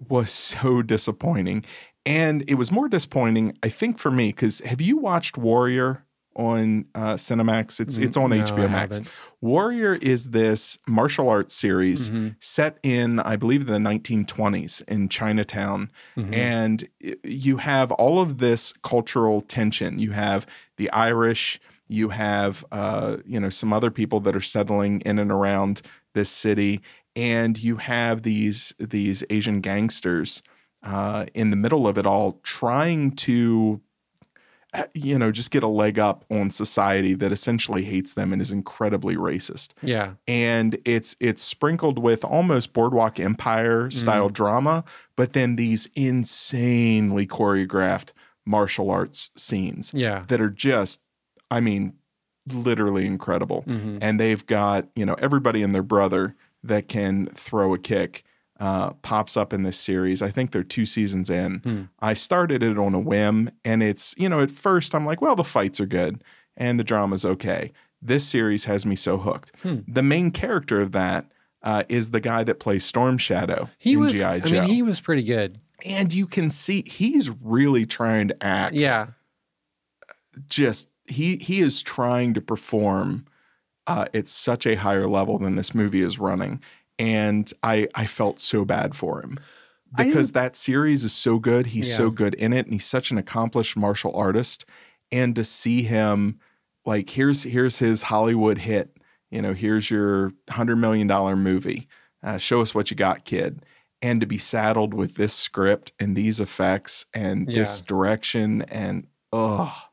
[0.10, 1.64] was so disappointing.
[2.06, 6.03] And it was more disappointing, I think, for me, because have you watched Warrior
[6.36, 7.80] on uh, Cinemax?
[7.80, 8.99] It's it's on Mm, No, HBO Max.
[9.41, 12.36] Warrior is this martial arts series Mhm.
[12.40, 15.91] set in, I believe, the 1920s in Chinatown.
[16.18, 16.34] Mhm.
[16.34, 16.88] And
[17.23, 19.99] you have all of this cultural tension.
[19.99, 20.48] You have
[20.78, 25.32] the Irish, you have, uh, you know, some other people that are settling in and
[25.32, 25.82] around
[26.14, 26.82] this city,
[27.16, 30.42] and you have these these Asian gangsters
[30.84, 33.82] uh, in the middle of it all, trying to
[34.74, 38.42] uh, you know, just get a leg up on society that essentially hates them and
[38.42, 39.74] is incredibly racist.
[39.84, 40.14] yeah.
[40.30, 44.34] And it's it's sprinkled with almost boardwalk empire style Mm.
[44.34, 44.84] drama,
[45.18, 48.14] but then these insanely choreographed
[48.46, 50.24] martial arts scenes Yeah.
[50.28, 51.02] that are just,
[51.50, 51.94] I mean,
[52.52, 53.64] literally incredible.
[53.68, 54.00] Mhm.
[54.02, 58.24] And they've got, you know, everybody and their brother that can throw a kick
[58.60, 60.22] uh, pops up in this series.
[60.22, 61.60] I think they're two seasons in.
[61.64, 61.82] Hmm.
[62.00, 65.36] I started it on a whim, and it's, you know, at first I'm like, well,
[65.36, 66.24] the fights are good
[66.56, 67.72] and the drama's okay.
[68.02, 69.52] This series has me so hooked.
[69.64, 69.80] Hmm.
[69.88, 71.26] The main character of that
[71.64, 74.12] uh, is the guy that plays Storm Shadow He was.
[74.14, 74.34] G.I.
[74.34, 74.62] I Joe.
[74.62, 75.60] mean, he was pretty good.
[75.84, 79.08] and you can see he's really trying to act Yeah.
[80.48, 83.26] just he he is trying to perform
[83.88, 86.62] uh, at such a higher level than this movie is running,
[86.99, 89.38] and I I felt so bad for him
[89.95, 91.68] because that series is so good.
[91.68, 94.66] He's so good in it, and he's such an accomplished martial artist.
[95.12, 96.40] And to see him
[96.86, 98.95] like here's here's his Hollywood hit.
[99.30, 101.88] You know, here's your hundred million dollar movie.
[102.24, 103.66] Uh, show us what you got, kid.
[104.02, 109.90] And to be saddled with this script and these effects and this direction and oh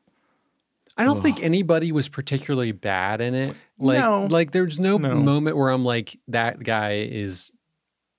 [0.99, 3.53] I don't think anybody was particularly bad in it.
[3.77, 4.27] Like, No.
[4.29, 5.15] like there's no, No.
[5.15, 7.51] moment where I'm like, that guy is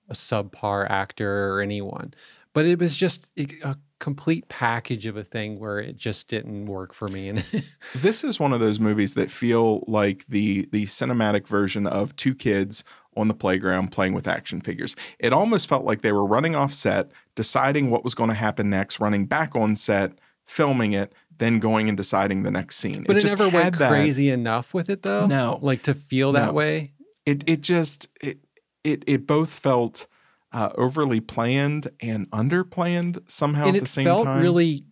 [0.09, 2.13] a subpar actor or anyone.
[2.53, 6.65] But it was just a a complete package of a thing where it just didn't
[6.65, 7.29] work for me.
[7.29, 7.39] And
[7.95, 12.33] This is one of those movies that feel like the the cinematic version of two
[12.35, 12.83] kids
[13.15, 14.95] on the playground playing with action figures.
[15.19, 18.69] It almost felt like they were running off set, deciding what was going to happen
[18.69, 20.13] next, running back on set,
[20.45, 23.03] filming it, then going and deciding the next scene.
[23.05, 25.27] but it, just never went that- crazy enough with it though.
[25.27, 25.59] No.
[25.61, 26.53] like to feel that No.
[26.53, 26.93] way.
[27.25, 28.39] It it just it
[28.85, 30.07] it it both felt
[30.53, 34.15] uh, overly planned and underplanned somehow and at it the same time.
[34.21, 34.83] It felt really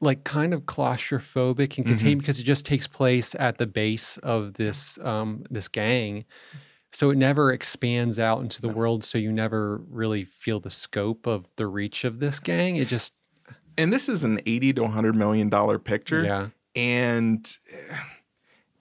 [0.00, 1.90] like kind of claustrophobic and Mhm.
[1.90, 6.24] contained because it just takes place at the base of this um this gang
[6.92, 11.26] so it never expands out into the world so you never really feel the scope
[11.26, 13.12] of the reach of this gang it just
[13.78, 17.58] and this is an 80 to 100 million dollar picture yeah and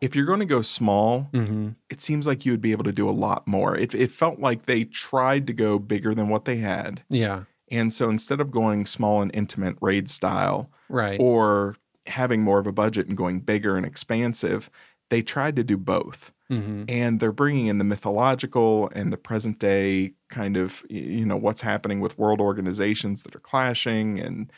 [0.01, 2.91] if you're going to go small hmm it seems like you would be able to
[2.91, 3.75] do a lot more.
[3.75, 7.03] It, it felt like they tried to go bigger than what they had.
[7.09, 12.59] yeah And so instead of going small and intimate raid style right or having more
[12.59, 14.69] of a budget and going bigger and expansive,
[15.09, 16.31] they tried to do both.
[16.47, 21.37] hmm And they're bringing in the mythological and the present day kind of, you know,
[21.37, 24.19] what's happening with world organizations that are clashing.
[24.19, 24.51] And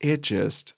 [0.00, 0.74] it just,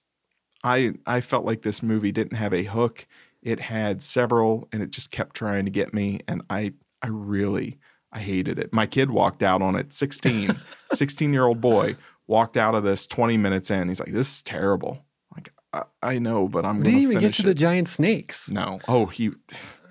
[0.65, 3.07] I, I felt like this movie didn't have a hook.
[3.43, 6.21] It had several and it just kept trying to get me.
[6.29, 7.79] And I, I really,
[8.13, 8.73] I hated it.
[8.73, 10.55] My kid walked out on it, 16,
[10.93, 13.89] 16 year old boy walked out of this 20 minutes in.
[13.89, 15.05] He's like, this is terrible.
[15.35, 18.81] Like, I, I know, but I'm didn't to even get to the giant snakes No.
[18.89, 19.31] Oh, he,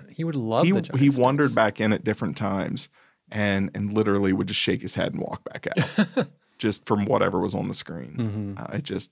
[0.09, 2.89] he would love he the giant he wandered back in at different times
[3.31, 6.27] and and literally would just shake his head and walk back out
[6.59, 8.55] just from whatever was on the screen.
[8.55, 8.59] Mhm.
[8.61, 9.11] Uh, I just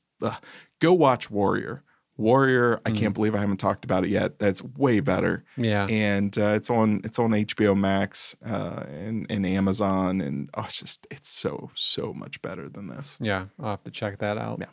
[0.80, 1.82] go watch Warrior.
[2.19, 2.95] Warrior, I Mm.
[2.98, 4.40] can't believe I haven't talked about it yet.
[4.40, 9.45] That's way better, yeah and uh, it's on it's on HBO Max uh, and and
[9.45, 13.18] Amazon, and oh, it's just it's so so much better than this.
[13.22, 14.65] yeah i'll have to check that out Yeah.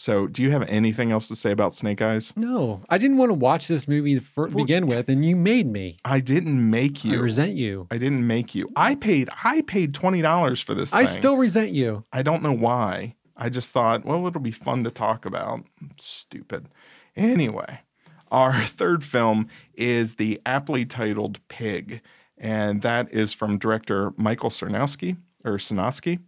[0.00, 2.32] So, do you have anything else to say about Snake Eyes?
[2.34, 5.66] no i didn't want to watch this movie to Well- begin with and you made
[5.70, 7.18] me I didn't make you.
[7.18, 8.70] i resent you I didn't make you.
[8.74, 9.28] I paid.
[9.44, 10.94] I paid twenty dollars for this.
[10.94, 11.18] i thing.
[11.18, 13.14] still resent you I don't know why.
[13.36, 15.64] I just thought, well, it'll be fun to talk about.
[15.98, 16.68] Stupid.
[17.16, 17.80] Anyway,
[18.30, 22.00] our third film is the aptly titled Pig,
[22.38, 26.20] and that is from director Michael Sarnoski or Sarnoski.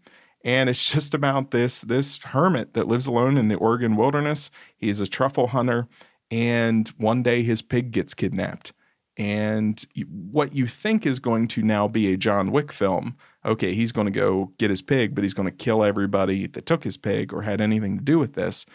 [0.44, 4.50] And it's just about this this hermit that lives alone in the Oregon wilderness.
[4.76, 5.88] He's a truffle hunter,
[6.30, 8.72] and one day his pig gets kidnapped,
[9.16, 9.84] and
[10.30, 13.16] what you think is going to now be a John Wick film.
[13.44, 16.66] Okay, he's going to go get his pig, but he's going to kill everybody that
[16.66, 18.66] took his pig or had anything to do with this.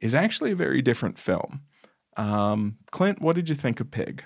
[0.00, 1.60] Is actually a very different film.
[2.16, 4.24] Um, Clint, what did you think of Pig?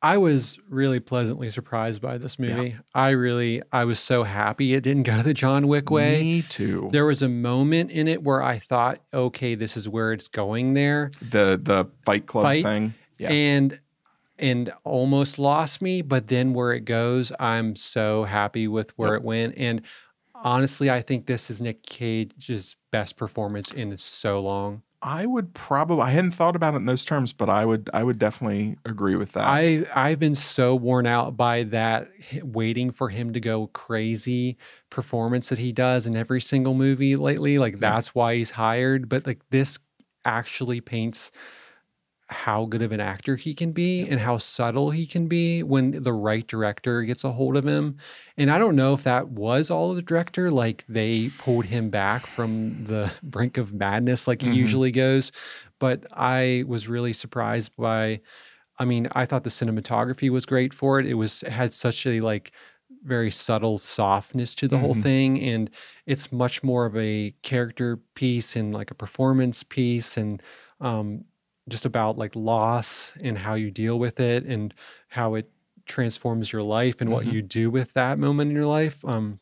[0.00, 2.76] I was really pleasantly surprised by this movie.
[2.94, 6.20] I really, I was so happy it didn't go the John Wick way.
[6.20, 6.88] Me too.
[6.92, 10.74] There was a moment in it where I thought, okay, this is where it's going
[10.74, 11.10] there.
[11.20, 12.62] The the Fight Club Fight.
[12.64, 12.94] thing.
[13.18, 13.30] Yeah.
[13.30, 13.80] and
[14.38, 19.20] and almost lost me but then where it goes i'm so happy with where Yep.
[19.22, 19.82] it went and
[20.36, 26.02] honestly i think this is nick cage's best performance in so long I would probably
[26.02, 29.14] I hadn't thought about it in those terms, but I would I would definitely agree
[29.14, 29.44] with that.
[29.46, 32.10] i i've been so worn out by that
[32.42, 34.56] waiting for him to go crazy
[34.90, 39.24] performance that he does in every single movie lately like that's why he's hired but
[39.26, 39.78] like this
[40.24, 41.30] actually paints
[42.30, 45.92] how good of an actor he can be and how subtle he can be when
[46.02, 47.96] the right director gets a hold of him.
[48.36, 51.88] And I don't know if that was all of the director, like they pulled him
[51.90, 54.54] back from the brink of madness like he Mhm.
[54.54, 55.32] usually goes.
[55.78, 58.20] But I was really surprised by
[58.78, 61.06] I mean, I thought the cinematography was great for it.
[61.06, 62.52] It was it had such a like
[63.04, 65.02] very subtle softness to the whole Mhm.
[65.02, 65.70] thing and
[66.06, 70.42] it's much more of a character piece and like a performance piece and
[70.80, 71.24] um
[71.68, 74.74] just about like loss and how you deal with it and
[75.08, 75.50] how it
[75.86, 77.32] transforms your life and what Mhm.
[77.32, 79.04] you do with that moment in your life.
[79.04, 79.40] Um,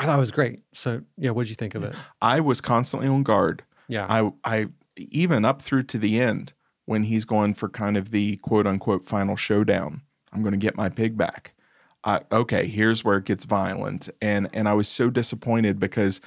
[0.00, 0.60] I thought it was great.
[0.72, 1.94] So yeah, what did you think of it?
[2.20, 3.62] I was constantly on guard.
[3.88, 6.52] Yeah, I I even up through to the end
[6.86, 10.02] when he's going for kind of the quote unquote final showdown.
[10.32, 11.54] I'm going to get my pig back.
[12.02, 16.20] I, okay, here's where it gets violent, and and I was so disappointed because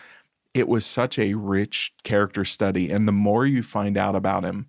[0.53, 4.67] it was such a rich character study, and the more you find out about him,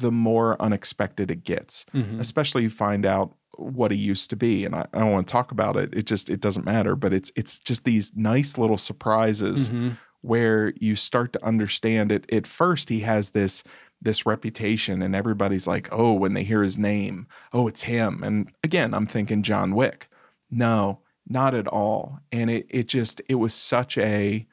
[0.00, 1.86] the more unexpected it gets.
[1.94, 2.20] Mhm.
[2.20, 5.32] Especially you find out what he used to be, and I, I don't want to
[5.32, 5.90] talk about it.
[5.92, 9.96] It just it doesn't matter, but it's it's just these nice little surprises Mhm.
[10.20, 12.30] where you start to understand it.
[12.32, 13.64] At first, he has this
[14.00, 18.52] this reputation, and everybody's like, "Oh, when they hear his name, oh, it's him." And
[18.62, 20.08] again, I'm thinking John Wick.
[20.50, 22.20] No, not at all.
[22.30, 24.46] And it it just it was such a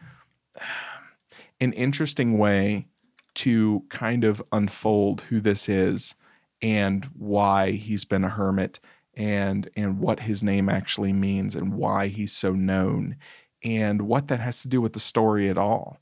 [1.62, 2.88] an interesting way
[3.36, 6.16] to kind of unfold who this is
[6.62, 8.80] and why he's been a hermit
[9.14, 13.16] and and what his name actually means and why he's so known
[13.64, 16.00] and what that has to do with the story at all.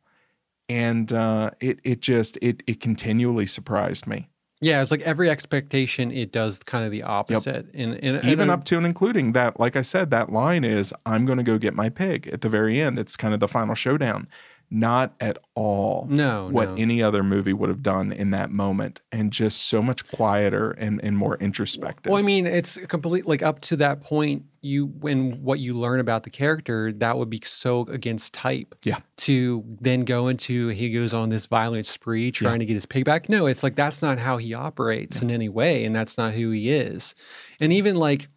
[0.69, 4.29] And uh, it it just it it continually surprised me,
[4.63, 4.81] yeah.
[4.81, 7.67] It's like every expectation, it does kind of the opposite.
[7.73, 9.59] And, and and even up to and including that.
[9.59, 12.49] Like I said, that line is "I'm going to go get my pig" at the
[12.49, 12.97] very end.
[12.97, 14.27] It's kind of the final showdown.
[14.75, 16.75] Not at all no, what no.
[16.77, 20.99] any other movie would have done in that moment, and just so much quieter and
[21.03, 22.09] and more introspective.
[22.09, 25.99] Well, I mean, it's complete like up to that point, you when what you learn
[25.99, 28.73] about the character, that would be so against type.
[28.83, 28.97] Yeah.
[29.17, 33.05] To then go into he goes on this violent spree trying to get his pig
[33.05, 33.29] back.
[33.29, 36.49] No, it's like that's not how he operates in any way, and that's not who
[36.49, 37.13] he is.
[37.59, 38.27] And even like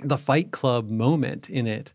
[0.00, 1.92] the Fight Club moment in it,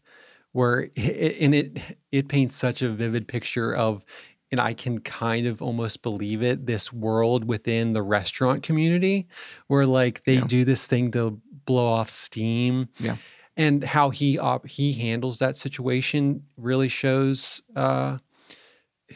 [0.53, 4.03] where it, and it it paints such a vivid picture of
[4.51, 9.27] and I can kind of almost believe it this world within the restaurant community
[9.67, 10.45] where like they Yeah.
[10.47, 13.17] do this thing to blow off steam Yeah.
[13.57, 18.17] and how he op- he handles that situation really shows uh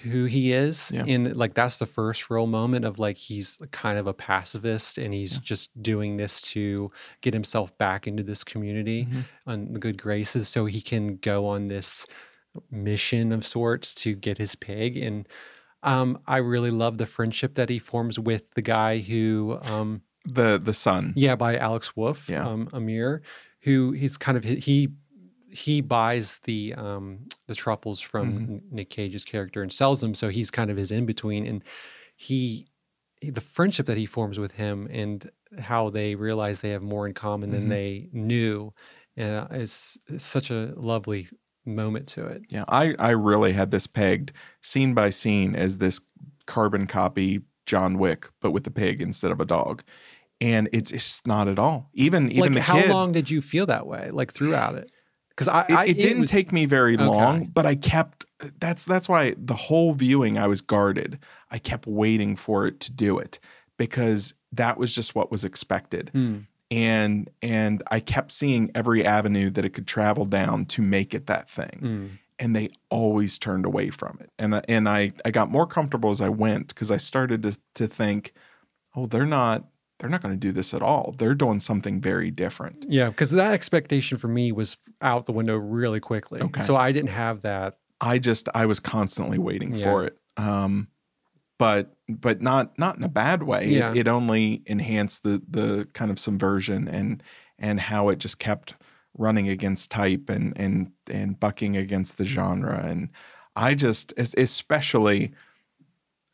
[0.03, 1.03] who he is Yeah.
[1.07, 5.13] and like that's the first real moment of like he's kind of a pacifist and
[5.13, 6.91] he's just doing this to
[7.21, 9.23] get himself back into this community Mhm.
[9.45, 12.07] on the good graces so he can go on this
[12.71, 15.27] mission of sorts to get his pig and
[15.83, 20.57] um, I really love the friendship that he forms with the guy who um, the
[20.61, 21.13] the son.
[21.15, 22.45] yeah, by Alex Wolff, Yeah.
[22.47, 23.21] um, Amir,
[23.61, 24.89] who he's kind of he
[25.49, 28.75] he buys the um, the truffles from Mm-hmm.
[28.75, 31.63] Nick Cage's character and sells them, so he's kind of his in between, and
[32.15, 32.67] he,
[33.21, 35.29] he- the friendship that he forms with him and
[35.59, 37.53] how they realize they have more in common Mhm.
[37.53, 38.73] than they knew,
[39.17, 41.27] uh, it's, is such a lovely
[41.65, 42.43] moment to it.
[42.49, 45.99] Yeah, I, I really had this pegged scene by scene as this
[46.45, 49.83] carbon copy John Wick, but with a pig instead of a dog.
[50.39, 51.89] And it's it's not at all.
[51.93, 54.11] Even even like, the how kid, long did you feel that way?
[54.11, 54.91] Like throughout it,
[55.37, 57.49] because I, it, I it didn't was- take me very long, Okay.
[57.53, 58.25] but I kept
[58.59, 61.19] that's that's why the whole viewing I was guarded.
[61.51, 63.39] I kept waiting for it to do it
[63.77, 66.09] because that was just what was expected.
[66.13, 66.39] Hmm.
[66.71, 71.27] And and I kept seeing every avenue that it could travel down to make it
[71.27, 71.79] that thing.
[71.79, 72.05] Hmm.
[72.39, 74.29] and they always turned away from it.
[74.37, 77.87] And and I I got more comfortable as I went because I started to to
[77.87, 78.33] think,
[78.95, 79.65] oh, they're not
[79.99, 81.15] they're not going to do this at all.
[81.17, 82.85] They're doing something very different.
[82.87, 86.41] Yeah, because that expectation for me was out the window really quickly.
[86.41, 86.61] Okay.
[86.61, 87.77] So I didn't have that.
[87.99, 89.83] I just I was constantly waiting Yeah.
[89.83, 90.17] for it.
[90.37, 90.87] Um,
[91.57, 93.65] but but not not in a bad way.
[93.65, 93.93] It- Yeah.
[93.95, 97.23] It, only enhanced the the kind of subversion and
[97.57, 98.75] and how it just kept
[99.17, 102.79] running against type and and and bucking against the genre.
[102.85, 103.09] And
[103.55, 105.31] I just especially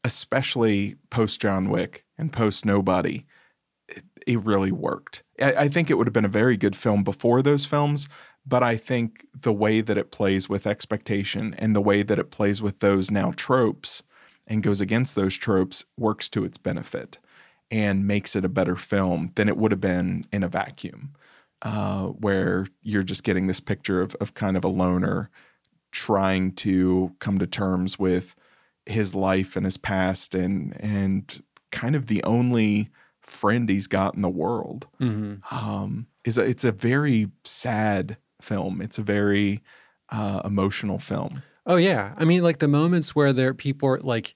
[0.03, 3.25] especially post John Wick and post Nobody,
[4.27, 5.23] it, really worked.
[5.41, 8.07] I, I think it would have been a very good film before those films,
[8.45, 12.31] but I think the way that it plays with expectation and the way that it
[12.31, 14.03] plays with those now tropes
[14.47, 17.19] and goes against those tropes works to its benefit
[17.71, 21.13] and makes it a better film than it would have been in a vacuum,
[21.61, 25.29] uh, where you're just getting this picture of, of kind of a loner
[25.91, 28.35] trying to come to terms with
[28.85, 31.41] his life and his past and and
[31.71, 32.89] kind of the only
[33.23, 38.81] friend he's got in the world hmm um, is a, it's a very sad film.
[38.81, 39.61] It's a very
[40.09, 41.41] uh, emotional film.
[41.65, 44.35] Oh yeah, I mean, like the moments where there people are like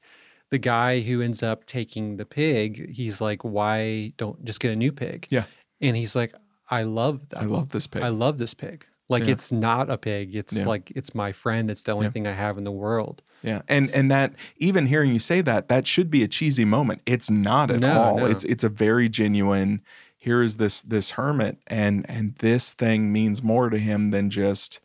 [0.49, 2.93] the guy who ends up taking the pig.
[2.95, 5.43] He's like, "Why don't just get a new pig?" Yeah.
[5.81, 6.33] and he's like,
[6.69, 7.41] "I love that.
[7.41, 8.01] I love this pig.
[8.01, 8.85] I love this pig.
[9.09, 9.31] Like Yeah.
[9.31, 10.35] it's not a pig.
[10.35, 10.65] It's Yeah.
[10.65, 11.71] like it's my friend.
[11.71, 12.11] It's the only Yeah.
[12.11, 15.67] thing I have in the world." yeah, and and that even hearing you say that,
[15.69, 17.01] that should be a cheesy moment.
[17.05, 18.17] It's not at No, all.
[18.17, 18.25] no.
[18.25, 19.81] It's it's a very genuine.
[20.17, 24.81] Here is this this hermit, and and this thing means more to him than just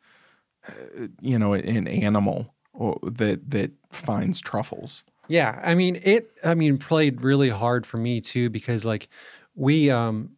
[0.69, 2.55] uh, you know an animal
[3.03, 5.05] that that finds truffles.
[5.29, 6.31] Yeah, I mean it.
[6.45, 9.09] I mean, played really hard for me too because like
[9.57, 10.31] we um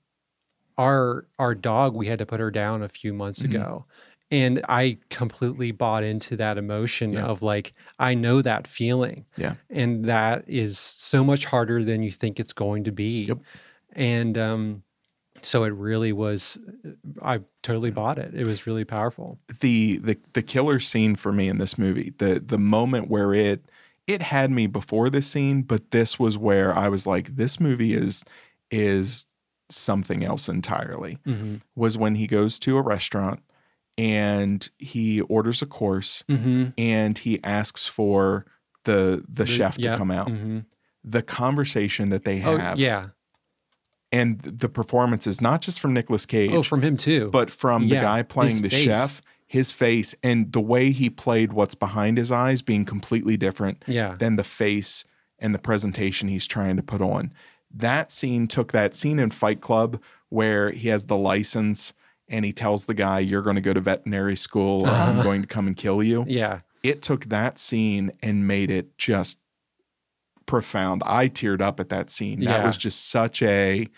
[0.79, 3.47] our our dog we had to put her down a few months Mhm.
[3.51, 3.85] ago,
[4.31, 7.27] and I completely bought into that emotion Yeah.
[7.27, 9.25] of like I know that feeling.
[9.37, 9.55] Yeah.
[9.71, 13.25] and that is so much harder than you think it's going to be.
[13.25, 13.39] Yep.
[13.97, 14.83] and um,
[15.41, 16.59] so it really was.
[17.23, 18.35] I totally bought it.
[18.35, 19.39] It was really powerful.
[19.61, 23.65] the the the killer scene for me in this movie the the moment where it
[24.07, 27.95] it had me before this scene but this was where i was like this movie
[27.95, 28.23] is
[28.71, 29.27] is
[29.71, 31.57] something else entirely Mm-hmm.
[31.75, 33.41] was when he goes to a restaurant
[33.97, 36.71] and he orders a course Mm-hmm.
[36.79, 38.47] and he asks for
[38.85, 40.61] the the, chef to come out hmm
[41.07, 43.09] the conversation that they Oh have yeah.
[44.13, 47.29] and the performances not just from Nicolas Cage Oh, from him too.
[47.31, 48.85] but from the guy playing his the face.
[48.85, 53.83] chef, his face and the way he played what's behind his eyes being completely different
[53.87, 54.15] yeah.
[54.19, 55.05] than the face
[55.39, 57.33] and the presentation he's trying to put on.
[57.77, 61.93] That scene took that scene in Fight Club where he has the license
[62.29, 65.23] and he tells the guy, You're going to go to veterinary school or I'm Uh-huh.
[65.23, 66.25] going to come and kill you.
[66.29, 66.61] Yeah.
[66.83, 69.39] It took that scene and made it just
[70.47, 71.03] profound.
[71.07, 72.41] I teared up at that scene.
[72.45, 72.67] That Yeah.
[72.67, 73.89] was just such a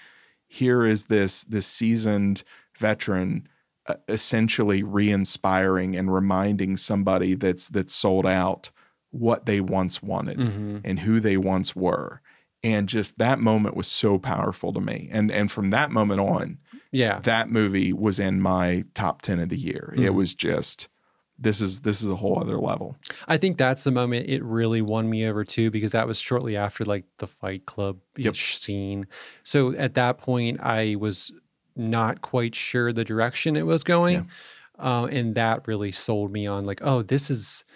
[0.48, 2.44] here is this this seasoned
[2.78, 3.48] veteran
[3.88, 8.70] uh, essentially re-inspiring and reminding somebody that's that's sold out
[9.10, 12.20] what they once wanted hmm and who they once were
[12.64, 16.58] and just that moment was so powerful to me and and from that moment on
[16.92, 17.20] Yeah.
[17.20, 20.14] that movie was in my top 10 of the year it Mhm.
[20.14, 20.88] was just
[21.38, 22.96] this is this is a whole other level
[23.28, 26.56] I think that's the moment it really won me over too, because that was shortly
[26.56, 28.34] after like the Fight Club Yep.
[28.36, 29.06] scene.
[29.42, 31.32] So at that point, I was
[31.76, 34.30] not quite sure the direction it was going,
[34.78, 37.66] uh, and that really sold me on like, oh, this is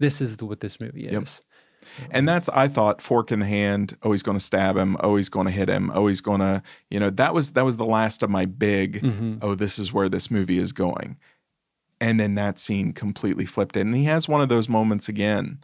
[0.00, 1.42] this is the, what this movie is.
[2.10, 3.96] And that's I thought fork in the hand.
[4.02, 4.96] Oh, he's going to stab him.
[5.00, 5.90] Oh, he's going to hit him.
[5.94, 9.02] Oh, he's going to you know that was that was the last of my big.
[9.02, 9.38] Mhm.
[9.42, 11.16] Oh, this is where this movie is going.
[12.00, 13.80] And then that scene completely flipped it.
[13.80, 15.58] And he has one of those moments again,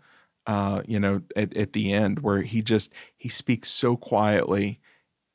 [0.48, 4.80] uh, you know, at, at the end where he just he speaks so quietly,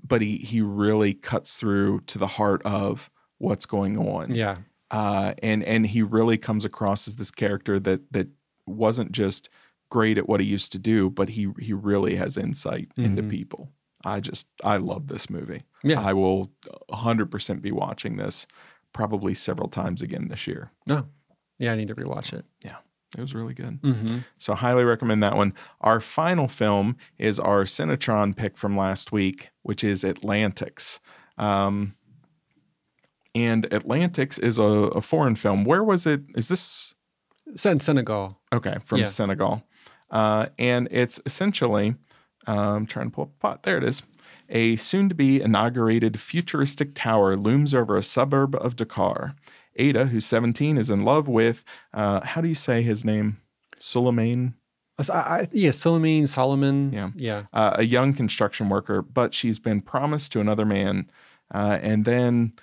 [0.05, 4.57] but he he really cuts through to the heart of what's going on Yeah.
[4.91, 8.27] uh, and and he really comes across as this character that that
[8.67, 9.47] wasn't just
[9.89, 13.29] great at what he used to do, but he he really has insight into Mhm.
[13.31, 13.71] people.
[14.05, 15.63] I just I love this movie.
[15.83, 15.99] Yeah.
[16.01, 16.51] I will
[16.91, 18.47] 100% be watching this
[18.93, 20.71] probably several times again this year.
[20.87, 21.07] No.
[21.57, 22.45] Yeah, I need to rewatch it.
[22.63, 22.77] Yeah.
[23.17, 23.81] It was really good.
[23.81, 24.19] Mm-hmm.
[24.37, 25.53] So highly recommend that one.
[25.81, 30.99] Our final film is our CineTron pick from last week, which is Atlantics.
[31.37, 31.95] Um,
[33.35, 35.65] and Atlantics is a, a foreign film.
[35.65, 36.21] Where was it?
[36.35, 36.93] Is this
[37.55, 38.39] Set in Senegal.
[38.53, 39.05] Okay, from Yeah.
[39.05, 39.63] Senegal.
[40.11, 41.95] Uh, and it's essentially,
[42.47, 43.63] um, trying to pull up the plot.
[43.63, 44.03] There it is.
[44.49, 49.35] A soon to be inaugurated futuristic tower looms over a suburb of Dakar.
[49.75, 51.63] Ada, who's 17, is in love with,
[51.93, 53.37] uh, how do you say his name?
[53.77, 54.55] Suleiman?
[55.09, 56.91] I, I, yeah, Salamine Solomon.
[56.91, 57.11] Yeah.
[57.15, 57.43] yeah.
[57.53, 61.09] uh, a young construction worker, but she's been promised to another man.
[61.53, 62.53] Uh, and then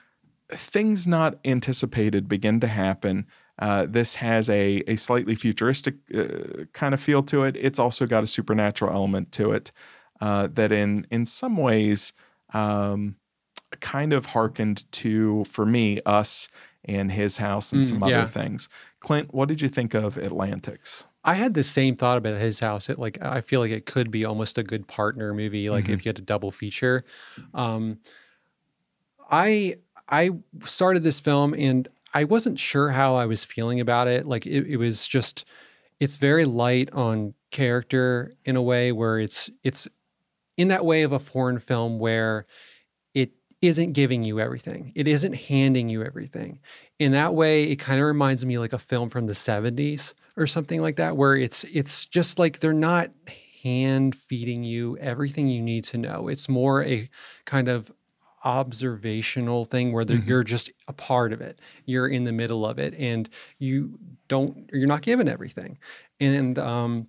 [0.48, 3.26] things not anticipated begin to happen.
[3.58, 7.56] Uh, this has a, a slightly futuristic uh, kind of feel to it.
[7.56, 9.72] It's also got a supernatural element to it
[10.20, 12.12] uh, that, in in some ways,
[12.52, 13.16] um,
[13.80, 16.48] kind of hearkened to, for me, us
[16.84, 18.20] and his house and Mm, some yeah.
[18.20, 18.68] other things.
[19.00, 21.06] Clint, what did you think of Atlantics?
[21.24, 22.88] I had the same thought about his house.
[22.88, 26.04] It like I feel like it could be almost a good partner movie, like if
[26.04, 27.04] you had a double feature.
[27.52, 27.98] Um,
[29.30, 29.76] I
[30.08, 30.30] I
[30.62, 34.24] started this film and I wasn't sure how I was feeling about it.
[34.24, 35.44] Like it, it was just
[36.00, 39.86] it's very light on character in a way where it's it's
[40.56, 42.46] in that way of a foreign film where
[43.12, 44.92] it isn't giving you everything.
[44.94, 46.60] It isn't handing you everything.
[46.98, 50.46] In that way, it kind of reminds me like a film from the 70s or
[50.46, 53.10] something like that, where it's it's just like they're not
[53.62, 56.28] hand feeding you everything you need to know.
[56.28, 57.10] It's more a
[57.44, 57.92] kind of
[58.46, 60.26] observational thing where Mhm.
[60.26, 61.60] you're just a part of it.
[61.86, 63.28] You're in the middle of it and
[63.58, 63.98] you
[64.28, 65.78] don't you're not given everything.
[66.20, 67.08] And um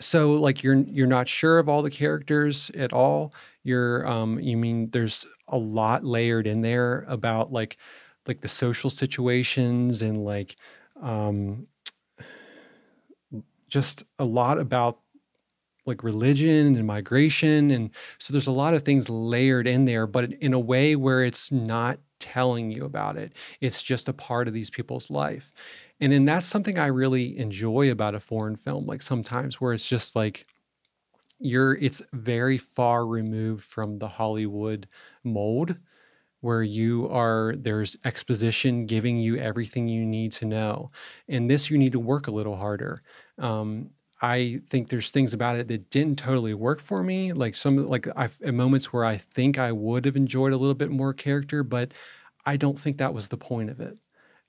[0.00, 3.34] so like you're you're not sure of all the characters at all.
[3.64, 7.78] You're um you mean there's a lot layered in there about like
[8.28, 10.56] like the social situations and like
[11.02, 11.66] um
[13.68, 15.00] just a lot about
[15.88, 20.32] like religion and migration and so there's a lot of things layered in there but
[20.34, 23.32] in a way where it's not telling you about it.
[23.60, 25.52] It's just a part of these people's life.
[26.00, 29.88] And then that's something i really enjoy about a foreign film like sometimes where it's
[29.88, 30.46] just like
[31.40, 34.88] you're it's very far removed from the hollywood
[35.24, 35.76] mold
[36.40, 40.90] where you are there's exposition giving you everything you need to know.
[41.28, 43.02] And this you need to work a little harder.
[43.38, 43.90] Um,
[44.20, 47.32] I think there's things about it that didn't totally work for me.
[47.32, 50.74] Like some, like I've at moments where I think I would have enjoyed a little
[50.74, 51.94] bit more character, but
[52.44, 53.98] I don't think that was the point of it.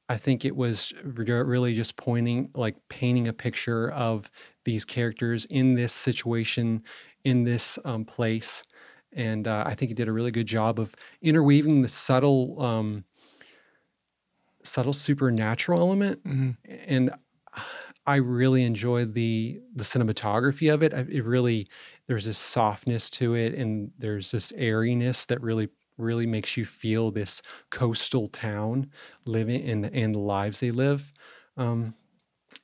[0.09, 4.31] I think it was really just pointing, like painting a picture of
[4.65, 6.83] these characters in this situation,
[7.23, 8.65] in this um, place.
[9.13, 13.05] And uh, I think it did a really good job of interweaving the subtle, um,
[14.63, 16.57] subtle supernatural element Mhm.
[16.65, 17.11] and
[18.05, 20.93] I really enjoyed the the cinematography of it.
[20.93, 21.67] It really
[22.07, 27.11] there's this softness to it, and there's this airiness that really really makes you feel
[27.11, 28.89] this coastal town
[29.25, 31.13] living in and the lives they live.
[31.57, 31.93] Um,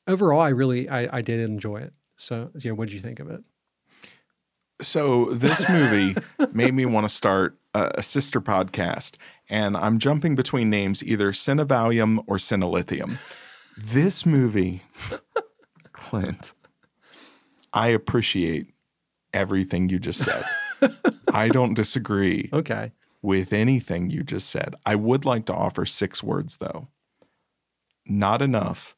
[0.08, 1.94] overall, I really I, I did enjoy it.
[2.18, 3.44] So yeah, what did you think of it?
[4.82, 6.16] So this movie
[6.54, 9.18] made me want to start a, a sister podcast,
[9.50, 13.18] and I'm jumping between names either Cinevalium or Cinelithium.
[13.78, 14.84] This movie,
[15.92, 16.54] Clint,
[17.74, 18.74] I appreciate
[19.34, 20.44] everything you just said.
[21.34, 22.92] I don't disagree Okay,
[23.22, 24.76] with anything you just said.
[24.86, 26.88] I would like to offer six words though.
[28.06, 28.96] Not enough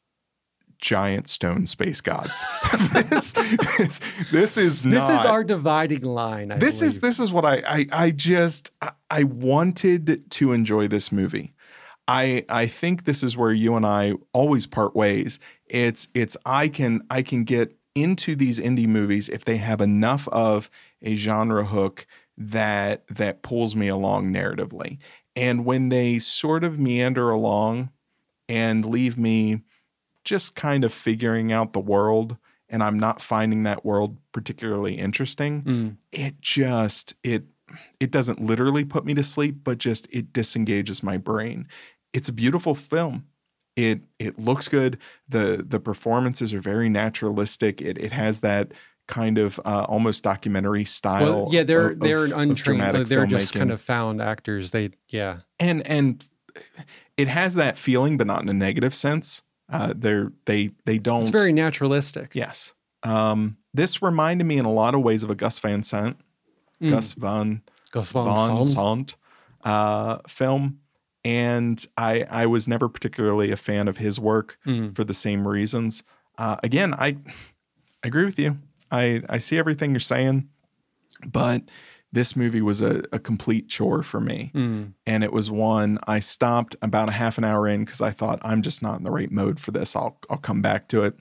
[0.79, 2.45] giant stone space gods.
[2.93, 3.99] this, this,
[4.31, 6.51] this is not this is our dividing line.
[6.51, 7.09] I this is believe.
[7.09, 11.53] this is what I I, I just I, I wanted to enjoy this movie.
[12.07, 15.39] I I think this is where you and I always part ways.
[15.65, 20.27] It's it's I can I can get into these indie movies if they have enough
[20.29, 20.69] of
[21.01, 22.05] a genre hook
[22.37, 24.99] that that pulls me along narratively.
[25.35, 27.91] And when they sort of meander along
[28.49, 29.61] and leave me
[30.23, 32.37] just kind of figuring out the world
[32.69, 37.43] and I'm not finding that world particularly interesting, Mm, it just it
[37.99, 41.67] it doesn't literally put me to sleep but just it disengages my brain
[42.13, 43.25] it's a beautiful film
[43.75, 44.97] it it looks good
[45.29, 48.73] the the performances are very naturalistic it it has that
[49.07, 53.07] kind of uh, almost documentary style well, yeah, they're of- they're of- untrained.
[53.07, 54.71] they're just kind of found actors.
[54.71, 55.37] They yeah.
[55.59, 56.25] and and
[57.15, 61.21] it has that feeling but not in a negative sense uh they're they they don't
[61.21, 62.31] It's very naturalistic.
[62.33, 62.73] yes
[63.03, 66.17] um this reminded me in a lot of ways of a gus van sant
[66.81, 66.89] Mm.
[66.89, 67.61] gus van
[67.91, 68.69] Gus Van Von Sant.
[68.77, 69.15] Sant
[69.63, 70.79] uh, film,
[71.27, 74.95] and I I was never particularly a fan of his work Mm.
[74.95, 76.03] for the same reasons.
[76.37, 77.17] Uh, again, I
[78.03, 78.57] I agree with you.
[78.91, 80.47] I I see everything you're saying,
[81.25, 81.63] but
[82.13, 84.93] this movie was a, a complete chore for me, Mm.
[85.05, 88.39] and it was one I stopped about a half an hour in because I thought
[88.43, 89.95] I'm just not in the right mode for this.
[89.95, 91.15] I'll I'll come back to it.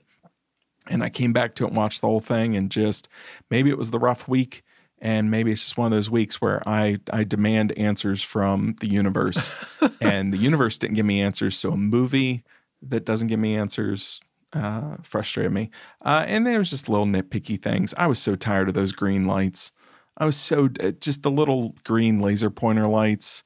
[0.89, 3.09] And I came back to it and watched the whole thing, and just
[3.51, 4.63] maybe it was the rough week,
[4.99, 8.87] and maybe it's just one of those weeks where I I demand answers from the
[8.87, 9.51] universe,
[10.01, 11.57] and the universe didn't give me answers.
[11.57, 12.43] So a movie
[12.81, 14.21] that doesn't give me answers
[14.53, 15.69] uh, frustrated me.
[16.03, 17.93] Uh, and there was just little nitpicky things.
[17.97, 19.71] I was so tired of those green lights.
[20.17, 23.43] I was so uh, just the little green laser pointer lights.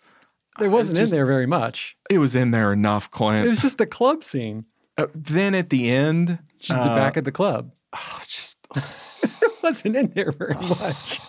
[0.59, 1.95] It wasn't just- in there very much.
[2.09, 3.45] It was in there enough, Clint.
[3.47, 4.65] It was just the club scene,
[4.97, 7.71] Uh, then at the end, just the uh, back of the club.
[7.93, 8.57] oh, just
[9.43, 11.20] It wasn't in there very much.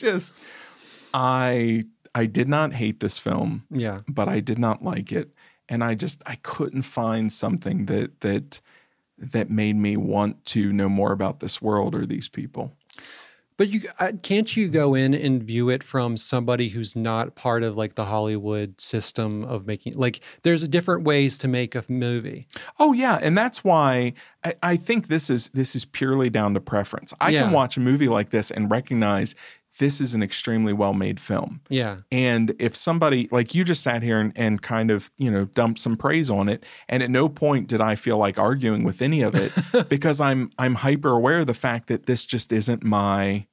[0.00, 0.34] Just
[1.14, 1.84] I
[2.14, 3.64] I did not hate this film.
[3.70, 4.00] Yeah.
[4.08, 5.30] but I did not like it,
[5.68, 8.60] and I just I couldn't find something that that
[9.18, 12.72] that made me want to know more about this world or these people.
[13.56, 17.64] But you uh, can't you go in and view it from somebody who's not part
[17.64, 22.46] of like the Hollywood system of making like there's different ways to make a movie.
[22.78, 24.12] Oh yeah, and that's why
[24.44, 27.12] I, I think this is this is purely down to preference.
[27.20, 27.42] I Yeah.
[27.42, 29.34] can watch a movie like this and recognize
[29.78, 31.60] this is an extremely well made film.
[31.68, 31.98] Yeah.
[32.12, 35.80] And if somebody like you just sat here and, and kind of, you know, dumped
[35.80, 39.22] some praise on it, and at no point did I feel like arguing with any
[39.22, 39.52] of it
[39.88, 43.46] because I'm I'm hyper aware of the fact that this just isn't my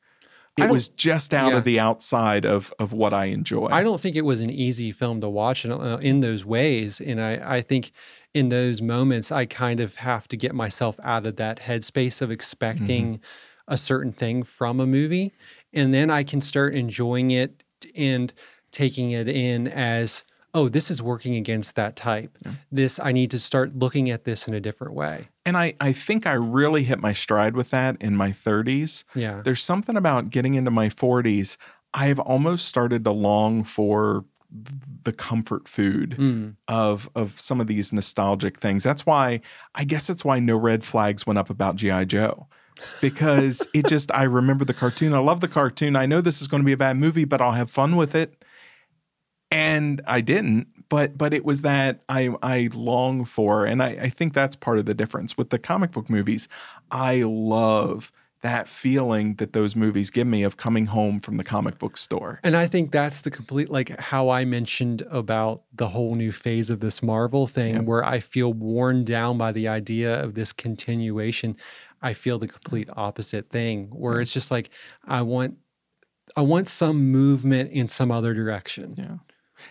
[0.57, 1.57] it was just out yeah.
[1.57, 3.67] of the outside of of what I enjoy.
[3.67, 7.01] I don't think it was an easy film to watch in, uh, in those ways.
[7.01, 7.91] And I, I think
[8.33, 12.31] in those moments, I kind of have to get myself out of that headspace of
[12.31, 13.19] expecting
[13.67, 15.33] a certain thing from a movie.
[15.75, 17.63] And then I can start enjoying it
[17.95, 18.33] and
[18.71, 20.23] taking it in as,
[20.53, 22.37] oh, this is working against that type.
[22.71, 25.25] This, I need to start looking at this in a different way.
[25.45, 29.03] and I, I think I really hit my stride with that in my 30s.
[29.13, 29.41] Yeah.
[29.43, 31.57] There's something about getting into my 40s.
[31.93, 34.25] I've almost started to long for
[35.03, 36.55] the comfort food Mm.
[36.69, 38.83] of of some of these nostalgic things.
[38.83, 39.41] That's why
[39.73, 42.47] I guess that's why no red flags went up about GI Joe.
[43.01, 45.13] Because it just I remember the cartoon.
[45.13, 45.95] I love the cartoon.
[45.95, 48.15] I know this is going to be a bad movie, but I'll have fun with
[48.15, 48.43] it.
[49.51, 54.09] And I didn't, but but it was that I I long for, and I, I
[54.09, 55.37] think that's part of the difference.
[55.37, 56.49] With the comic book movies,
[56.91, 58.11] I love
[58.45, 62.39] that feeling that those movies give me of coming home from the comic book store.
[62.43, 66.69] And I think that's the complete, like how I mentioned about the whole new phase
[66.69, 71.57] of this Marvel thing, where I feel worn down by the idea of this continuation.
[72.09, 74.69] I feel the complete opposite thing, where it's just like
[75.07, 75.57] I want,
[76.37, 78.95] I want some movement in some other direction.
[78.97, 79.17] Yeah.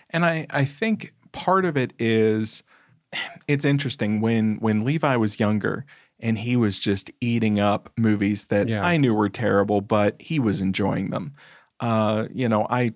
[0.09, 2.63] And I, I think part of it is
[3.47, 5.85] it's interesting when when Levi was younger
[6.19, 8.85] and he was just eating up movies that Yeah.
[8.85, 11.33] I knew were terrible, but he was enjoying them.
[11.79, 12.93] Uh, you know, I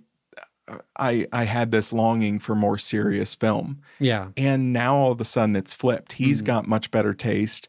[0.97, 3.81] I I had this longing for more serious film.
[3.99, 6.13] Yeah, And now all of a sudden it's flipped.
[6.13, 6.45] He's Mhm.
[6.45, 7.67] got much better taste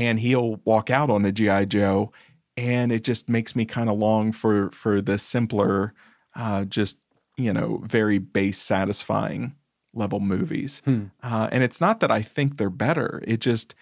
[0.00, 2.10] and he'll walk out on a GI Joe
[2.56, 5.92] and it just makes me kind of long for for the simpler
[6.34, 6.98] uh just,
[7.36, 9.54] you know, very base satisfying
[9.92, 10.82] level movies.
[10.84, 11.06] Hmm.
[11.22, 13.22] Uh, and it's not that I think they're better.
[13.26, 13.74] It just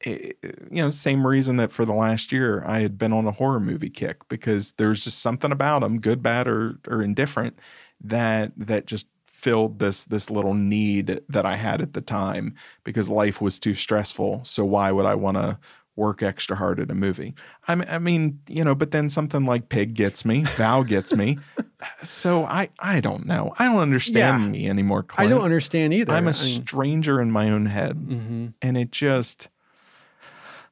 [0.00, 0.38] it,
[0.70, 3.60] you know, same reason that for the last year I had been on a horror
[3.60, 7.58] movie kick because there's just something about them, good, bad, or or indifferent,
[8.00, 9.06] that that just
[9.38, 13.74] filled this this little need that I had at the time because life was too
[13.74, 14.40] stressful.
[14.44, 15.58] So why would I want to
[15.94, 17.34] work extra hard at a movie?
[17.68, 21.14] I mean, I mean, you know, but then something like Pig gets me, Val gets
[21.14, 21.38] me.
[22.02, 23.54] So I I don't know.
[23.56, 24.48] I don't understand Yeah.
[24.50, 25.06] me anymore.
[25.16, 26.12] I don't understand either.
[26.12, 28.52] I'm a I mean, stranger in my own head mhm.
[28.60, 29.48] and it just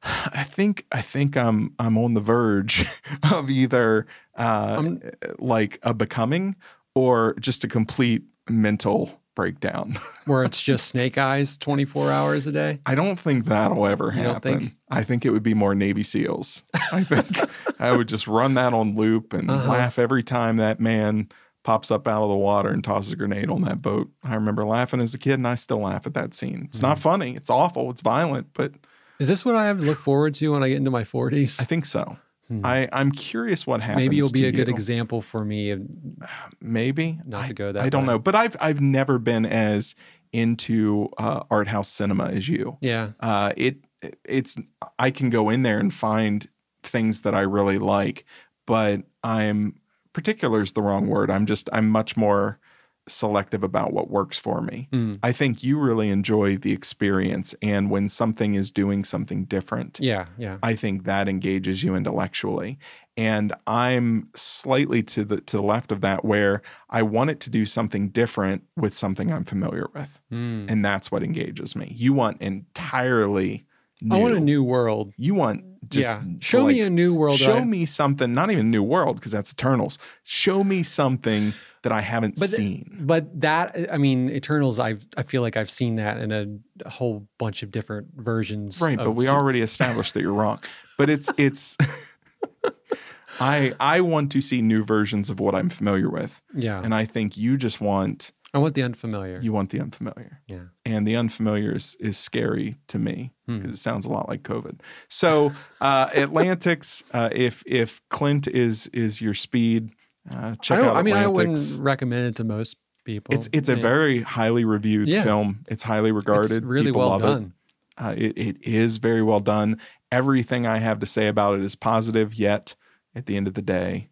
[0.03, 2.85] I think I think I'm I'm on the verge
[3.33, 4.95] of either uh,
[5.39, 6.55] like a becoming
[6.93, 9.97] or just a complete mental breakdown.
[10.25, 12.79] where it's just snake eyes 24 hours a day.
[12.85, 14.59] I don't think that'll ever happen.
[14.59, 14.75] think?
[14.89, 16.63] I think it would be more Navy SEALs.
[16.91, 17.27] I think
[17.79, 19.69] I would just run that on loop and Uh-huh.
[19.69, 21.29] laugh every time that man
[21.63, 24.09] pops up out of the water and tosses a grenade on that boat.
[24.23, 26.63] I remember laughing as a kid and I still laugh at that scene.
[26.65, 26.87] It's Mm-hmm.
[26.87, 28.71] not funny, it's awful, it's violent, but
[29.19, 31.61] Is this what I have to look forward to when I get into my 40s?
[31.61, 32.17] I think so.
[32.47, 32.65] Hmm.
[32.65, 34.05] I, I'm curious what happens.
[34.05, 35.71] Maybe you'll be a good example for me.
[35.71, 35.81] of-
[36.61, 38.13] Maybe not I, to go that I don't way.
[38.13, 39.95] know, but I've I've never been as
[40.31, 42.77] into uh, art house cinema as you.
[42.81, 43.11] Yeah.
[43.19, 43.77] Uh, it
[44.23, 44.57] it's
[44.99, 46.47] I can go in there and find
[46.83, 48.23] things that I really like,
[48.65, 49.75] but I'm
[50.13, 51.29] particular is the wrong word.
[51.29, 52.59] I'm just I'm much more
[53.07, 54.87] selective about what works for me.
[54.91, 55.19] Mm.
[55.23, 60.25] I think you really enjoy the experience, and when something is doing something different, Yeah.
[60.37, 60.57] Yeah.
[60.63, 62.77] I think that engages you intellectually.
[63.15, 67.49] And I'm slightly to the to the left of that where I want it to
[67.49, 70.21] do something different with something I'm familiar with.
[70.31, 70.69] Mm.
[70.69, 71.91] And that's what engages me.
[71.95, 73.65] You want entirely
[74.01, 74.15] new.
[74.15, 75.13] I want a new world.
[75.17, 76.21] you want just yeah.
[76.41, 77.39] Show me a new world.
[77.39, 79.97] show I- me something, not even new world because that's Eternals.
[80.23, 82.97] Show me something that I haven't But- seen.
[83.01, 84.79] But that, I mean, Eternals.
[84.79, 86.45] I I feel like I've seen that in a,
[86.85, 88.81] a whole bunch of different versions.
[88.81, 90.59] Right, but we already established that you're wrong.
[90.97, 91.77] But it's it's
[93.39, 96.41] I I want to see new versions of what I'm familiar with.
[96.55, 99.39] Yeah, And I think you just want I want the unfamiliar.
[99.41, 100.41] you want the unfamiliar.
[100.47, 100.65] yeah.
[100.85, 103.57] And the unfamiliar is, is scary to me Hmm.
[103.57, 104.79] because it sounds a lot like COVID.
[105.09, 105.51] So
[105.81, 109.91] uh, Atlantics, uh, if if Clint is is your speed,
[110.31, 113.33] uh, check I out I mean, I wouldn't recommend it to most people.
[113.33, 115.23] It's it's a very highly reviewed Yeah.
[115.23, 115.63] film.
[115.69, 116.51] It's highly regarded.
[116.57, 117.25] It's really People well love It.
[117.25, 117.53] done.
[117.97, 119.79] Uh, it, it is very well done.
[120.11, 122.75] Everything I have to say about it is positive, yet
[123.15, 124.09] at the end of the day,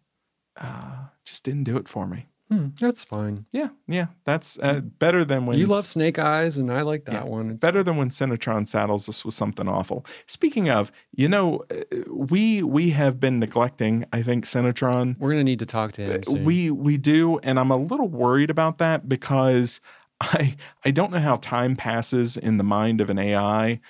[0.60, 2.26] uh, just didn't do it for me.
[2.48, 3.46] Hmm, that's fine.
[3.52, 7.12] Yeah, yeah, that's uh, better than when you love Snake Eyes, and I like that
[7.12, 7.50] Yeah, one.
[7.50, 10.06] It's better than when CineTron saddles us with something awful.
[10.26, 14.04] Speaking of, you know, uh, we we have been neglecting.
[14.12, 15.18] I think CineTron.
[15.18, 16.22] We're gonna need to talk to him.
[16.22, 16.38] Soon.
[16.38, 19.80] Uh, We we do, and I'm a little worried about that because
[20.20, 20.54] I
[20.84, 23.80] I don't know how time passes in the mind of an AI,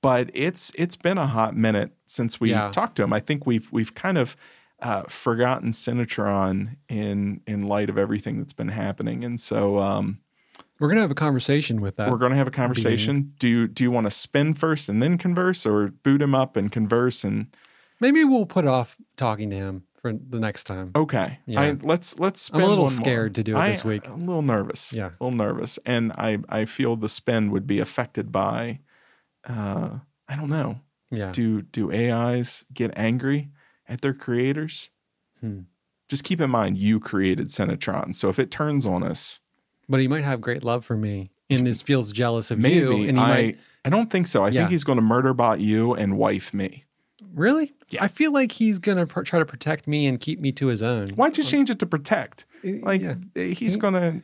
[0.00, 2.70] but it's it's been a hot minute since we Yeah.
[2.70, 3.12] talked to him.
[3.12, 4.36] I think we've we've kind of
[4.82, 10.20] uh, forgotten CineTron in in light of everything that's been happening, and so um,
[10.78, 12.10] We're gonna have a conversation with that.
[12.10, 13.32] we're going to have a conversation.
[13.38, 16.56] Do you do you want to spin first and then converse, or boot him up
[16.56, 17.46] and converse and
[17.98, 20.90] Maybe we'll put off talking to him for the next time.
[20.94, 21.38] Okay.
[21.46, 21.60] Yeah.
[21.62, 23.00] I, let's let's spin I'm a little one more.
[23.02, 24.06] scared to do it I- this week.
[24.06, 24.92] A little nervous.
[24.92, 25.06] Yeah.
[25.18, 25.78] A little nervous.
[25.86, 28.80] And I I feel the spin would be affected by
[29.48, 30.80] uh I don't know.
[31.10, 31.32] Yeah.
[31.32, 33.48] Do do AIs get angry
[33.88, 34.90] at their creators?
[35.40, 35.60] Hmm.
[36.08, 38.14] Just keep in mind you created CineTron.
[38.14, 39.40] So if it turns on us,
[39.88, 42.92] But he might have great love for me and is feels jealous of maybe you.
[43.08, 44.42] And he I might I don't think so.
[44.44, 44.60] I Yeah.
[44.62, 46.84] think he's going to murder bot you and wife me.
[47.34, 47.72] really.
[47.88, 48.02] Yeah.
[48.02, 50.82] I feel like he's gonna pr- try to protect me and keep me to his
[50.82, 51.10] own.
[51.10, 52.46] Why'd you change it to protect?
[52.64, 53.14] Like yeah.
[53.34, 54.22] he's going to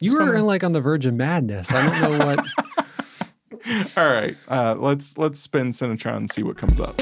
[0.00, 1.72] you were gonna- like on the verge of madness.
[1.72, 2.44] I don't know what.
[3.96, 4.36] All right.
[4.48, 7.00] Uh, let's let's spin CineTron and see what comes up.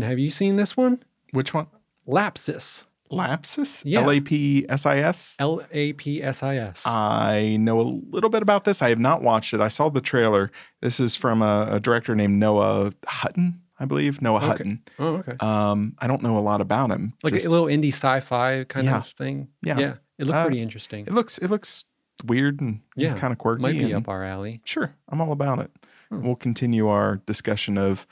[0.00, 1.02] Have you seen this one?
[1.32, 1.66] Which one?
[2.08, 2.86] Lapsis.
[3.10, 3.82] Lapsis?
[3.84, 4.00] Yeah.
[4.02, 5.36] L A P S I S?
[5.40, 6.86] L A P S I S.
[6.86, 8.82] I know a little bit about this.
[8.82, 9.60] I have not watched it.
[9.60, 10.50] I saw the trailer.
[10.80, 14.22] This is from a, a director named Noah Hutton, I believe.
[14.22, 14.82] Noah Hutton.
[15.00, 15.34] Oh, okay.
[15.40, 17.14] Um, I don't know a lot about him.
[17.24, 18.98] Like Just- a little indie sci-fi kind Yeah.
[18.98, 19.48] of thing.
[19.62, 19.78] Yeah.
[19.78, 19.94] Yeah.
[20.18, 21.06] It looked Uh, pretty interesting.
[21.06, 21.84] it looks it looks
[22.24, 23.14] weird and Yeah.
[23.14, 23.62] kind of quirky.
[23.62, 24.60] Might be up our alley.
[24.64, 25.70] Sure, I'm all about it.
[26.10, 26.22] Hmm.
[26.22, 28.06] We'll continue our discussion of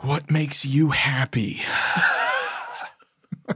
[0.00, 1.60] what makes you happy.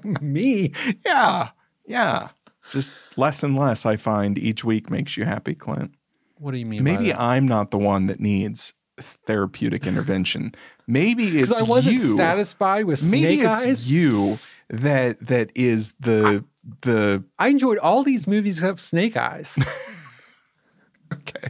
[0.20, 0.72] Me?
[1.04, 1.50] Yeah,
[1.86, 2.28] yeah.
[2.70, 5.94] Just less and less, I find each week makes you happy, Clint.
[6.38, 6.84] What do you mean?
[6.84, 7.20] by Maybe that?
[7.20, 10.54] I'm not the one that needs therapeutic intervention.
[10.86, 12.16] Maybe it's I wasn't you.
[12.16, 13.90] satisfied with Maybe Snake it's Eyes.
[13.92, 14.38] you
[14.70, 16.44] that that is the
[16.82, 19.58] the I enjoyed all these movies except Snake Eyes.
[21.12, 21.48] okay.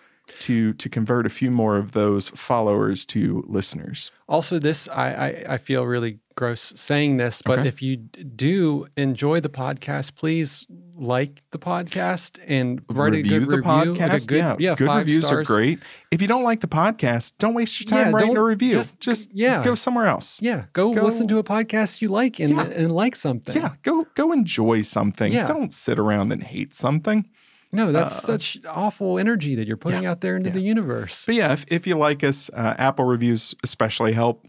[0.41, 4.11] to to convert a few more of those followers to listeners.
[4.29, 7.69] Also, this I, I I feel really gross saying this, but Okay.
[7.69, 10.67] if you do enjoy the podcast, please
[10.97, 13.95] like the podcast and write review a good the review.
[13.95, 14.11] podcast.
[14.13, 15.49] Like good, yeah, good five reviews stars.
[15.51, 15.79] are great.
[16.11, 18.75] If you don't like the podcast, don't waste your time Yeah, writing a review.
[18.75, 19.63] just- Just, yeah.
[19.63, 20.41] go somewhere else.
[20.43, 22.63] Yeah, go, Go- listen to a podcast you like and, Yeah.
[22.65, 23.55] and like something.
[23.57, 25.33] Yeah, go go enjoy something.
[25.33, 25.47] Yeah.
[25.47, 27.29] Don't sit around and hate something.
[27.73, 30.55] No, that's such awful energy that you're putting Uh, yeah, out there into yeah.
[30.55, 31.27] the universe.
[31.27, 34.47] But yeah, if, if you like us, uh, Apple reviews especially help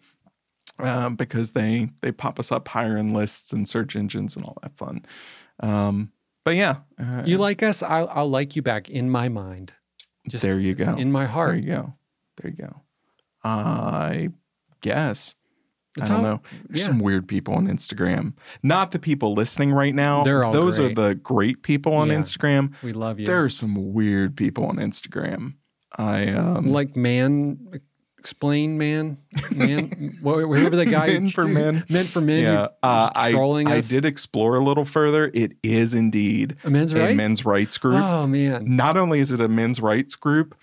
[0.79, 4.57] um, because they they pop us up higher in lists and search engines and all
[4.63, 5.05] that fun.
[5.61, 6.11] Um,
[6.43, 9.73] but yeah, uh, You like us, I'll, I'll like you back in my mind.
[10.27, 10.95] Just there you go.
[10.95, 11.53] in my heart.
[11.53, 11.93] There you go.
[12.37, 12.81] There you go.
[13.43, 14.29] I
[14.81, 15.35] guess.
[16.01, 16.41] I don't how- know.
[16.67, 16.87] There's yeah.
[16.87, 18.33] some weird people on Instagram.
[18.61, 20.23] Not the people listening right now.
[20.23, 20.91] They're all Those great.
[20.91, 22.15] are the great people on Yeah.
[22.15, 22.73] Instagram.
[22.83, 23.25] We love you.
[23.25, 25.53] There are some weird people on Instagram.
[25.97, 27.59] I um like man
[28.25, 29.17] explain man
[29.55, 29.87] man
[30.23, 31.83] wh- whoever the guy Men for men.
[31.91, 33.35] men for men yeah, uh, I,
[33.67, 35.29] I did explore a little further.
[35.35, 38.01] It is indeed a men's a right men's rights group.
[38.03, 40.55] oh man Not only is it a men's rights group,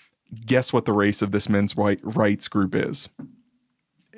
[0.44, 3.08] guess what the race of this men's right, rights group is?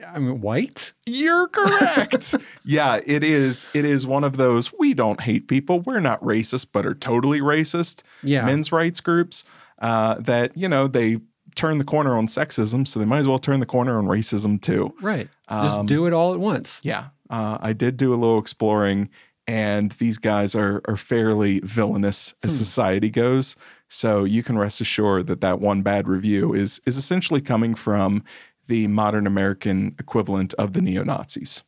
[0.08, 2.34] I mean white You're correct.
[2.64, 3.66] yeah, it is.
[3.74, 5.80] It is one of those we don't hate people.
[5.80, 8.02] We're not racist, but are totally racist.
[8.22, 8.46] Yeah.
[8.46, 9.44] men's rights groups
[9.80, 11.18] uh, that you know they
[11.54, 14.60] turn the corner on sexism, so they might as well turn the corner on racism
[14.60, 14.94] too.
[15.00, 18.38] right just Um, do it all at once Yeah, uh, I did do a little
[18.38, 19.08] exploring,
[19.46, 23.56] and these guys are are fairly villainous as society goes.
[23.88, 28.22] So you can rest assured that that one bad review is is essentially coming from
[28.66, 31.62] the modern American equivalent of the neo Nazis.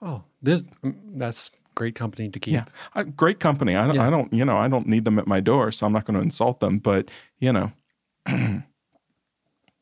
[0.00, 2.64] oh this mm, that's great company to keep Yeah,
[2.94, 3.76] uh, great company.
[3.76, 4.06] I don't, Yeah.
[4.06, 6.16] I don't, you know, I don't need them at my door, so I'm not going
[6.16, 6.78] to insult them.
[6.78, 7.10] But
[7.40, 7.72] you know,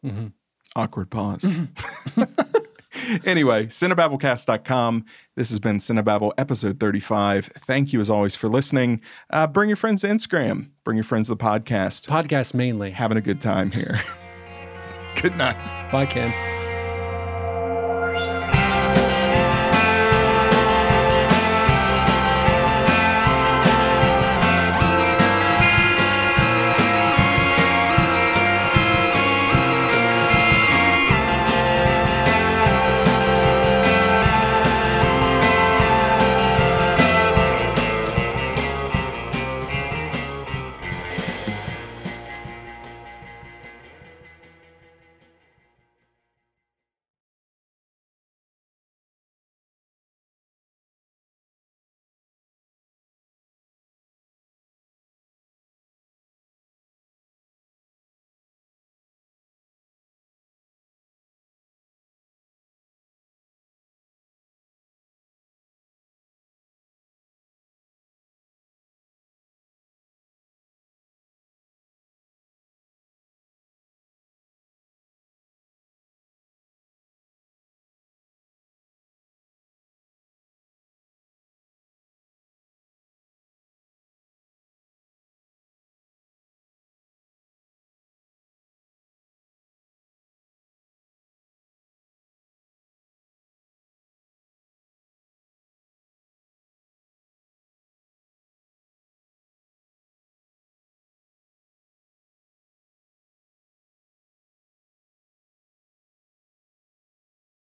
[0.06, 0.32] Mhm.
[0.76, 1.44] awkward pause.
[3.24, 5.04] anyway, cinebabblecast.com.
[5.36, 7.46] This has been Cinebabble episode 35.
[7.46, 9.00] Thank you as always for listening.
[9.30, 10.70] Uh, bring your friends to Instagram.
[10.84, 12.06] Bring your friends to the podcast.
[12.08, 14.00] podcast mainly Having a good time here.
[15.22, 15.56] good night.
[15.90, 16.55] bye ken